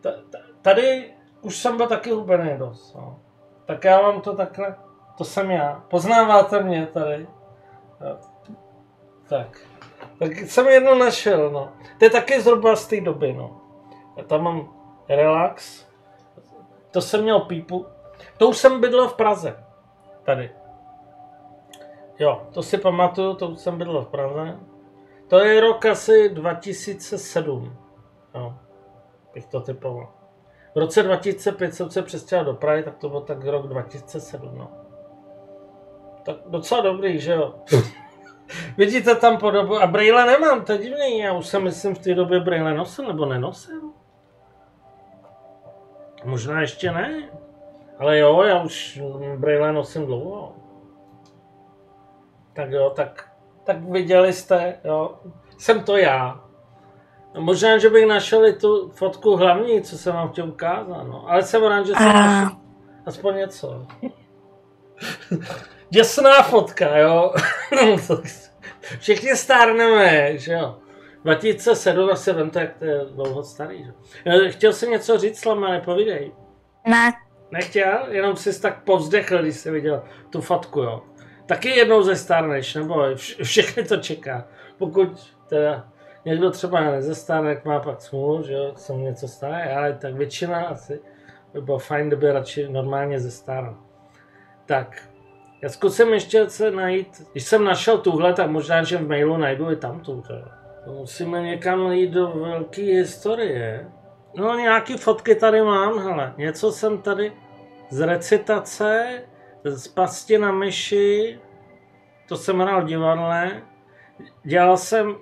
T- 0.00 0.22
tady 0.62 1.14
už 1.40 1.56
jsem 1.56 1.76
byl 1.76 1.86
taky 1.86 2.10
hubený 2.10 2.58
dost, 2.58 2.94
jo? 2.94 3.16
tak 3.66 3.84
já 3.84 4.00
vám 4.00 4.20
to 4.20 4.36
takhle, 4.36 4.74
to 5.18 5.24
jsem 5.24 5.50
já, 5.50 5.84
poznáváte 5.88 6.62
mě 6.62 6.86
tady. 6.86 7.26
Tak. 9.28 9.58
Tak 10.18 10.38
jsem 10.38 10.68
jedno 10.68 10.94
našel, 10.94 11.50
no. 11.50 11.72
To 11.98 12.04
je 12.04 12.10
taky 12.10 12.40
zhruba 12.40 12.76
z 12.76 12.86
té 12.86 13.00
doby, 13.00 13.32
no. 13.32 13.60
Já 14.16 14.24
tam 14.24 14.42
mám 14.42 14.68
relax. 15.08 15.86
To 16.90 17.00
jsem 17.00 17.22
měl 17.22 17.40
pípu. 17.40 17.86
To 18.40 18.48
už 18.48 18.56
jsem 18.56 18.80
bydlel 18.80 19.08
v 19.08 19.14
Praze. 19.14 19.64
Tady. 20.22 20.50
Jo, 22.18 22.48
to 22.52 22.62
si 22.62 22.78
pamatuju, 22.78 23.34
to 23.34 23.48
už 23.48 23.58
jsem 23.58 23.78
bydlel 23.78 24.04
v 24.04 24.08
Praze. 24.08 24.56
To 25.28 25.38
je 25.38 25.60
rok 25.60 25.86
asi 25.86 26.28
2007. 26.28 27.76
Jo, 28.34 28.54
bych 29.34 29.46
to 29.46 29.60
typoval. 29.60 30.12
V 30.74 30.78
roce 30.78 31.02
2005 31.02 31.74
jsem 31.74 31.90
se 31.90 32.02
přestěhoval 32.02 32.52
do 32.52 32.58
Prahy, 32.58 32.82
tak 32.82 32.96
to 32.96 33.08
byl 33.08 33.20
tak 33.20 33.44
rok 33.44 33.66
2007, 33.66 34.58
no. 34.58 34.70
Tak 36.24 36.36
docela 36.46 36.80
dobrý, 36.80 37.18
že 37.20 37.32
jo. 37.32 37.54
Vidíte 38.76 39.14
tam 39.14 39.38
podobu. 39.38 39.76
A 39.76 39.86
brýle 39.86 40.26
nemám, 40.26 40.64
to 40.64 40.72
je 40.72 40.78
divný. 40.78 41.18
Já 41.18 41.32
už 41.32 41.46
jsem 41.46 41.64
myslím 41.64 41.94
v 41.94 41.98
té 41.98 42.14
době 42.14 42.40
brýle 42.40 42.74
nosil, 42.74 43.06
nebo 43.06 43.26
nenosil. 43.26 43.80
Možná 46.24 46.60
ještě 46.60 46.92
ne. 46.92 47.30
Ale 48.00 48.18
jo, 48.18 48.42
já 48.42 48.62
už 48.62 49.00
brýle 49.36 49.72
nosím 49.72 50.06
dlouho. 50.06 50.56
Tak 52.52 52.70
jo, 52.70 52.90
tak, 52.90 53.30
tak 53.64 53.82
viděli 53.82 54.32
jste, 54.32 54.80
jo. 54.84 55.18
Jsem 55.58 55.84
to 55.84 55.96
já. 55.96 56.44
Možná, 57.38 57.78
že 57.78 57.90
bych 57.90 58.06
našel 58.06 58.46
i 58.46 58.52
tu 58.52 58.88
fotku 58.88 59.36
hlavní, 59.36 59.82
co 59.82 59.98
jsem 59.98 60.14
vám 60.14 60.28
chtěl 60.28 60.48
ukázat, 60.48 61.02
no. 61.02 61.30
Ale 61.30 61.42
jsem 61.42 61.64
rád, 61.64 61.86
že 61.86 61.92
jsem 61.94 62.06
našel 62.06 62.56
aspoň 63.06 63.36
něco. 63.36 63.86
Děsná 65.90 66.42
fotka, 66.42 66.98
jo. 66.98 67.34
Všichni 68.98 69.36
stárneme, 69.36 70.38
že 70.38 70.52
jo. 70.52 70.78
2007 71.24 72.10
asi 72.10 72.32
vem, 72.32 72.50
tak 72.50 72.74
to 72.78 72.84
je 72.84 73.04
dlouho 73.04 73.42
starý. 73.42 73.84
Že? 73.84 73.92
Eh, 74.26 74.50
chtěl 74.50 74.72
jsem 74.72 74.90
něco 74.90 75.18
říct, 75.18 75.40
Slama, 75.40 75.70
nepovídej. 75.70 76.32
Ne. 76.86 77.12
Nechtěl? 77.50 77.98
Jenom 78.08 78.36
jsi 78.36 78.62
tak 78.62 78.84
povzdechl, 78.84 79.42
když 79.42 79.56
jsi 79.56 79.70
viděl 79.70 80.02
tu 80.30 80.40
fotku, 80.40 80.80
jo. 80.80 81.02
Taky 81.46 81.68
jednou 81.68 82.02
ze 82.02 82.16
stárneš, 82.16 82.74
nebo 82.74 82.94
vš- 82.94 83.44
všechny 83.44 83.84
to 83.84 83.96
čeká. 83.96 84.48
Pokud 84.78 85.36
teda 85.48 85.88
někdo 86.24 86.50
třeba 86.50 86.80
nezestárne, 86.80 87.50
jak 87.50 87.64
má 87.64 87.80
pak 87.80 88.00
smůlu, 88.00 88.42
že 88.42 88.52
jo, 88.52 88.72
se 88.76 88.92
mu 88.92 88.98
něco 88.98 89.28
stane, 89.28 89.74
ale 89.74 89.92
tak 89.92 90.14
většina 90.14 90.60
asi 90.60 91.00
by 91.52 91.60
bylo 91.60 91.78
fajn, 91.78 92.06
kdyby 92.06 92.32
radši 92.32 92.68
normálně 92.68 93.20
zestárnul. 93.20 93.76
Tak, 94.66 95.08
já 95.62 95.68
zkusím 95.68 96.12
ještě 96.12 96.50
se 96.50 96.70
najít, 96.70 97.22
když 97.32 97.44
jsem 97.44 97.64
našel 97.64 97.98
tuhle, 97.98 98.32
tak 98.32 98.50
možná, 98.50 98.82
že 98.82 98.96
v 98.96 99.08
mailu 99.08 99.36
najdu 99.36 99.70
i 99.70 99.76
tamtu. 99.76 100.22
Musíme 100.86 101.42
někam 101.42 101.92
jít 101.92 102.10
do 102.10 102.28
velké 102.28 102.82
historie. 102.82 103.88
No 104.34 104.54
nějaký 104.54 104.96
fotky 104.96 105.34
tady 105.34 105.62
mám, 105.62 105.98
hele. 105.98 106.34
Něco 106.36 106.72
jsem 106.72 107.02
tady 107.02 107.32
z 107.90 108.00
recitace, 108.00 109.22
z 109.64 109.88
pasti 109.88 110.38
na 110.38 110.52
myši, 110.52 111.40
to 112.28 112.36
jsem 112.36 112.60
hrál 112.60 112.82
v 112.82 112.86
divadle. 112.86 113.62
Dělal 114.44 114.76
jsem 114.76 115.16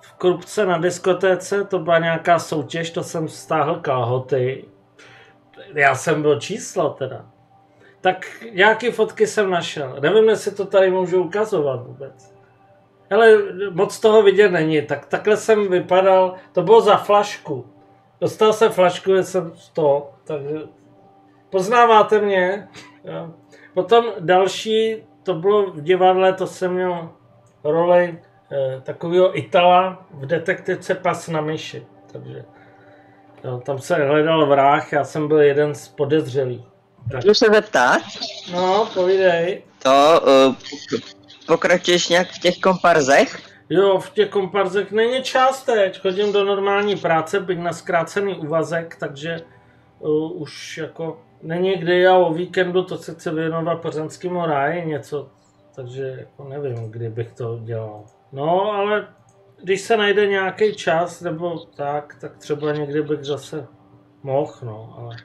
v 0.00 0.12
Krupce 0.12 0.66
na 0.66 0.78
diskotéce, 0.78 1.64
to 1.64 1.78
byla 1.78 1.98
nějaká 1.98 2.38
soutěž, 2.38 2.90
to 2.90 3.02
jsem 3.02 3.28
stáhl 3.28 3.74
kalhoty. 3.74 4.64
já 5.74 5.94
jsem 5.94 6.22
byl 6.22 6.40
číslo 6.40 6.90
teda. 6.90 7.26
Tak 8.00 8.42
nějaké 8.52 8.92
fotky 8.92 9.26
jsem 9.26 9.50
našel. 9.50 9.96
Nevím, 10.00 10.28
jestli 10.28 10.50
to 10.50 10.64
tady 10.64 10.90
můžu 10.90 11.22
ukazovat 11.22 11.86
vůbec. 11.86 12.39
Ale 13.10 13.36
moc 13.70 14.00
toho 14.00 14.22
vidět 14.22 14.48
není. 14.48 14.82
Tak 14.82 15.06
takhle 15.06 15.36
jsem 15.36 15.70
vypadal, 15.70 16.34
to 16.52 16.62
bylo 16.62 16.80
za 16.80 16.96
flašku. 16.96 17.66
Dostal 18.20 18.52
jsem 18.52 18.72
flašku, 18.72 19.16
jsem 19.16 19.52
to, 19.72 20.10
takže 20.24 20.58
poznáváte 21.50 22.20
mě. 22.20 22.68
Jo. 23.04 23.30
Potom 23.74 24.04
další, 24.20 25.04
to 25.22 25.34
bylo 25.34 25.70
v 25.70 25.80
divadle, 25.80 26.32
to 26.32 26.46
jsem 26.46 26.74
měl 26.74 27.10
roli 27.64 28.18
eh, 28.52 28.80
takového 28.80 29.38
Itala 29.38 30.06
v 30.10 30.26
detektivce 30.26 30.94
Pas 30.94 31.28
na 31.28 31.40
myši. 31.40 31.86
Takže 32.12 32.44
jo, 33.44 33.62
tam 33.64 33.78
se 33.78 33.94
hledal 33.94 34.46
vrah, 34.46 34.92
já 34.92 35.04
jsem 35.04 35.28
byl 35.28 35.40
jeden 35.40 35.74
z 35.74 35.88
podezřelých. 35.88 36.64
Můžu 37.14 37.34
se 37.34 37.46
zeptat? 37.54 38.02
No, 38.52 38.88
povídej. 38.94 39.62
To 39.82 40.20
uh, 40.48 40.54
pokračuješ 41.50 42.08
nějak 42.08 42.28
v 42.28 42.38
těch 42.38 42.58
komparzech? 42.58 43.38
Jo, 43.70 43.98
v 43.98 44.10
těch 44.10 44.28
komparzech 44.28 44.92
není 44.92 45.22
čas 45.22 45.62
teď. 45.64 46.00
Chodím 46.00 46.32
do 46.32 46.44
normální 46.44 46.96
práce, 46.96 47.40
byť 47.40 47.58
na 47.58 47.72
zkrácený 47.72 48.34
úvazek, 48.34 48.96
takže 49.00 49.40
uh, 49.98 50.42
už 50.42 50.78
jako 50.78 51.20
není 51.42 51.76
kdy 51.76 52.00
já 52.00 52.16
o 52.16 52.32
víkendu 52.32 52.82
to 52.82 52.98
se 52.98 53.14
chci 53.14 53.30
věnovat 53.30 53.82
pořanskému 53.82 54.46
ráji 54.46 54.86
něco, 54.86 55.28
takže 55.76 56.16
jako 56.18 56.48
nevím, 56.48 56.90
kdy 56.90 57.08
bych 57.08 57.32
to 57.32 57.58
dělal. 57.62 58.04
No, 58.32 58.72
ale 58.72 59.08
když 59.62 59.80
se 59.80 59.96
najde 59.96 60.26
nějaký 60.26 60.74
čas 60.74 61.20
nebo 61.20 61.58
tak, 61.76 62.16
tak 62.20 62.36
třeba 62.36 62.72
někdy 62.72 63.02
bych 63.02 63.24
zase 63.24 63.66
mohl, 64.22 64.52
no, 64.62 64.94
ale... 64.98 65.16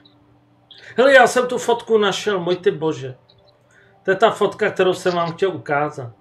Hele, 0.96 1.14
já 1.14 1.26
jsem 1.26 1.46
tu 1.46 1.58
fotku 1.58 1.98
našel, 1.98 2.40
můj 2.40 2.56
ty 2.56 2.70
bože. 2.70 3.14
To 4.06 4.12
je 4.12 4.16
ta 4.16 4.30
fotka, 4.30 4.70
kterou 4.70 4.94
jsem 4.94 5.14
vám 5.14 5.32
chtěl 5.32 5.50
ukázat. 5.50 6.12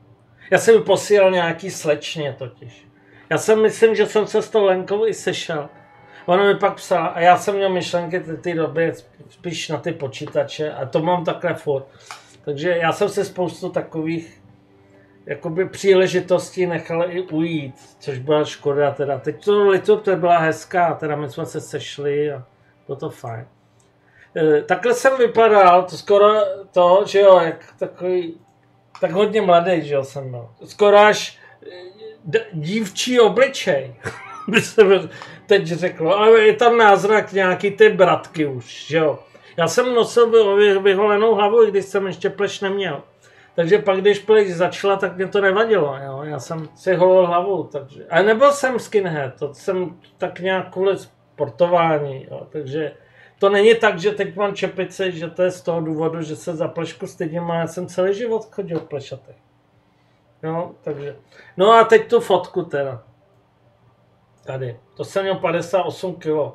Já 0.52 0.58
jsem 0.58 0.76
ji 0.76 0.82
posílal 0.82 1.32
nějaký 1.32 1.72
slečně 1.72 2.36
totiž. 2.40 2.88
Já 3.30 3.38
jsem 3.38 3.62
myslím, 3.62 3.96
že 3.96 4.06
jsem 4.06 4.28
se 4.28 4.42
s 4.42 4.50
tou 4.50 4.66
Lenkou 4.66 5.08
i 5.08 5.14
sešel. 5.14 5.70
Ona 6.26 6.44
mi 6.44 6.56
pak 6.56 6.76
psala, 6.76 7.08
a 7.08 7.20
já 7.20 7.38
jsem 7.38 7.56
měl 7.56 7.70
myšlenky 7.70 8.20
ty, 8.20 8.38
ty 8.38 8.54
doby 8.54 8.94
spíš 9.30 9.70
na 9.70 9.78
ty 9.78 9.92
počítače 9.92 10.72
a 10.72 10.86
to 10.86 11.00
mám 11.00 11.26
takhle 11.26 11.54
furt. 11.54 11.86
Takže 12.46 12.70
já 12.70 12.92
jsem 12.92 13.10
se 13.10 13.26
spoustu 13.26 13.70
takových 13.70 14.42
jakoby 15.26 15.70
příležitostí 15.70 16.66
nechal 16.66 17.12
i 17.12 17.22
ujít, 17.22 17.76
což 18.00 18.20
byla 18.20 18.46
škoda 18.46 18.92
teda. 18.92 19.20
Teď 19.20 19.46
to 19.46 19.70
litu, 19.70 19.98
to 19.98 20.16
byla 20.16 20.38
hezká, 20.38 20.94
teda 20.94 21.16
my 21.16 21.30
jsme 21.30 21.46
se 21.46 21.62
sešli 21.62 22.32
a 22.32 22.44
bylo 22.88 22.96
to 22.96 23.10
fajn. 23.10 23.46
E, 24.38 24.62
takhle 24.62 24.94
jsem 24.94 25.18
vypadal, 25.18 25.84
to 25.84 25.98
skoro 25.98 26.34
to, 26.72 27.04
že 27.06 27.20
jo, 27.20 27.40
jak 27.44 27.74
takový, 27.80 28.38
tak 29.02 29.12
hodně 29.12 29.42
mladý, 29.42 29.82
že 29.88 29.96
jo, 29.96 30.04
jsem 30.04 30.32
byl. 30.32 30.50
Skoro 30.66 30.98
až 30.98 31.40
d- 32.26 32.46
dívčí 32.54 33.20
obličej, 33.20 33.96
by 34.48 34.62
se 34.62 34.82
teď 35.46 35.68
řeklo, 35.68 36.18
ale 36.18 36.42
je 36.42 36.54
tam 36.54 36.78
náznak 36.78 37.32
nějaký 37.34 37.72
ty 37.72 37.90
bratky 37.90 38.46
už, 38.46 38.86
že 38.88 38.98
jo. 38.98 39.20
Já 39.58 39.68
jsem 39.68 39.94
nosil 39.96 40.56
vy- 40.58 40.80
vyholenou 40.80 41.36
hlavu, 41.36 41.64
i 41.64 41.72
když 41.72 41.86
jsem 41.86 42.08
ještě 42.08 42.30
pleš 42.30 42.62
neměl. 42.62 43.02
Takže 43.56 43.78
pak, 43.80 44.02
když 44.02 44.20
pleš 44.20 44.54
začala, 44.56 44.96
tak 44.96 45.16
mě 45.16 45.28
to 45.28 45.42
nevadilo, 45.42 45.96
jo. 46.06 46.20
Já 46.24 46.40
jsem 46.40 46.70
si 46.76 46.94
holil 46.96 47.28
hlavu, 47.28 47.64
takže... 47.64 48.06
Ale 48.10 48.24
nebyl 48.24 48.52
jsem 48.52 48.80
skinhead, 48.80 49.40
to 49.40 49.54
jsem 49.54 49.98
tak 50.18 50.40
nějak 50.40 50.72
kvůli 50.74 50.98
sportování, 50.98 52.28
jo. 52.32 52.48
Takže 52.50 52.92
to 53.40 53.50
není 53.50 53.76
tak, 53.76 54.00
že 54.00 54.12
teď 54.12 54.36
mám 54.36 54.56
čepici, 54.56 55.12
že 55.12 55.30
to 55.30 55.44
je 55.44 55.52
z 55.52 55.62
toho 55.62 55.82
důvodu, 55.82 56.22
že 56.22 56.36
se 56.36 56.56
za 56.56 56.68
plešku 56.68 57.08
stydím 57.08 57.52
a 57.52 57.56
já 57.56 57.68
jsem 57.68 57.88
celý 57.88 58.14
život 58.14 58.46
chodil 58.52 58.80
v 58.80 58.88
plešatech. 58.88 59.36
Jo, 60.44 60.72
takže. 60.82 61.16
No 61.58 61.72
a 61.72 61.84
teď 61.84 62.10
tu 62.10 62.20
fotku 62.20 62.64
teda. 62.64 63.04
Tady. 64.46 64.80
To 64.98 65.04
jsem 65.06 65.24
měl 65.24 65.36
58 65.36 66.16
kg. 66.16 66.54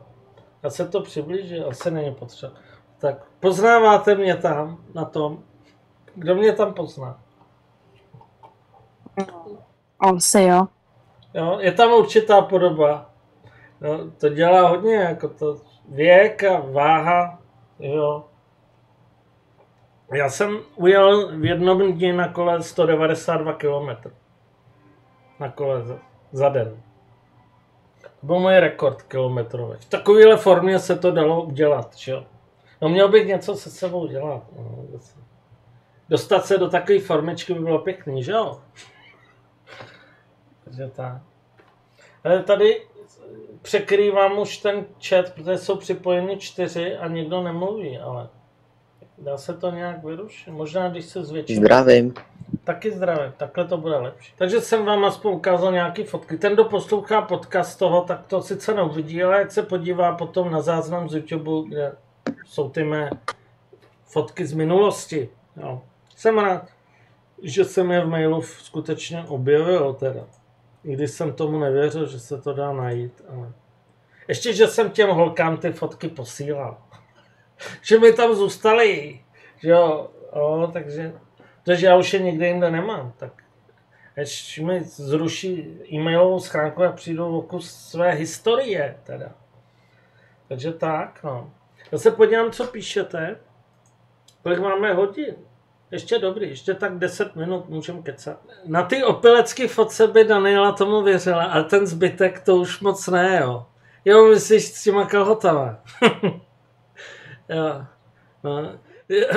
Já 0.62 0.70
se 0.70 0.88
to 0.88 1.00
přiblížil, 1.00 1.68
asi 1.68 1.90
není 1.90 2.14
potřeba. 2.14 2.52
Tak 2.98 3.24
poznáváte 3.40 4.14
mě 4.14 4.36
tam 4.36 4.84
na 4.94 5.04
tom. 5.04 5.42
Kdo 6.14 6.34
mě 6.34 6.52
tam 6.52 6.74
pozná? 6.74 7.20
Asi 10.00 10.42
jo. 10.42 10.66
Jo, 11.34 11.58
je 11.60 11.72
tam 11.72 11.92
určitá 11.92 12.42
podoba. 12.42 13.10
No, 13.80 14.10
to 14.10 14.28
dělá 14.28 14.68
hodně, 14.68 14.94
jako 14.94 15.28
to 15.28 15.69
věk 15.90 16.44
a 16.44 16.60
váha, 16.60 17.38
jo. 17.78 18.24
Já 20.12 20.30
jsem 20.30 20.58
ujel 20.76 21.38
v 21.38 21.44
jednom 21.44 21.92
dni 21.92 22.12
na 22.12 22.28
kole 22.28 22.62
192 22.62 23.52
km. 23.52 24.10
Na 25.40 25.48
kole 25.48 25.82
za, 25.82 25.98
za 26.32 26.48
den. 26.48 26.82
To 28.20 28.26
byl 28.26 28.38
můj 28.38 28.58
rekord 28.58 29.02
kilometrový. 29.02 29.76
V 29.78 29.84
takovéhle 29.84 30.36
formě 30.36 30.78
se 30.78 30.96
to 30.96 31.10
dalo 31.10 31.42
udělat, 31.42 31.94
jo. 32.06 32.24
No 32.82 32.88
měl 32.88 33.08
bych 33.08 33.26
něco 33.26 33.54
se 33.54 33.70
sebou 33.70 34.06
dělat. 34.06 34.42
No. 34.56 34.84
Dostat 36.08 36.46
se 36.46 36.58
do 36.58 36.70
takové 36.70 37.00
formičky 37.00 37.54
by 37.54 37.60
bylo 37.60 37.78
pěkný, 37.78 38.22
že 38.22 38.32
jo? 38.32 38.60
Takže 40.64 40.88
tak. 40.88 41.22
Ale 42.24 42.42
tady 42.42 42.86
překrývám 43.62 44.38
už 44.38 44.58
ten 44.58 44.84
chat, 45.08 45.32
protože 45.34 45.58
jsou 45.58 45.76
připojeni 45.76 46.36
čtyři 46.36 46.96
a 46.96 47.08
nikdo 47.08 47.42
nemluví, 47.42 47.98
ale 47.98 48.28
dá 49.18 49.36
se 49.36 49.54
to 49.54 49.70
nějak 49.70 50.04
vyrušit. 50.04 50.50
Možná, 50.50 50.88
když 50.88 51.04
se 51.04 51.24
zvětší. 51.24 51.56
Zdravím. 51.56 52.14
Taky 52.64 52.90
zdravím, 52.90 53.32
takhle 53.36 53.64
to 53.64 53.78
bude 53.78 53.96
lepší. 53.96 54.32
Takže 54.38 54.60
jsem 54.60 54.84
vám 54.84 55.04
aspoň 55.04 55.34
ukázal 55.34 55.72
nějaké 55.72 56.04
fotky. 56.04 56.38
Ten, 56.38 56.54
kdo 56.54 56.64
poslouchá 56.64 57.22
podcast 57.22 57.78
toho, 57.78 58.00
tak 58.00 58.26
to 58.26 58.42
sice 58.42 58.74
neuvidí, 58.74 59.22
ale 59.22 59.42
ať 59.42 59.50
se 59.50 59.62
podívá 59.62 60.16
potom 60.16 60.50
na 60.50 60.60
záznam 60.60 61.08
z 61.08 61.14
YouTube, 61.14 61.68
kde 61.68 61.92
jsou 62.46 62.70
ty 62.70 62.84
mé 62.84 63.10
fotky 64.04 64.46
z 64.46 64.52
minulosti. 64.52 65.28
Jo. 65.56 65.82
Jsem 66.16 66.38
rád, 66.38 66.68
že 67.42 67.64
jsem 67.64 67.90
je 67.90 68.00
v 68.04 68.08
mailu 68.08 68.42
skutečně 68.42 69.24
objevil 69.28 69.94
teda. 69.94 70.26
I 70.84 70.92
když 70.92 71.10
jsem 71.10 71.32
tomu 71.32 71.58
nevěřil, 71.58 72.06
že 72.06 72.20
se 72.20 72.40
to 72.40 72.52
dá 72.52 72.72
najít. 72.72 73.22
Ale... 73.28 73.52
Ještě, 74.28 74.52
že 74.52 74.66
jsem 74.66 74.90
těm 74.90 75.10
holkám 75.10 75.56
ty 75.56 75.72
fotky 75.72 76.08
posílal. 76.08 76.78
že 77.82 77.98
mi 77.98 78.12
tam 78.12 78.34
zůstaly. 78.34 79.20
Že 79.58 79.68
jo, 79.68 80.10
o, 80.30 80.66
takže, 80.72 81.12
takže 81.64 81.86
já 81.86 81.96
už 81.96 82.12
je 82.12 82.20
nikde 82.20 82.46
jinde 82.46 82.70
nemám. 82.70 83.12
Tak 83.16 83.42
až 84.20 84.58
mi 84.58 84.84
zruší 84.84 85.78
e-mailovou 85.92 86.40
schránku 86.40 86.84
a 86.84 86.92
přijdu 86.92 87.38
o 87.38 87.42
kus 87.42 87.70
své 87.70 88.10
historie 88.10 88.98
teda. 89.04 89.32
Takže 90.48 90.72
tak, 90.72 91.20
no. 91.24 91.52
Já 91.92 91.98
se 91.98 92.10
podívám, 92.10 92.52
co 92.52 92.66
píšete. 92.66 93.36
Kolik 94.42 94.58
máme 94.58 94.94
hodin? 94.94 95.34
Ještě 95.90 96.18
dobrý, 96.18 96.48
ještě 96.48 96.74
tak 96.74 96.98
10 96.98 97.36
minut 97.36 97.68
můžeme 97.68 98.02
kecat. 98.02 98.36
Na 98.66 98.82
ty 98.82 99.04
opilecké 99.04 99.68
fotce 99.68 100.06
by 100.06 100.24
Daniela 100.24 100.72
tomu 100.72 101.02
věřila, 101.02 101.44
ale 101.44 101.64
ten 101.64 101.86
zbytek 101.86 102.40
to 102.40 102.56
už 102.56 102.80
moc 102.80 103.06
ne, 103.06 103.38
jo. 103.42 103.66
Jo, 104.04 104.24
myslíš 104.24 104.64
s 104.64 104.84
těma 104.84 105.06
kalhotama. 105.06 105.78
jo. 107.48 107.84
No. 108.44 108.62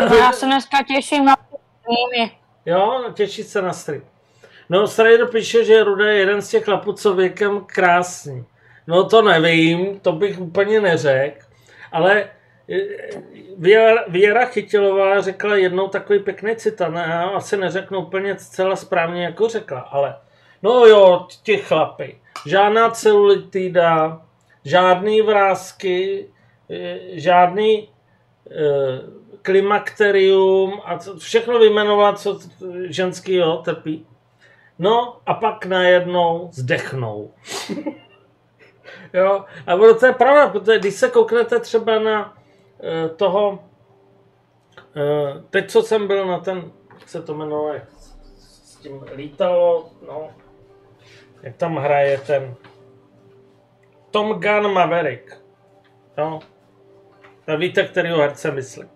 No, 0.09 0.15
já 0.15 0.31
se 0.31 0.45
dneska 0.45 0.77
těším 0.87 1.25
na 1.25 1.35
streamy. 1.35 2.37
Jo, 2.65 3.01
no, 3.03 3.13
těší 3.13 3.43
se 3.43 3.61
na 3.61 3.73
stream. 3.73 4.03
No, 4.69 4.87
Strider 4.87 5.27
píše, 5.27 5.65
že 5.65 5.83
Ruda 5.83 6.05
je 6.05 6.17
jeden 6.17 6.41
z 6.41 6.49
těch 6.49 6.63
chlapů, 6.63 6.93
co 6.93 7.13
věkem 7.13 7.65
krásný. 7.65 8.45
No 8.87 9.03
to 9.03 9.21
nevím, 9.21 9.99
to 9.99 10.11
bych 10.11 10.39
úplně 10.39 10.81
neřekl, 10.81 11.45
ale 11.91 12.29
Věra, 13.57 14.03
Věra 14.07 14.45
Chytilová 14.45 15.21
řekla 15.21 15.55
jednou 15.55 15.87
takový 15.87 16.19
pěkný 16.19 16.55
citát, 16.55 16.93
já 16.93 17.23
asi 17.23 17.57
neřeknu 17.57 17.99
úplně 17.99 18.37
zcela 18.37 18.75
správně, 18.75 19.23
jako 19.23 19.47
řekla, 19.47 19.79
ale 19.79 20.15
no 20.63 20.85
jo, 20.85 21.27
ti 21.43 21.57
chlapy, 21.57 22.19
žádná 22.45 22.89
celulitida, 22.89 24.21
žádný 24.65 25.21
vrázky, 25.21 26.27
žádný 27.11 27.89
klimakterium 29.41 30.81
a 30.85 30.99
všechno 31.17 31.59
vyjmenovat, 31.59 32.19
co 32.19 32.39
ženský 32.85 33.35
jo, 33.35 33.61
trpí. 33.65 34.07
No 34.79 35.17
a 35.25 35.33
pak 35.33 35.65
najednou 35.65 36.49
zdechnou. 36.51 37.31
jo, 39.13 39.45
a 39.67 39.93
to 39.99 40.05
je 40.05 40.13
pravda, 40.13 40.47
protože 40.47 40.79
když 40.79 40.93
se 40.93 41.09
kouknete 41.09 41.59
třeba 41.59 41.99
na 41.99 42.42
toho, 43.15 43.59
teď 45.49 45.71
co 45.71 45.81
jsem 45.81 46.07
byl 46.07 46.27
na 46.27 46.39
ten, 46.39 46.71
jak 46.99 47.09
se 47.09 47.21
to 47.21 47.33
jmenuje, 47.33 47.73
jak 47.73 47.89
s 48.37 48.75
tím 48.75 49.05
lítalo, 49.15 49.89
no, 50.07 50.29
jak 51.41 51.55
tam 51.55 51.75
hraje 51.75 52.17
ten 52.17 52.55
Tom 54.11 54.29
Gunn 54.29 54.73
Maverick, 54.73 55.37
jo. 56.17 56.39
Tak 57.45 57.59
víte, 57.59 57.83
kterého 57.83 58.17
herce 58.17 58.51
myslím. 58.51 58.89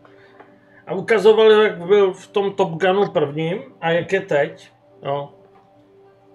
A 0.88 0.94
ukazovali, 0.94 1.64
jak 1.64 1.78
byl 1.78 2.14
v 2.14 2.28
tom 2.28 2.54
Top 2.54 2.70
Gunu 2.70 3.12
prvním 3.12 3.64
a 3.82 3.90
jak 3.90 4.14
je 4.14 4.22
teď. 4.22 4.72
No. 5.04 5.34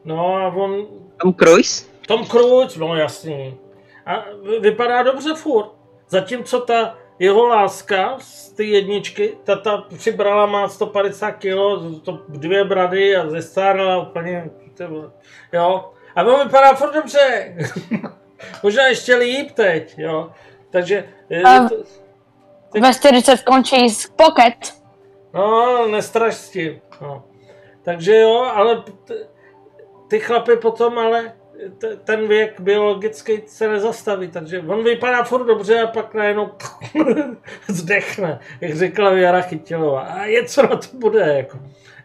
No 0.04 0.36
a 0.36 0.46
on... 0.46 0.86
Tom 1.22 1.34
Cruise? 1.34 1.86
Tom 2.06 2.26
Cruise, 2.26 2.80
no 2.80 2.96
jasný. 2.96 3.58
A 4.06 4.24
vy- 4.42 4.60
vypadá 4.60 5.02
dobře 5.02 5.34
furt. 5.34 5.70
Zatímco 6.08 6.60
ta 6.60 6.98
jeho 7.18 7.46
láska 7.46 8.16
z 8.18 8.48
té 8.52 8.64
jedničky, 8.64 9.38
ta, 9.44 9.56
ta 9.56 9.84
přibrala 9.96 10.46
má 10.46 10.68
150 10.68 11.30
kg, 11.30 11.54
to 12.02 12.20
dvě 12.28 12.64
brady 12.64 13.16
a 13.16 13.30
zestárla 13.30 14.08
úplně, 14.08 14.50
ty 14.74 14.84
jo. 15.52 15.92
A 16.16 16.22
on 16.22 16.44
vypadá 16.46 16.74
furt 16.74 16.92
dobře. 16.94 17.56
Možná 18.62 18.86
ještě 18.86 19.14
líp 19.16 19.50
teď, 19.50 19.94
jo. 19.98 20.30
Takže, 20.70 21.08
A- 21.44 21.68
to, 21.68 21.74
Ve 22.80 22.94
40 22.94 23.42
končí 23.42 23.88
z 23.88 24.06
pocket. 24.06 24.82
no, 25.34 25.86
nestraš 25.88 26.34
s 26.34 26.50
tím, 26.50 26.80
no. 27.00 27.24
Takže 27.82 28.16
jo, 28.20 28.50
ale 28.54 28.84
ty 30.08 30.20
chlapy 30.20 30.56
potom, 30.56 30.98
ale 30.98 31.32
t- 31.78 31.96
ten 31.96 32.28
věk 32.28 32.60
biologický 32.60 33.42
se 33.46 33.68
nezastaví, 33.68 34.28
takže 34.28 34.60
on 34.60 34.84
vypadá 34.84 35.24
furt 35.24 35.44
dobře 35.44 35.80
a 35.80 35.86
pak 35.86 36.14
najednou 36.14 36.50
zdechne, 37.68 38.40
jak 38.60 38.76
řekla 38.76 39.10
Věra 39.10 39.40
Chytilová. 39.40 40.00
A 40.00 40.24
je 40.24 40.44
co 40.44 40.62
na 40.62 40.76
to 40.76 40.96
bude, 40.96 41.20
jako. 41.20 41.58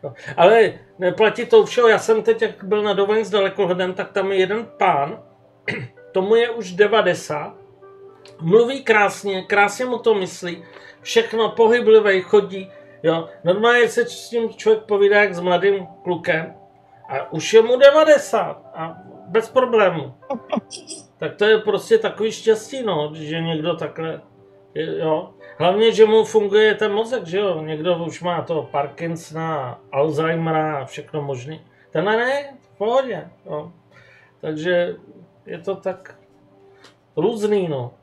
No. 0.03 0.13
Ale 0.37 0.73
neplatí 0.99 1.45
to 1.45 1.65
všeho. 1.65 1.87
Já 1.87 1.99
jsem 1.99 2.23
teď, 2.23 2.41
jak 2.41 2.63
byl 2.63 2.83
na 2.83 2.93
dovolený 2.93 3.25
s 3.25 3.29
dalekohledem, 3.29 3.93
tak 3.93 4.11
tam 4.11 4.31
je 4.31 4.37
jeden 4.37 4.67
pán, 4.77 5.23
tomu 6.11 6.35
je 6.35 6.49
už 6.49 6.71
90, 6.71 7.55
mluví 8.41 8.83
krásně, 8.83 9.43
krásně 9.43 9.85
mu 9.85 9.97
to 9.97 10.13
myslí, 10.13 10.63
všechno 11.01 11.49
pohyblivý, 11.49 12.21
chodí, 12.21 12.71
jo. 13.03 13.29
Normálně 13.43 13.89
se 13.89 14.05
s 14.05 14.29
tím 14.29 14.49
člověk 14.49 14.83
povídá 14.83 15.21
jak 15.21 15.35
s 15.35 15.39
mladým 15.39 15.87
klukem 16.03 16.55
a 17.09 17.31
už 17.31 17.53
je 17.53 17.61
mu 17.61 17.77
90 17.77 18.61
a 18.75 18.97
bez 19.27 19.49
problému. 19.49 20.13
Tak 21.17 21.35
to 21.35 21.45
je 21.45 21.57
prostě 21.57 21.97
takový 21.97 22.31
štěstí, 22.31 22.83
no, 22.83 23.11
že 23.13 23.41
někdo 23.41 23.75
takhle, 23.75 24.21
jo. 24.75 25.29
Hlavně, 25.57 25.91
že 25.91 26.05
mu 26.05 26.23
funguje 26.23 26.75
ten 26.75 26.93
mozek, 26.93 27.25
že 27.25 27.37
jo. 27.37 27.61
Někdo 27.61 27.97
už 28.07 28.21
má 28.21 28.41
to 28.41 28.67
Parkinsona, 28.71 29.81
Alzheimera 29.91 30.77
a 30.77 30.85
všechno 30.85 31.21
možný. 31.21 31.61
Tenhle 31.91 32.17
ne, 32.17 32.57
v 32.61 32.77
pohodě, 32.77 33.27
jo. 33.45 33.71
Takže 34.41 34.95
je 35.45 35.59
to 35.59 35.75
tak 35.75 36.19
různý, 37.17 37.67
no. 37.67 37.93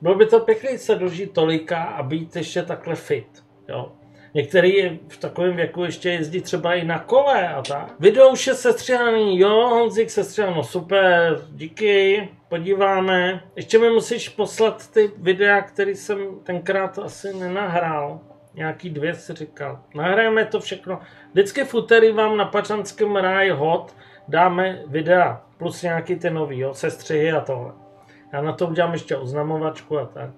Bylo 0.00 0.14
by 0.14 0.26
to 0.26 0.40
pěkný 0.40 0.78
se 0.78 0.94
dožít 0.94 1.32
tolika 1.32 1.82
a 1.82 2.02
být 2.02 2.36
ještě 2.36 2.62
takhle 2.62 2.94
fit, 2.94 3.44
jo. 3.68 3.92
Některý 4.34 5.00
v 5.08 5.16
takovém 5.16 5.56
věku 5.56 5.84
ještě 5.84 6.10
jezdí 6.10 6.40
třeba 6.40 6.74
i 6.74 6.84
na 6.84 6.98
kole 6.98 7.48
a 7.48 7.62
tak. 7.62 8.00
Video 8.00 8.30
už 8.32 8.46
je 8.46 8.54
sestřihaný, 8.54 9.38
jo, 9.38 9.68
Honzik 9.68 10.10
sestřihaný, 10.10 10.56
no 10.56 10.64
super, 10.64 11.40
díky, 11.50 12.28
podíváme. 12.48 13.42
Ještě 13.56 13.78
mi 13.78 13.90
musíš 13.90 14.28
poslat 14.28 14.90
ty 14.90 15.10
videa, 15.16 15.62
který 15.62 15.94
jsem 15.94 16.18
tenkrát 16.42 16.98
asi 16.98 17.34
nenahrál. 17.34 18.20
Nějaký 18.54 18.90
dvě 18.90 19.14
si 19.14 19.32
říkal. 19.32 19.80
Nahrajeme 19.94 20.44
to 20.44 20.60
všechno. 20.60 21.00
Vždycky 21.32 21.64
v 21.64 21.74
úterý 21.74 22.12
vám 22.12 22.36
na 22.36 22.44
Pačanském 22.44 23.16
ráji 23.16 23.50
hot 23.50 23.94
dáme 24.28 24.82
videa, 24.86 25.42
plus 25.58 25.82
nějaký 25.82 26.16
ty 26.16 26.30
nový, 26.30 26.58
jo, 26.58 26.74
sestřihy 26.74 27.32
a 27.32 27.40
tohle. 27.40 27.72
Já 28.32 28.42
na 28.42 28.52
to 28.52 28.66
udělám 28.66 28.92
ještě 28.92 29.16
oznamovačku 29.16 29.98
a 29.98 30.06
tak. 30.06 30.30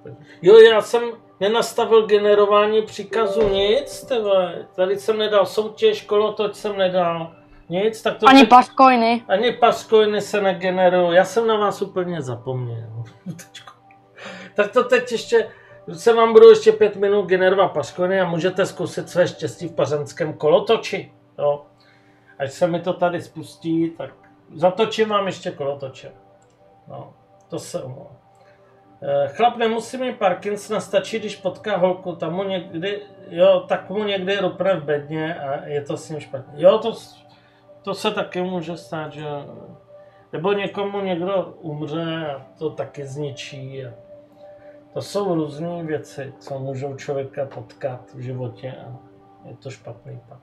Jo, 0.42 0.58
já 0.58 0.80
jsem 0.80 1.02
nenastavil 1.40 2.06
generování 2.06 2.82
příkazu 2.82 3.48
nic, 3.48 4.04
tebe. 4.04 4.66
Tady 4.74 4.98
jsem 4.98 5.18
nedal 5.18 5.46
soutěž, 5.46 6.02
kolotoč 6.02 6.54
jsem 6.54 6.78
nedal. 6.78 7.32
Nic, 7.68 8.02
tak 8.02 8.18
to... 8.18 8.28
Ani 8.28 8.46
paškojny. 8.46 9.24
Ani 9.28 9.52
paskojny 9.52 10.20
se 10.20 10.40
negenerují. 10.40 11.16
Já 11.16 11.24
jsem 11.24 11.46
na 11.46 11.56
vás 11.56 11.82
úplně 11.82 12.22
zapomněl. 12.22 13.04
Tak 14.54 14.72
to 14.72 14.84
teď 14.84 15.12
ještě, 15.12 15.48
se 15.92 16.12
vám 16.12 16.32
budu 16.32 16.50
ještě 16.50 16.72
pět 16.72 16.96
minut 16.96 17.26
generovat 17.26 17.72
paskojny 17.72 18.20
a 18.20 18.28
můžete 18.28 18.66
zkusit 18.66 19.08
své 19.08 19.28
štěstí 19.28 19.68
v 19.68 19.72
pařanském 19.72 20.32
kolotoči. 20.32 21.12
Jo. 21.38 21.66
Až 22.38 22.52
se 22.52 22.66
mi 22.66 22.80
to 22.80 22.92
tady 22.92 23.22
spustí, 23.22 23.90
tak 23.90 24.10
zatočím 24.54 25.08
vám 25.08 25.26
ještě 25.26 25.50
kolotoče. 25.50 26.12
No, 26.88 27.14
to 27.48 27.58
se 27.58 27.82
omlouvám. 27.82 28.16
Eh, 29.02 29.28
Chlap 29.28 29.56
nemusí 29.56 29.96
mít 29.96 30.18
Parkinsona, 30.18 30.80
stačí, 30.80 31.18
když 31.18 31.36
potká 31.36 31.76
holku, 31.76 32.16
tam 32.16 32.32
mu 32.32 32.42
někdy, 32.42 33.02
jo, 33.28 33.64
tak 33.68 33.90
mu 33.90 34.04
někdy 34.04 34.36
rupne 34.36 34.76
v 34.76 34.84
bedně 34.84 35.34
a 35.34 35.66
je 35.66 35.82
to 35.82 35.96
s 35.96 36.10
ním 36.10 36.20
špatně. 36.20 36.64
Jo, 36.64 36.78
to, 36.78 36.92
to 37.82 37.94
se 37.94 38.10
taky 38.10 38.42
může 38.42 38.76
stát, 38.76 39.12
že 39.12 39.24
nebo 40.32 40.52
někomu 40.52 41.00
někdo 41.00 41.54
umře 41.60 42.26
a 42.26 42.46
to 42.58 42.70
taky 42.70 43.06
zničí. 43.06 43.86
A 43.86 43.92
to 44.92 45.02
jsou 45.02 45.34
různé 45.34 45.82
věci, 45.82 46.34
co 46.38 46.58
můžou 46.58 46.96
člověka 46.96 47.46
potkat 47.46 48.14
v 48.14 48.18
životě 48.18 48.72
a 48.72 48.96
je 49.48 49.56
to 49.56 49.70
špatný 49.70 50.20
pak. 50.28 50.38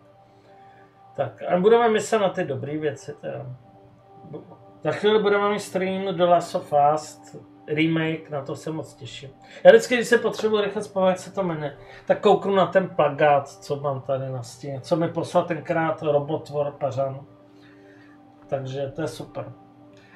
Tak 1.15 1.43
a 1.43 1.59
budeme 1.59 1.89
myslet 1.89 2.19
na 2.19 2.29
ty 2.29 2.43
dobré 2.43 2.77
věci 2.77 3.13
teda. 3.21 3.45
Za 4.83 4.91
chvíli 4.91 5.19
budeme 5.19 5.49
mít 5.49 5.59
stream 5.59 6.15
do 6.15 6.29
Last 6.29 6.55
of 6.55 6.73
Us, 6.93 7.35
remake, 7.67 8.29
na 8.29 8.41
to 8.41 8.55
se 8.55 8.71
moc 8.71 8.93
těším. 8.93 9.29
Já 9.63 9.71
vždycky, 9.71 9.95
když 9.95 10.07
se 10.07 10.17
potřebuji 10.17 10.61
rychle 10.61 10.81
vzpomenout, 10.81 11.19
se 11.19 11.33
to 11.33 11.43
jmenuje, 11.43 11.77
tak 12.05 12.19
kouknu 12.19 12.55
na 12.55 12.65
ten 12.65 12.89
plagát, 12.89 13.49
co 13.49 13.75
mám 13.75 14.01
tady 14.01 14.29
na 14.29 14.43
stěně, 14.43 14.81
co 14.81 14.95
mi 14.95 15.07
poslal 15.07 15.43
tenkrát 15.43 16.01
Robotvor 16.01 16.71
Pařan. 16.71 17.25
Takže 18.47 18.91
to 18.95 19.01
je 19.01 19.07
super. 19.07 19.53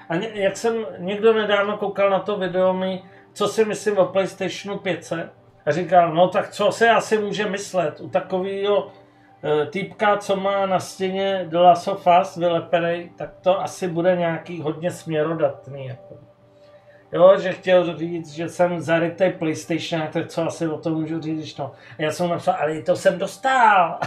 A 0.10 0.16
ně, 0.16 0.32
jak 0.34 0.58
jsem 0.58 0.86
někdo 0.98 1.34
nedávno 1.34 1.78
koukal 1.78 2.10
na 2.10 2.20
to 2.20 2.38
video 2.38 2.74
mi, 2.74 3.04
co 3.34 3.48
si 3.48 3.66
myslím 3.66 3.98
o 3.98 4.06
PlayStationu 4.06 4.80
5 4.80 5.14
a 5.66 5.72
říkal, 5.72 6.14
no 6.14 6.28
tak 6.28 6.50
co 6.50 6.72
se 6.72 6.90
asi 6.90 7.18
může 7.18 7.50
myslet 7.50 8.00
u 8.00 8.10
takového 8.10 8.92
týpka, 9.70 10.18
co 10.18 10.36
má 10.36 10.66
na 10.66 10.80
stěně 10.80 11.46
The 11.50 11.58
Last 11.58 11.88
of 11.88 12.08
Us 12.22 12.38
vylepený, 12.38 13.12
tak 13.18 13.30
to 13.42 13.62
asi 13.62 13.88
bude 13.88 14.16
nějaký 14.16 14.62
hodně 14.62 14.92
směrodatný. 14.92 15.86
Jako. 15.86 16.18
Jo, 17.12 17.38
že 17.38 17.54
chtěl 17.54 17.98
říct, 17.98 18.34
že 18.34 18.50
jsem 18.50 18.82
zarytej 18.82 19.32
PlayStation, 19.32 20.08
tak 20.12 20.28
co 20.28 20.44
asi 20.44 20.68
o 20.68 20.78
tom 20.78 20.94
můžu 20.94 21.22
říct, 21.22 21.58
no. 21.58 21.72
A 22.00 22.02
já 22.02 22.12
jsem 22.12 22.30
napsal, 22.30 22.56
ale 22.60 22.82
to 22.82 22.96
jsem 22.96 23.20
dostal. 23.20 24.00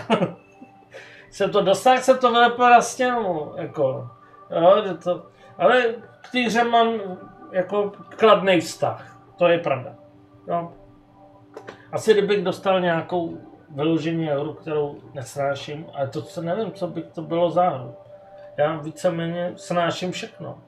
jsem 1.31 1.51
to 1.51 1.63
dostal, 1.63 1.99
jsem 1.99 2.19
to 2.19 2.33
vylepil 2.33 2.71
na 2.71 2.81
stěnu, 2.81 3.53
jako. 3.57 4.11
Jo, 4.51 4.83
že 4.87 4.95
to, 4.95 5.27
ale 5.59 5.83
k 6.21 6.31
té 6.33 6.39
hře 6.41 6.65
mám 6.65 6.89
jako 7.53 7.93
kladný 8.17 8.61
vztah, 8.61 9.21
to 9.37 9.49
je 9.49 9.59
pravda. 9.59 9.95
Jo. 10.49 10.73
Asi 11.93 12.13
kdybych 12.13 12.45
dostal 12.45 12.81
nějakou 12.81 13.39
vyložení 13.71 14.27
hru, 14.27 14.53
kterou 14.53 14.97
nesnáším, 15.15 15.87
ale 15.95 16.09
to 16.09 16.23
se 16.23 16.43
nevím, 16.43 16.73
co 16.73 16.87
by 16.87 17.03
to 17.03 17.23
bylo 17.23 17.51
za 17.51 17.69
hru. 17.69 17.95
Já 18.57 18.77
víceméně 18.77 19.53
snáším 19.57 20.13
všechno. 20.13 20.59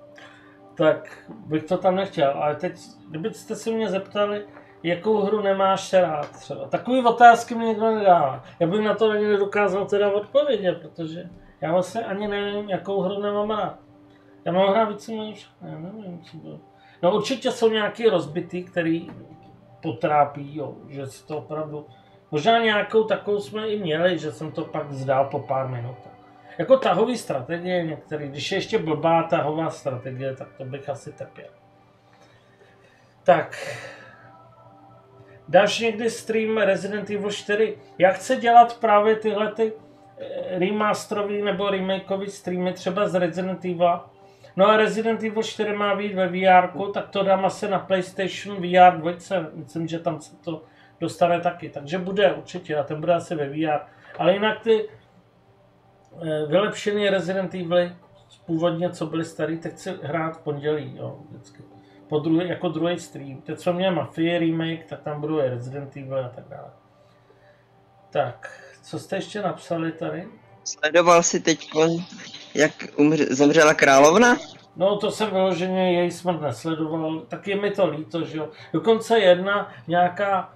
Tak 0.74 1.30
bych 1.46 1.64
to 1.64 1.78
tam 1.78 1.96
nechtěl, 1.96 2.30
ale 2.30 2.54
teď, 2.54 2.72
kdybyste 3.10 3.56
se 3.56 3.70
mě 3.70 3.88
zeptali, 3.88 4.46
jakou 4.82 5.22
hru 5.22 5.40
nemáš 5.40 5.92
rád 5.92 6.30
třeba. 6.30 6.68
Takový 6.68 7.04
otázky 7.04 7.54
mi 7.54 7.64
někdo 7.64 7.94
nedává. 7.94 8.44
Já 8.60 8.66
bych 8.66 8.80
na 8.80 8.94
to 8.94 9.10
ani 9.10 9.26
nedokázal 9.26 9.86
teda 9.86 10.12
odpovědět, 10.12 10.78
protože 10.82 11.28
já 11.60 11.72
vlastně 11.72 12.04
ani 12.04 12.28
nevím, 12.28 12.70
jakou 12.70 13.00
hru 13.00 13.22
nemám 13.22 13.50
rád. 13.50 13.78
Já 14.44 14.52
mám 14.52 14.68
hrát 14.68 14.84
víceméně 14.84 15.34
všechno, 15.34 15.68
já 15.68 15.78
nevím, 15.78 16.22
co 16.22 16.36
bylo. 16.36 16.60
No 17.02 17.14
určitě 17.14 17.50
jsou 17.50 17.68
nějaký 17.68 18.08
rozbitý, 18.08 18.64
který 18.64 19.10
potrápí, 19.82 20.56
jo, 20.56 20.74
že 20.88 21.06
si 21.06 21.26
to 21.26 21.38
opravdu... 21.38 21.86
Možná 22.30 22.58
nějakou 22.58 23.04
takovou 23.04 23.40
jsme 23.40 23.68
i 23.68 23.78
měli, 23.78 24.18
že 24.18 24.32
jsem 24.32 24.52
to 24.52 24.64
pak 24.64 24.86
vzdál 24.86 25.24
po 25.24 25.38
pár 25.38 25.68
minutách. 25.68 26.12
Jako 26.58 26.76
tahový 26.76 27.16
strategie 27.16 27.84
některý, 27.84 28.28
když 28.28 28.52
je 28.52 28.58
ještě 28.58 28.78
blbá 28.78 29.22
tahová 29.22 29.70
strategie, 29.70 30.36
tak 30.36 30.48
to 30.52 30.64
bych 30.64 30.88
asi 30.88 31.12
trpěl. 31.12 31.48
Tak. 33.24 33.76
Dáš 35.48 35.78
někdy 35.78 36.10
stream 36.10 36.56
Resident 36.56 37.10
Evil 37.10 37.30
4? 37.30 37.78
Já 37.98 38.12
chci 38.12 38.36
dělat 38.36 38.80
právě 38.80 39.16
tyhle 39.16 39.52
ty 39.52 39.72
eh, 40.18 40.58
remasterový 40.58 41.42
nebo 41.42 41.70
remakeový 41.70 42.30
streamy 42.30 42.72
třeba 42.72 43.08
z 43.08 43.14
Resident 43.14 43.64
Evil. 43.64 44.00
No 44.56 44.68
a 44.68 44.76
Resident 44.76 45.22
Evil 45.22 45.42
4 45.42 45.72
má 45.72 45.94
být 45.94 46.14
ve 46.14 46.28
VR, 46.28 46.92
tak 46.94 47.08
to 47.08 47.22
dám 47.22 47.44
asi 47.44 47.68
na 47.68 47.78
PlayStation 47.78 48.56
VR 48.56 48.98
2. 48.98 49.12
Myslím, 49.54 49.88
že 49.88 49.98
tam 49.98 50.20
se 50.20 50.36
to 50.36 50.62
dostane 51.00 51.40
taky. 51.40 51.68
Takže 51.68 51.98
bude 51.98 52.32
určitě 52.32 52.76
a 52.76 52.82
ten 52.82 53.00
bude 53.00 53.14
asi 53.14 53.34
ve 53.34 53.48
VR. 53.48 53.80
Ale 54.18 54.32
jinak 54.32 54.60
ty 54.60 54.88
eh, 54.88 56.46
vylepšený 56.46 57.08
Resident 57.08 57.54
Evil, 57.54 57.92
původně 58.46 58.90
co 58.90 59.06
byly 59.06 59.24
starý, 59.24 59.58
tak 59.58 59.72
chci 59.72 59.90
hrát 60.02 60.36
v 60.36 60.40
pondělí, 60.40 60.96
jo, 60.96 61.18
vždycky. 61.30 61.62
po 62.08 62.18
druhý, 62.18 62.48
jako 62.48 62.68
druhý 62.68 62.98
stream. 62.98 63.42
Teď 63.42 63.58
co 63.58 63.72
měl 63.72 63.94
Mafie 63.94 64.38
remake, 64.38 64.84
tak 64.84 65.02
tam 65.02 65.20
budou 65.20 65.40
i 65.40 65.48
Resident 65.48 65.96
Evil 65.96 66.24
a 66.24 66.28
tak 66.28 66.44
dále. 66.48 66.70
Tak, 68.10 68.62
co 68.82 68.98
jste 68.98 69.16
ještě 69.16 69.42
napsali 69.42 69.92
tady? 69.92 70.28
Sledoval 70.64 71.22
si 71.22 71.40
teď, 71.40 71.70
jak 72.54 72.72
umře, 72.96 73.26
zemřela 73.30 73.74
královna? 73.74 74.36
No 74.76 74.96
to 74.96 75.10
jsem 75.10 75.30
vyloženě 75.30 75.92
její 75.92 76.10
smrt 76.10 76.40
nesledoval, 76.40 77.20
tak 77.20 77.48
je 77.48 77.60
mi 77.60 77.70
to 77.70 77.86
líto, 77.86 78.24
že 78.24 78.38
jo. 78.38 78.48
Dokonce 78.72 79.18
jedna 79.18 79.72
nějaká 79.88 80.54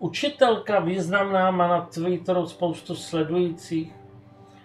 učitelka 0.00 0.80
významná 0.80 1.50
má 1.50 1.68
na 1.68 1.80
Twitteru 1.80 2.46
spoustu 2.46 2.94
sledujících, 2.94 3.92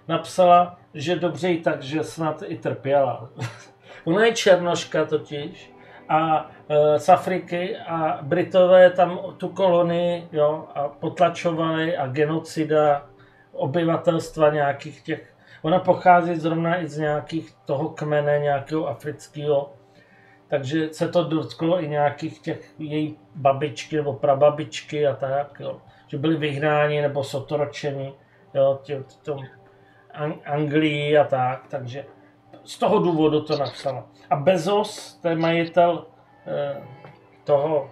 napsala, 0.08 0.80
že 0.94 1.16
dobře 1.16 1.52
i 1.52 1.62
tak, 1.62 1.82
že 1.82 2.04
snad 2.04 2.44
i 2.48 2.58
trpěla. 2.58 3.30
Ona 4.06 4.26
je 4.26 4.34
černoška 4.34 5.06
totiž 5.06 5.74
a 6.10 6.50
e, 6.70 7.00
z 7.00 7.10
Afriky 7.10 7.78
a 7.78 8.20
Britové 8.22 8.90
tam 8.90 9.20
tu 9.38 9.50
kolonii 9.50 10.28
jo, 10.32 10.68
a 10.76 10.88
potlačovali 10.88 11.98
a 11.98 12.08
genocida 12.08 13.06
obyvatelstva 13.52 14.50
nějakých 14.50 15.02
těch. 15.02 15.36
Ona 15.62 15.80
pochází 15.80 16.36
zrovna 16.36 16.82
i 16.82 16.88
z 16.88 16.98
nějakých 16.98 17.56
toho 17.66 17.90
kmene, 17.90 18.40
nějakého 18.40 18.88
afrického, 18.88 19.74
takže 20.48 20.94
se 20.94 21.08
to 21.08 21.24
dotklo 21.24 21.84
i 21.84 21.88
nějakých 21.88 22.40
těch 22.40 22.74
její 22.80 23.18
babičky 23.36 23.96
nebo 23.96 24.14
prababičky 24.14 25.08
a 25.08 25.16
tak, 25.16 25.60
jo, 25.60 25.82
že 26.08 26.18
byli 26.18 26.36
vyhnáni 26.36 27.02
nebo 27.02 27.24
sotročeni 27.24 28.14
jo, 28.54 28.80
tě, 28.84 29.04
tom 29.24 29.40
Anglii 30.46 31.18
a 31.18 31.24
tak, 31.24 31.68
takže 31.68 32.06
z 32.64 32.78
toho 32.78 33.00
důvodu 33.00 33.42
to 33.42 33.58
napsala. 33.58 34.08
A 34.30 34.36
Bezos, 34.36 35.20
to 35.22 35.30
je 35.30 35.36
majitel 35.36 36.06
eh, 36.48 36.82
toho 37.44 37.90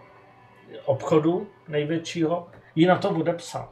obchodu 0.85 1.47
největšího, 1.67 2.47
ji 2.75 2.87
na 2.87 2.97
to 2.97 3.09
odepsal. 3.09 3.69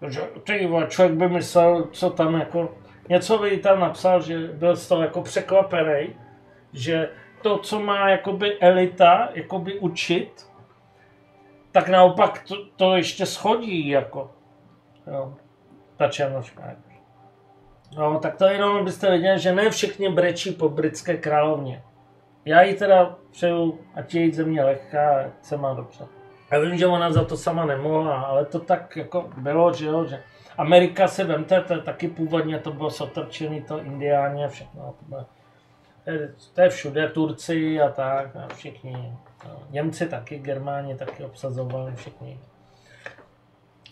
Takže 0.00 0.20
ty 0.44 0.70
člověk 0.88 1.18
by 1.18 1.28
myslel, 1.28 1.88
co 1.92 2.10
tam 2.10 2.34
jako, 2.34 2.74
něco 3.08 3.38
by 3.38 3.56
tam 3.56 3.80
napsal, 3.80 4.22
že 4.22 4.38
byl 4.38 4.76
z 4.76 4.88
toho 4.88 5.02
jako 5.02 5.22
překvapený, 5.22 6.16
že 6.72 7.10
to, 7.46 7.58
co 7.58 7.80
má 7.80 8.08
jakoby 8.08 8.58
elita 8.58 9.28
jakoby 9.34 9.78
učit, 9.78 10.50
tak 11.72 11.88
naopak 11.88 12.44
to, 12.48 12.56
to 12.76 12.96
ještě 12.96 13.26
schodí, 13.26 13.88
jako, 13.88 14.30
jo, 15.06 15.34
ta 15.96 16.08
černoška. 16.08 16.62
No, 17.96 18.18
tak 18.18 18.36
to 18.36 18.44
jenom 18.44 18.84
byste 18.84 19.10
viděli, 19.10 19.38
že 19.38 19.54
ne 19.54 19.70
všichni 19.70 20.08
brečí 20.08 20.50
po 20.50 20.68
britské 20.68 21.16
královně. 21.16 21.82
Já 22.44 22.62
jí 22.62 22.74
teda 22.74 23.16
přeju, 23.30 23.78
ať 23.94 24.14
je 24.14 24.22
jí 24.22 24.32
země 24.32 24.64
lehká, 24.64 25.20
ať 25.20 25.44
se 25.44 25.56
má 25.56 25.74
dobře. 25.74 26.04
Já 26.52 26.58
vím, 26.58 26.76
že 26.76 26.86
ona 26.86 27.12
za 27.12 27.24
to 27.24 27.36
sama 27.36 27.64
nemohla, 27.64 28.20
ale 28.20 28.44
to 28.44 28.60
tak 28.60 28.96
jako 28.96 29.30
bylo, 29.36 29.72
že 29.72 29.86
jo, 29.86 30.04
že 30.04 30.22
Amerika 30.58 31.08
si 31.08 31.24
vemte, 31.24 31.60
to 31.60 31.74
je 31.74 31.80
taky 31.80 32.08
původně 32.08 32.58
to 32.58 32.72
bylo 32.72 32.90
sotrčený, 32.90 33.62
to 33.62 33.82
indiáni 33.82 34.44
a 34.44 34.48
všechno. 34.48 34.94
To, 34.98 35.04
bylo, 35.08 35.26
to 36.54 36.60
je 36.60 36.68
všude, 36.68 37.08
Turci 37.08 37.80
a 37.80 37.88
tak, 37.88 38.36
a 38.36 38.48
všichni. 38.54 39.16
No, 39.44 39.62
Němci 39.70 40.08
taky, 40.08 40.38
Germáni 40.38 40.96
taky 40.96 41.24
obsazovali 41.24 41.96
všichni. 41.96 42.40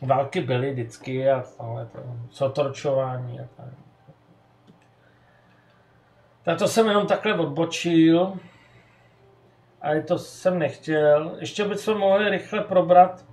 Války 0.02 0.40
byly 0.40 0.70
vždycky 0.70 1.30
a 1.30 1.44
ale 1.58 1.86
to 1.86 1.98
sotorčování 2.30 3.40
a 3.40 3.44
tak. 3.56 3.74
Tak 6.42 6.58
to 6.58 6.68
jsem 6.68 6.86
jenom 6.86 7.06
takhle 7.06 7.38
odbočil. 7.38 8.38
A 9.82 10.02
to 10.06 10.18
jsem 10.18 10.58
nechtěl. 10.58 11.36
Ještě 11.38 11.64
bychom 11.64 11.98
mohli 11.98 12.30
rychle 12.30 12.60
probrat, 12.60 13.24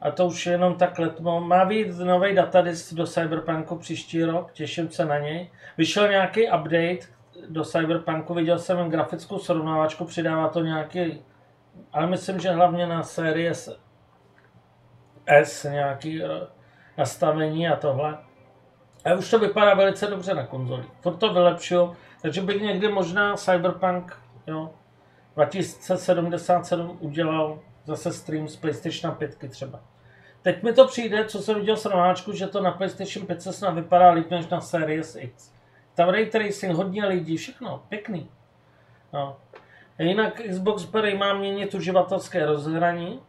a 0.00 0.10
to 0.10 0.26
už 0.26 0.46
jenom 0.46 0.74
tak 0.74 0.98
letmo. 0.98 1.40
Má 1.40 1.64
být 1.64 1.88
nový 1.88 2.34
datadisk 2.34 2.94
do 2.94 3.06
Cyberpunku 3.06 3.76
příští 3.76 4.24
rok, 4.24 4.52
těším 4.52 4.90
se 4.90 5.04
na 5.04 5.18
něj. 5.18 5.50
Vyšel 5.78 6.08
nějaký 6.08 6.46
update 6.46 7.15
do 7.48 7.64
Cyberpunku, 7.64 8.34
viděl 8.34 8.58
jsem 8.58 8.90
grafickou 8.90 9.38
srovnávačku, 9.38 10.04
přidává 10.04 10.48
to 10.48 10.60
nějaký, 10.60 11.22
ale 11.92 12.06
myslím, 12.06 12.40
že 12.40 12.50
hlavně 12.50 12.86
na 12.86 13.02
série 13.02 13.54
S, 13.54 13.80
S 15.26 15.64
nějaký 15.64 16.22
nastavení 16.98 17.68
a 17.68 17.76
tohle. 17.76 18.18
A 19.04 19.14
už 19.14 19.30
to 19.30 19.38
vypadá 19.38 19.74
velice 19.74 20.06
dobře 20.06 20.34
na 20.34 20.46
konzoli. 20.46 20.84
Furt 21.00 21.16
to 21.16 21.32
vylepšil, 21.32 21.96
takže 22.22 22.40
bych 22.40 22.62
někdy 22.62 22.88
možná 22.88 23.36
Cyberpunk 23.36 24.16
jo, 24.46 24.70
2077 25.34 26.98
udělal 27.00 27.58
zase 27.84 28.12
stream 28.12 28.48
z 28.48 28.56
PlayStation 28.56 29.14
5 29.14 29.50
třeba. 29.50 29.80
Teď 30.42 30.62
mi 30.62 30.72
to 30.72 30.86
přijde, 30.86 31.24
co 31.24 31.38
jsem 31.38 31.58
viděl 31.58 31.76
srovnáčku, 31.76 32.32
že 32.32 32.46
to 32.46 32.62
na 32.62 32.70
PlayStation 32.70 33.26
5 33.26 33.42
se 33.42 33.52
snad 33.52 33.70
vypadá 33.70 34.10
líp 34.10 34.30
než 34.30 34.48
na 34.48 34.60
Series 34.60 35.16
X. 35.16 35.55
Tam 35.96 36.08
ray 36.08 36.26
tracing, 36.26 36.76
hodně 36.76 37.06
lidí, 37.06 37.36
všechno, 37.36 37.82
pěkný. 37.88 38.28
No. 39.12 39.36
Jinak 39.98 40.40
Xbox 40.50 40.84
Berry 40.84 41.18
má 41.18 41.34
měnit 41.34 41.74
uživatelské 41.74 42.46
rozhraní, 42.46 43.20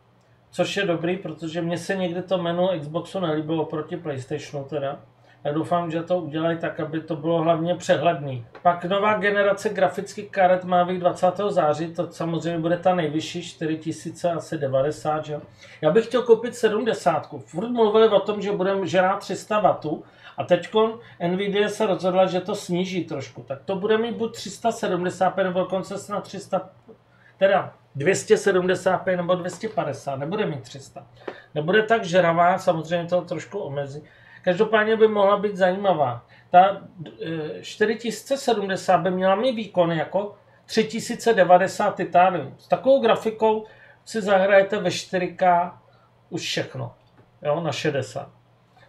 což 0.51 0.77
je 0.77 0.85
dobrý, 0.85 1.17
protože 1.17 1.61
mně 1.61 1.77
se 1.77 1.95
někdy 1.95 2.21
to 2.21 2.37
menu 2.37 2.67
Xboxu 2.79 3.19
nelíbilo 3.19 3.65
proti 3.65 3.97
PlayStationu 3.97 4.65
teda. 4.65 4.99
Já 5.43 5.53
doufám, 5.53 5.91
že 5.91 6.03
to 6.03 6.17
udělají 6.17 6.57
tak, 6.57 6.79
aby 6.79 7.01
to 7.01 7.15
bylo 7.15 7.41
hlavně 7.41 7.75
přehledný. 7.75 8.45
Pak 8.61 8.85
nová 8.85 9.17
generace 9.17 9.69
grafických 9.69 10.31
karet 10.31 10.63
má 10.63 10.85
být 10.85 10.99
20. 10.99 11.27
září, 11.49 11.93
to 11.93 12.11
samozřejmě 12.11 12.59
bude 12.59 12.77
ta 12.77 12.95
nejvyšší, 12.95 13.43
4090, 13.43 15.25
že? 15.25 15.39
Já 15.81 15.91
bych 15.91 16.05
chtěl 16.05 16.21
koupit 16.21 16.55
70. 16.55 17.29
Furt 17.45 17.69
mluvili 17.69 18.07
o 18.07 18.19
tom, 18.19 18.41
že 18.41 18.51
budeme 18.51 18.87
žrát 18.87 19.19
300 19.19 19.59
W, 19.59 20.03
a 20.37 20.43
teď 20.43 20.69
Nvidia 21.27 21.69
se 21.69 21.85
rozhodla, 21.85 22.25
že 22.25 22.41
to 22.41 22.55
sníží 22.55 23.05
trošku. 23.05 23.43
Tak 23.43 23.63
to 23.65 23.75
bude 23.75 23.97
mít 23.97 24.15
buď 24.15 24.33
375 24.33 25.43
nebo 25.43 25.59
dokonce 25.59 25.97
snad 25.97 26.23
300, 26.23 26.69
teda 27.37 27.73
275 27.95 29.17
nebo 29.17 29.35
250, 29.35 30.15
nebude 30.15 30.45
mít 30.45 30.61
300. 30.61 31.07
Nebude 31.55 31.83
tak 31.83 32.03
žravá, 32.03 32.57
samozřejmě 32.57 33.09
to 33.09 33.21
trošku 33.21 33.59
omezí. 33.59 34.03
Každopádně 34.41 34.95
by 34.95 35.07
mohla 35.07 35.37
být 35.37 35.55
zajímavá. 35.55 36.25
Ta 36.51 36.81
4070 37.61 38.97
by 38.97 39.11
měla 39.11 39.35
mít 39.35 39.55
výkon 39.55 39.91
jako 39.91 40.35
3090 40.65 41.95
Titanium. 41.95 42.55
S 42.57 42.67
takovou 42.67 43.01
grafikou 43.01 43.65
si 44.05 44.21
zahrajete 44.21 44.79
ve 44.79 44.89
4K 44.89 45.71
už 46.29 46.41
všechno. 46.41 46.95
Jo, 47.41 47.61
na 47.61 47.71
60. 47.71 48.29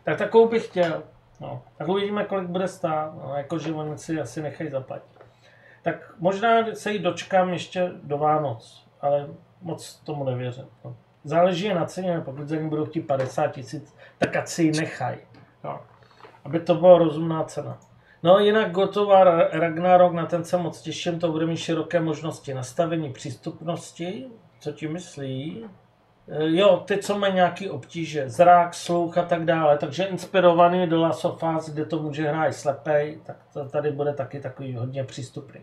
Tak 0.04 0.18
takovou 0.18 0.48
bych 0.48 0.66
chtěl. 0.66 1.02
No, 1.40 1.62
tak 1.76 1.88
uvidíme, 1.88 2.24
kolik 2.24 2.48
bude 2.48 2.68
stát. 2.68 3.14
No, 3.14 3.34
jakože 3.36 3.72
oni 3.72 3.98
si 3.98 4.20
asi 4.20 4.42
nechají 4.42 4.70
zaplatit. 4.70 5.18
Tak 5.82 6.14
možná 6.18 6.74
se 6.74 6.92
jí 6.92 6.98
dočkám 6.98 7.48
ještě 7.48 7.92
do 8.02 8.18
Vánoc, 8.18 8.88
ale 9.00 9.28
moc 9.62 9.94
tomu 9.94 10.24
nevěřím. 10.24 10.66
No. 10.84 10.96
Záleží 11.24 11.68
na 11.68 11.84
ceně, 11.84 12.20
pokud 12.24 12.48
za 12.48 12.56
ní 12.56 12.68
budou 12.68 12.84
chtít 12.84 13.00
50 13.00 13.46
tisíc, 13.46 13.96
tak 14.18 14.36
ať 14.36 14.48
si 14.48 14.62
ji 14.62 14.72
nechají. 14.72 15.18
No. 15.64 15.80
Aby 16.44 16.60
to 16.60 16.74
byla 16.74 16.98
rozumná 16.98 17.44
cena. 17.44 17.78
No 18.22 18.38
jinak 18.38 18.70
gotová 18.70 19.24
Ragnarok, 19.52 20.12
na 20.12 20.26
ten 20.26 20.44
se 20.44 20.56
moc 20.56 20.80
těším, 20.80 21.20
to 21.20 21.32
bude 21.32 21.46
mít 21.46 21.56
široké 21.56 22.00
možnosti 22.00 22.54
nastavení 22.54 23.12
přístupnosti, 23.12 24.26
co 24.60 24.72
ti 24.72 24.88
myslí? 24.88 25.64
E, 26.28 26.56
jo, 26.56 26.82
ty, 26.86 26.98
co 26.98 27.18
mají 27.18 27.34
nějaký 27.34 27.70
obtíže, 27.70 28.30
zrák, 28.30 28.74
sluch 28.74 29.18
a 29.18 29.22
tak 29.22 29.44
dále, 29.44 29.78
takže 29.78 30.04
inspirovaný 30.04 30.86
do 30.86 31.00
Last 31.00 31.24
of 31.24 31.42
Us, 31.56 31.70
kde 31.70 31.84
to 31.84 32.02
může 32.02 32.28
hrát 32.28 32.52
slepej, 32.52 33.20
tak 33.26 33.36
to 33.52 33.68
tady 33.68 33.90
bude 33.90 34.12
taky 34.12 34.40
takový 34.40 34.76
hodně 34.76 35.04
přístupný. 35.04 35.60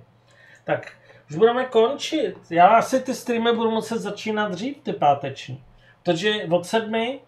Tak 0.63 0.91
už 1.29 1.35
budeme 1.35 1.65
končit. 1.65 2.35
Já 2.49 2.67
asi 2.67 2.99
ty 2.99 3.13
streamy 3.13 3.53
budu 3.53 3.71
muset 3.71 3.99
začínat 3.99 4.51
dřív, 4.51 4.77
ty 4.83 4.93
páteční. 4.93 5.63
Protože 6.03 6.45
od 6.51 6.65
sedmi 6.65 7.21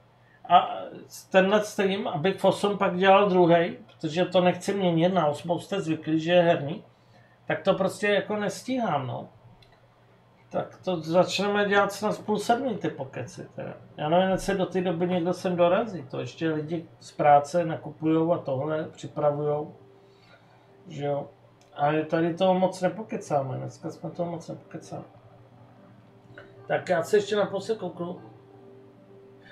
a 0.49 0.77
tenhle 1.31 1.63
stream, 1.63 2.07
abych 2.07 2.39
v 2.39 2.45
8 2.45 2.77
pak 2.77 2.97
dělal 2.97 3.29
druhý, 3.29 3.77
protože 3.85 4.25
to 4.25 4.41
nechci 4.41 4.73
měnit, 4.73 5.13
na 5.13 5.27
8 5.27 5.59
jste 5.59 5.81
zvyklí, 5.81 6.19
že 6.19 6.31
je 6.31 6.41
herní, 6.41 6.83
tak 7.47 7.61
to 7.61 7.73
prostě 7.73 8.07
jako 8.07 8.35
nestíhám, 8.35 9.07
no. 9.07 9.29
Tak 10.49 10.77
to 10.83 11.01
začneme 11.01 11.69
dělat 11.69 11.93
snad 11.93 12.19
půl 12.19 12.39
sedmi 12.39 12.77
ty 12.77 12.89
pokeci 12.89 13.47
teda. 13.55 13.73
Já 13.97 14.09
nevím, 14.09 14.29
jestli 14.29 14.57
do 14.57 14.65
té 14.65 14.81
doby 14.81 15.07
někdo 15.07 15.33
sem 15.33 15.55
dorazí. 15.55 16.03
To 16.03 16.19
ještě 16.19 16.49
lidi 16.49 16.89
z 16.99 17.11
práce 17.11 17.65
nakupují 17.65 18.31
a 18.33 18.37
tohle 18.37 18.83
připravují. 18.83 19.67
Že 20.87 21.05
jo. 21.05 21.29
Ale 21.75 22.05
tady 22.05 22.33
toho 22.33 22.53
moc 22.53 22.81
nepokecáme. 22.81 23.57
Dneska 23.57 23.89
jsme 23.89 24.11
toho 24.11 24.31
moc 24.31 24.47
nepokecáme. 24.47 25.03
Tak 26.67 26.89
já 26.89 27.03
se 27.03 27.17
ještě 27.17 27.35
na 27.35 27.59
se 27.59 27.75
kouknu. 27.75 28.21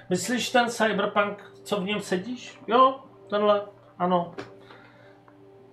Myslíš 0.10 0.50
ten 0.50 0.70
cyberpunk, 0.70 1.52
co 1.64 1.82
v 1.82 1.84
něm 1.84 2.02
sedíš? 2.02 2.60
Jo, 2.68 3.00
tenhle, 3.30 3.62
ano. 4.00 4.36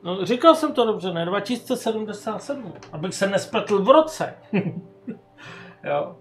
No, 0.02 0.26
říkal 0.26 0.54
jsem 0.54 0.72
to 0.72 0.84
dobře, 0.84 1.12
ne? 1.12 1.24
2077, 1.24 2.72
abych 2.92 3.14
se 3.14 3.26
nespletl 3.26 3.82
v 3.82 3.90
roce. 3.90 4.34
Jo. 5.84 6.16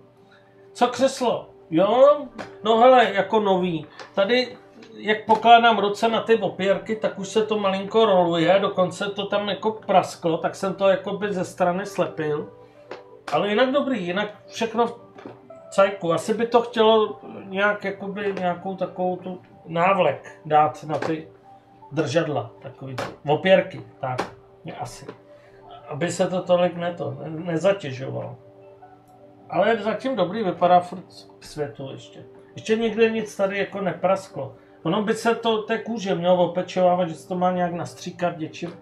Co 0.74 0.88
křeslo? 0.88 1.50
Jo, 1.70 2.18
no 2.64 2.78
hele, 2.78 3.14
jako 3.14 3.40
nový. 3.40 3.86
Tady, 4.16 4.58
jak 4.94 5.26
pokládám 5.26 5.80
ruce 5.80 6.08
na 6.08 6.22
ty 6.22 6.36
opěrky, 6.36 6.96
tak 6.96 7.20
už 7.20 7.28
se 7.28 7.46
to 7.46 7.60
malinko 7.60 8.06
roluje, 8.06 8.60
dokonce 8.60 9.06
to 9.10 9.26
tam 9.26 9.50
jako 9.50 9.72
prasklo, 9.72 10.38
tak 10.38 10.56
jsem 10.56 10.74
to 10.74 10.90
jako 10.90 11.18
by 11.18 11.34
ze 11.34 11.46
strany 11.46 11.86
slepil. 11.86 12.50
Ale 13.34 13.50
jinak 13.50 13.72
dobrý, 13.72 14.06
jinak 14.06 14.30
všechno 14.48 14.88
v 14.88 15.00
cajku. 15.70 16.14
Asi 16.14 16.34
by 16.34 16.48
to 16.48 16.62
chtělo 16.62 17.20
nějak, 17.44 17.84
jakoby, 17.84 18.34
nějakou 18.40 18.76
takovou 18.76 19.16
tu 19.16 19.42
návlek 19.66 20.40
dát 20.46 20.84
na 20.84 20.98
ty 20.98 21.28
držadla, 21.92 22.52
takový 22.62 22.96
opěrky, 23.28 23.82
tak, 24.00 24.34
asi. 24.80 25.06
Aby 25.88 26.12
se 26.12 26.28
to 26.28 26.42
tolik 26.42 26.76
neto, 26.76 27.12
ne, 27.12 27.30
nezatěžovalo. 27.30 28.36
Ale 29.52 29.78
zatím 29.78 30.16
dobrý, 30.16 30.44
vypadá 30.44 30.80
furt 30.80 31.04
k 31.40 31.46
světu 31.46 31.90
ještě. 31.92 32.24
Ještě 32.56 32.76
nikdy 32.76 33.12
nic 33.12 33.36
tady 33.36 33.58
jako 33.58 33.82
neprasklo. 33.82 34.56
Ono 34.84 35.04
by 35.04 35.14
se 35.14 35.36
to 35.36 35.62
té 35.62 35.78
kůže 35.78 36.16
mělo 36.16 36.50
opečovávat, 36.50 37.10
že 37.10 37.16
se 37.16 37.28
to 37.28 37.36
má 37.36 37.52
nějak 37.52 37.74
nastříkat 37.74 38.38
něčím 38.38 38.74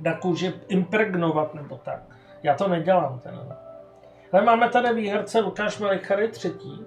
na 0.00 0.18
kůži 0.18 0.52
impregnovat 0.68 1.54
nebo 1.54 1.80
tak. 1.84 2.02
Já 2.42 2.54
to 2.54 2.68
nedělám 2.68 3.20
ten. 3.20 3.56
Ale 4.32 4.42
máme 4.42 4.68
tady 4.68 4.94
výherce 4.94 5.40
Lukáš 5.40 5.78
Melichary 5.78 6.28
třetí, 6.28 6.84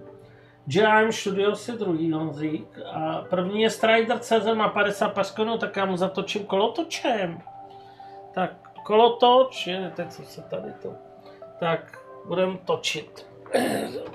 GM 0.65 1.11
Studio 1.11 1.55
si 1.55 1.71
druhý 1.71 2.11
Honzík 2.11 2.79
a 2.93 3.25
první 3.29 3.61
je 3.61 3.69
Strider 3.69 4.19
CZ 4.19 4.45
má 4.53 4.69
50 4.69 5.13
paskonů, 5.13 5.57
tak 5.57 5.75
já 5.75 5.85
mu 5.85 5.97
zatočím 5.97 6.45
kolotočem. 6.45 7.41
Tak 8.33 8.51
kolotoč, 8.83 9.67
je, 9.67 9.91
teď 9.95 10.11
co 10.11 10.23
se 10.23 10.41
tady 10.41 10.73
to. 10.81 10.93
Tak 11.59 12.00
budeme 12.25 12.57
točit. 12.65 13.25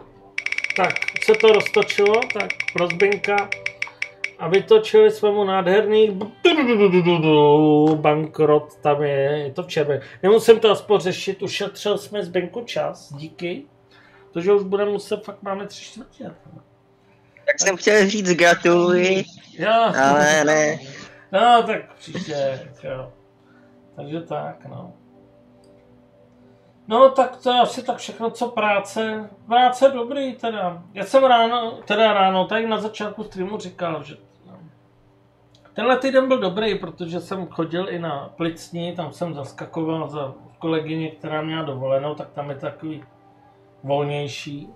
Tak, 0.76 0.94
se 1.24 1.32
to 1.40 1.48
roztočilo, 1.52 2.14
tak 2.32 2.50
rozbinka 2.78 3.48
a 4.38 4.48
vytočili 4.48 5.10
jsme 5.10 5.30
mu 5.30 5.44
nádherný 5.44 6.20
bankrot, 7.94 8.74
tam 8.76 9.02
je, 9.02 9.10
je 9.18 9.52
to 9.52 9.62
v 9.62 9.66
červené. 9.66 10.00
Nemusím 10.22 10.60
to 10.60 10.70
aspoň 10.70 11.00
řešit, 11.00 11.42
ušetřil 11.42 11.98
jsme 11.98 12.22
zbenku 12.24 12.60
čas, 12.64 13.12
díky. 13.12 13.62
Protože 14.32 14.52
už 14.52 14.62
budeme 14.62 14.90
muset, 14.90 15.24
fakt 15.24 15.42
máme 15.42 15.66
tři 15.66 15.84
čtvrtě. 15.84 16.24
Tak 17.46 17.60
jsem 17.60 17.76
chtěl 17.76 18.08
říct 18.08 18.30
gratuluji, 18.32 19.24
Jo, 19.58 19.92
ale 20.02 20.44
ne. 20.44 20.78
no 21.32 21.62
tak 21.66 21.94
příště, 21.94 22.68
jo. 22.82 23.12
Takže 23.96 24.20
tak, 24.20 24.64
no. 24.68 24.92
No 26.88 27.10
tak 27.10 27.36
to 27.36 27.52
je 27.52 27.60
asi 27.60 27.82
tak 27.82 27.96
všechno, 27.96 28.30
co 28.30 28.48
práce. 28.48 29.30
Práce 29.46 29.88
dobrý 29.88 30.34
teda. 30.34 30.82
Já 30.94 31.04
jsem 31.04 31.24
ráno, 31.24 31.78
teda 31.84 32.12
ráno, 32.12 32.44
tady 32.44 32.66
na 32.66 32.78
začátku 32.78 33.24
streamu 33.24 33.58
říkal, 33.58 34.02
že 34.02 34.16
no. 34.46 34.58
tenhle 35.72 35.96
týden 35.96 36.28
byl 36.28 36.38
dobrý, 36.38 36.78
protože 36.78 37.20
jsem 37.20 37.46
chodil 37.46 37.88
i 37.90 37.98
na 37.98 38.30
plicní, 38.36 38.96
tam 38.96 39.12
jsem 39.12 39.34
zaskakoval 39.34 40.08
za 40.08 40.34
kolegyně, 40.58 41.10
která 41.10 41.42
měla 41.42 41.62
dovolenou, 41.62 42.14
tak 42.14 42.30
tam 42.30 42.50
je 42.50 42.56
takový 42.56 43.04
volnější. 43.82 44.68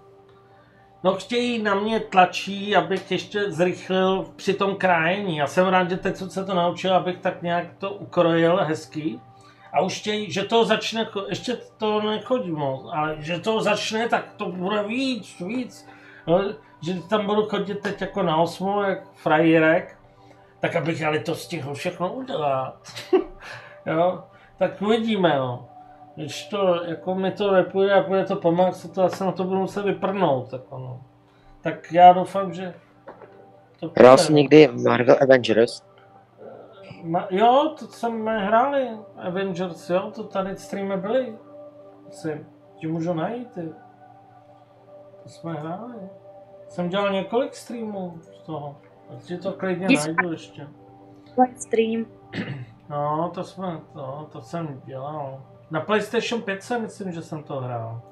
No 1.04 1.14
chtějí 1.14 1.62
na 1.62 1.74
mě 1.74 2.00
tlačí, 2.00 2.76
abych 2.76 3.10
ještě 3.10 3.52
zrychlil 3.52 4.26
při 4.36 4.54
tom 4.54 4.76
krájení. 4.76 5.36
Já 5.36 5.46
jsem 5.46 5.66
rád, 5.66 5.90
že 5.90 5.96
teď 5.96 6.16
jsem 6.16 6.30
se 6.30 6.44
to 6.44 6.54
naučil, 6.54 6.94
abych 6.94 7.18
tak 7.18 7.42
nějak 7.42 7.66
to 7.78 7.92
ukrojil 7.92 8.56
hezky. 8.56 9.20
A 9.72 9.80
už 9.80 10.00
chtějí, 10.00 10.32
že 10.32 10.42
to 10.42 10.64
začne, 10.64 11.08
ještě 11.28 11.56
to 11.76 12.00
nechodí 12.02 12.50
moc, 12.50 12.86
ale 12.92 13.16
že 13.18 13.38
to 13.38 13.62
začne, 13.62 14.08
tak 14.08 14.32
to 14.36 14.46
bude 14.46 14.82
víc, 14.82 15.40
víc. 15.40 15.88
No, 16.26 16.42
že 16.80 17.02
tam 17.02 17.26
budu 17.26 17.42
chodit 17.42 17.80
teď 17.80 18.00
jako 18.00 18.22
na 18.22 18.36
osmu, 18.36 18.82
jak 18.82 19.12
frajírek, 19.14 19.96
tak 20.60 20.76
abych 20.76 21.02
ale 21.02 21.18
to 21.18 21.34
stihl 21.34 21.74
všechno 21.74 22.12
udělat. 22.12 22.92
jo, 23.86 24.24
tak 24.58 24.82
uvidíme, 24.82 25.38
no. 25.38 25.68
Když 26.16 26.48
to, 26.48 26.82
jako 26.84 27.14
mi 27.14 27.30
to 27.30 27.52
nepůjde 27.52 27.94
a 27.94 28.02
půjde 28.02 28.24
to 28.24 28.36
pomáhat, 28.36 28.92
to 28.94 29.02
asi 29.02 29.24
na 29.24 29.32
to 29.32 29.44
budu 29.44 29.60
muset 29.60 29.84
vyprnout, 29.84 30.50
tak 30.50 30.60
ono. 30.68 31.00
Tak 31.60 31.92
já 31.92 32.12
doufám, 32.12 32.54
že 32.54 32.74
to 33.80 33.90
Hrál 33.96 34.18
jsi 34.18 34.32
někdy 34.32 34.68
Marvel 34.68 35.16
Avengers? 35.22 35.82
Ma, 37.02 37.26
jo, 37.30 37.74
to 37.78 37.86
jsme 37.86 38.38
hráli, 38.46 38.90
Avengers, 39.16 39.90
jo, 39.90 40.10
to 40.14 40.24
tady 40.24 40.56
streamy 40.56 40.96
byly. 40.96 41.38
Asi, 42.08 42.46
že 42.82 42.88
můžu 42.88 43.14
najít, 43.14 43.50
ty. 43.52 43.72
To 45.22 45.28
jsme 45.28 45.52
hráli. 45.52 45.94
Jsem 46.68 46.88
dělal 46.88 47.12
několik 47.12 47.54
streamů 47.54 48.14
z 48.20 48.42
toho. 48.42 48.76
Tak 49.08 49.22
si 49.22 49.38
to 49.38 49.52
klidně 49.52 49.86
Nic- 49.86 50.06
najdu 50.06 50.32
ještě. 50.32 50.68
stream. 51.56 52.06
No, 52.88 53.30
to 53.34 53.44
jsme, 53.44 53.80
to, 53.92 54.28
to 54.32 54.40
jsem 54.40 54.82
dělal. 54.84 55.42
Na 55.70 55.80
PlayStation 55.80 56.42
5 56.42 56.62
jsem 56.62 56.82
myslím, 56.82 57.12
že 57.12 57.22
jsem 57.22 57.42
to 57.42 57.60
hrál. 57.60 58.02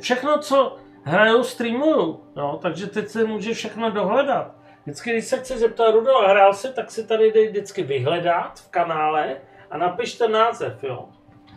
Všechno, 0.00 0.38
co 0.38 0.76
hraju, 1.02 1.42
streamuju, 1.42 2.20
jo, 2.36 2.58
takže 2.62 2.86
teď 2.86 3.08
si 3.08 3.24
může 3.26 3.54
všechno 3.54 3.90
dohledat. 3.90 4.54
Vždycky, 4.84 5.10
když 5.10 5.24
se 5.24 5.38
chci 5.38 5.58
zeptat, 5.58 5.90
Rudo, 5.90 6.18
hrál 6.18 6.54
si, 6.54 6.72
tak 6.72 6.90
si 6.90 7.06
tady 7.06 7.32
dej 7.32 7.48
vždycky 7.48 7.82
vyhledat 7.82 8.60
v 8.60 8.70
kanále 8.70 9.36
a 9.70 9.78
napiš 9.78 10.14
ten 10.14 10.32
název, 10.32 10.84
jo. 10.84 11.08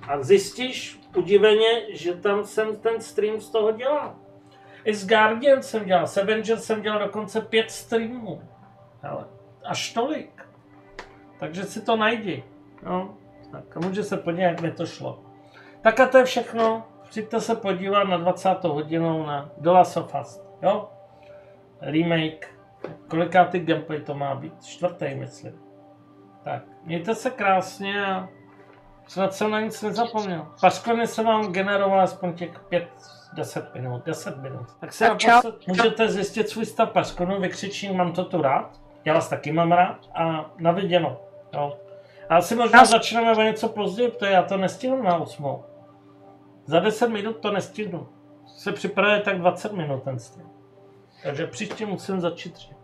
A 0.07 0.21
zjistíš 0.21 0.99
udiveně, 1.15 1.95
že 1.95 2.13
tam 2.13 2.45
jsem 2.45 2.75
ten 2.75 3.01
stream 3.01 3.41
z 3.41 3.49
toho 3.49 3.71
dělal. 3.71 4.15
I 4.85 4.93
s 4.93 5.07
Guardian 5.07 5.63
jsem 5.63 5.85
dělal, 5.85 6.07
s 6.07 6.17
Avengers 6.17 6.63
jsem 6.63 6.81
dělal 6.81 6.99
dokonce 6.99 7.41
pět 7.41 7.71
streamů. 7.71 8.41
Ale 9.03 9.25
až 9.65 9.93
tolik. 9.93 10.47
Takže 11.39 11.63
si 11.63 11.81
to 11.81 11.95
najdi. 11.95 12.43
No, 12.83 13.17
tak 13.51 13.77
a 13.77 13.79
může 13.79 14.03
se 14.03 14.17
podívat, 14.17 14.47
jak 14.47 14.61
mi 14.61 14.71
to 14.71 14.85
šlo. 14.85 15.23
Tak 15.81 15.99
a 15.99 16.07
to 16.07 16.17
je 16.17 16.23
všechno. 16.23 16.87
Přijďte 17.09 17.41
se 17.41 17.55
podívat 17.55 18.03
na 18.03 18.17
20. 18.17 18.63
hodinu 18.63 19.25
na 19.25 19.49
The 19.57 19.69
Last 19.69 19.97
of 19.97 20.15
Us. 20.21 20.41
Jo? 20.61 20.89
Remake. 21.81 22.56
Kolikátý 23.07 23.59
gameplay 23.59 24.01
to 24.01 24.13
má 24.13 24.35
být? 24.35 24.65
Čtvrtý, 24.65 25.15
myslím. 25.15 25.53
Tak, 26.43 26.63
mějte 26.83 27.15
se 27.15 27.29
krásně 27.29 28.05
a 28.05 28.29
snad 29.07 29.33
jsem 29.33 29.51
na 29.51 29.61
nic 29.61 29.81
nezapomněl. 29.81 30.47
Paškony 30.61 31.07
se 31.07 31.23
vám 31.23 31.51
generoval 31.51 32.01
aspoň 32.01 32.33
těch 32.33 32.61
5-10 33.33 33.73
minut, 33.73 34.05
10 34.05 34.37
minut. 34.37 34.67
Tak 34.79 34.93
čau. 34.93 35.07
naposled 35.07 35.67
můžete 35.67 36.11
zjistit 36.11 36.49
svůj 36.49 36.65
stav 36.65 36.89
paškonu, 36.89 37.41
vykřičím, 37.41 37.97
mám 37.97 38.13
to 38.13 38.25
tu 38.25 38.41
rád. 38.41 38.81
Já 39.05 39.13
vás 39.13 39.29
taky 39.29 39.51
mám 39.51 39.71
rád 39.71 40.09
a 40.15 40.51
na 40.57 40.71
viděno. 40.71 41.21
Jo. 41.53 41.77
A 42.29 42.37
asi 42.37 42.55
možná 42.55 42.85
začneme 42.85 43.31
o 43.31 43.41
něco 43.41 43.69
později, 43.69 44.11
protože 44.11 44.31
já 44.31 44.43
to 44.43 44.57
nestihnu 44.57 45.03
na 45.03 45.17
8. 45.17 45.63
Za 46.65 46.79
10 46.79 47.07
minut 47.07 47.37
to 47.37 47.51
nestihnu. 47.51 48.07
Se 48.47 48.71
připravuje 48.71 49.19
tak 49.21 49.39
20 49.39 49.73
minut 49.73 50.03
ten 50.03 50.19
stream. 50.19 50.56
Takže 51.23 51.47
příště 51.47 51.85
musím 51.85 52.21
začít 52.21 52.53
dřív. 52.53 52.77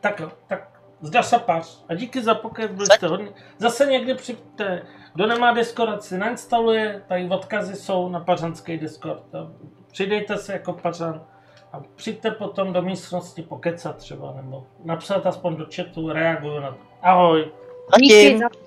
Tak 0.00 0.20
jo, 0.20 0.32
tak 0.46 0.80
zda 1.00 1.22
se 1.22 1.38
pař. 1.38 1.84
A 1.88 1.94
díky 1.94 2.22
za 2.22 2.34
pokec, 2.34 2.72
byli 2.72 2.86
jste 2.86 3.06
hodně. 3.06 3.28
Zase 3.58 3.86
někdy 3.86 4.14
přijďte. 4.14 4.82
Kdo 5.14 5.26
nemá 5.26 5.52
Discord, 5.52 6.02
si 6.02 6.18
nainstaluje, 6.18 7.02
tady 7.08 7.28
odkazy 7.28 7.76
jsou 7.76 8.08
na 8.08 8.20
pařanský 8.20 8.78
Discord. 8.78 9.22
Přidejte 9.92 10.36
se 10.36 10.52
jako 10.52 10.72
pařan 10.72 11.24
a 11.72 11.80
přijďte 11.94 12.30
potom 12.30 12.72
do 12.72 12.82
místnosti 12.82 13.42
pokecat 13.42 13.96
třeba, 13.96 14.32
nebo 14.32 14.66
napsat 14.84 15.26
aspoň 15.26 15.56
do 15.56 15.66
chatu, 15.76 16.12
reaguju 16.12 16.60
na 16.60 16.70
to. 16.70 16.78
Ahoj. 17.02 17.52
Díky 18.00 18.38
Zatím. 18.38 18.66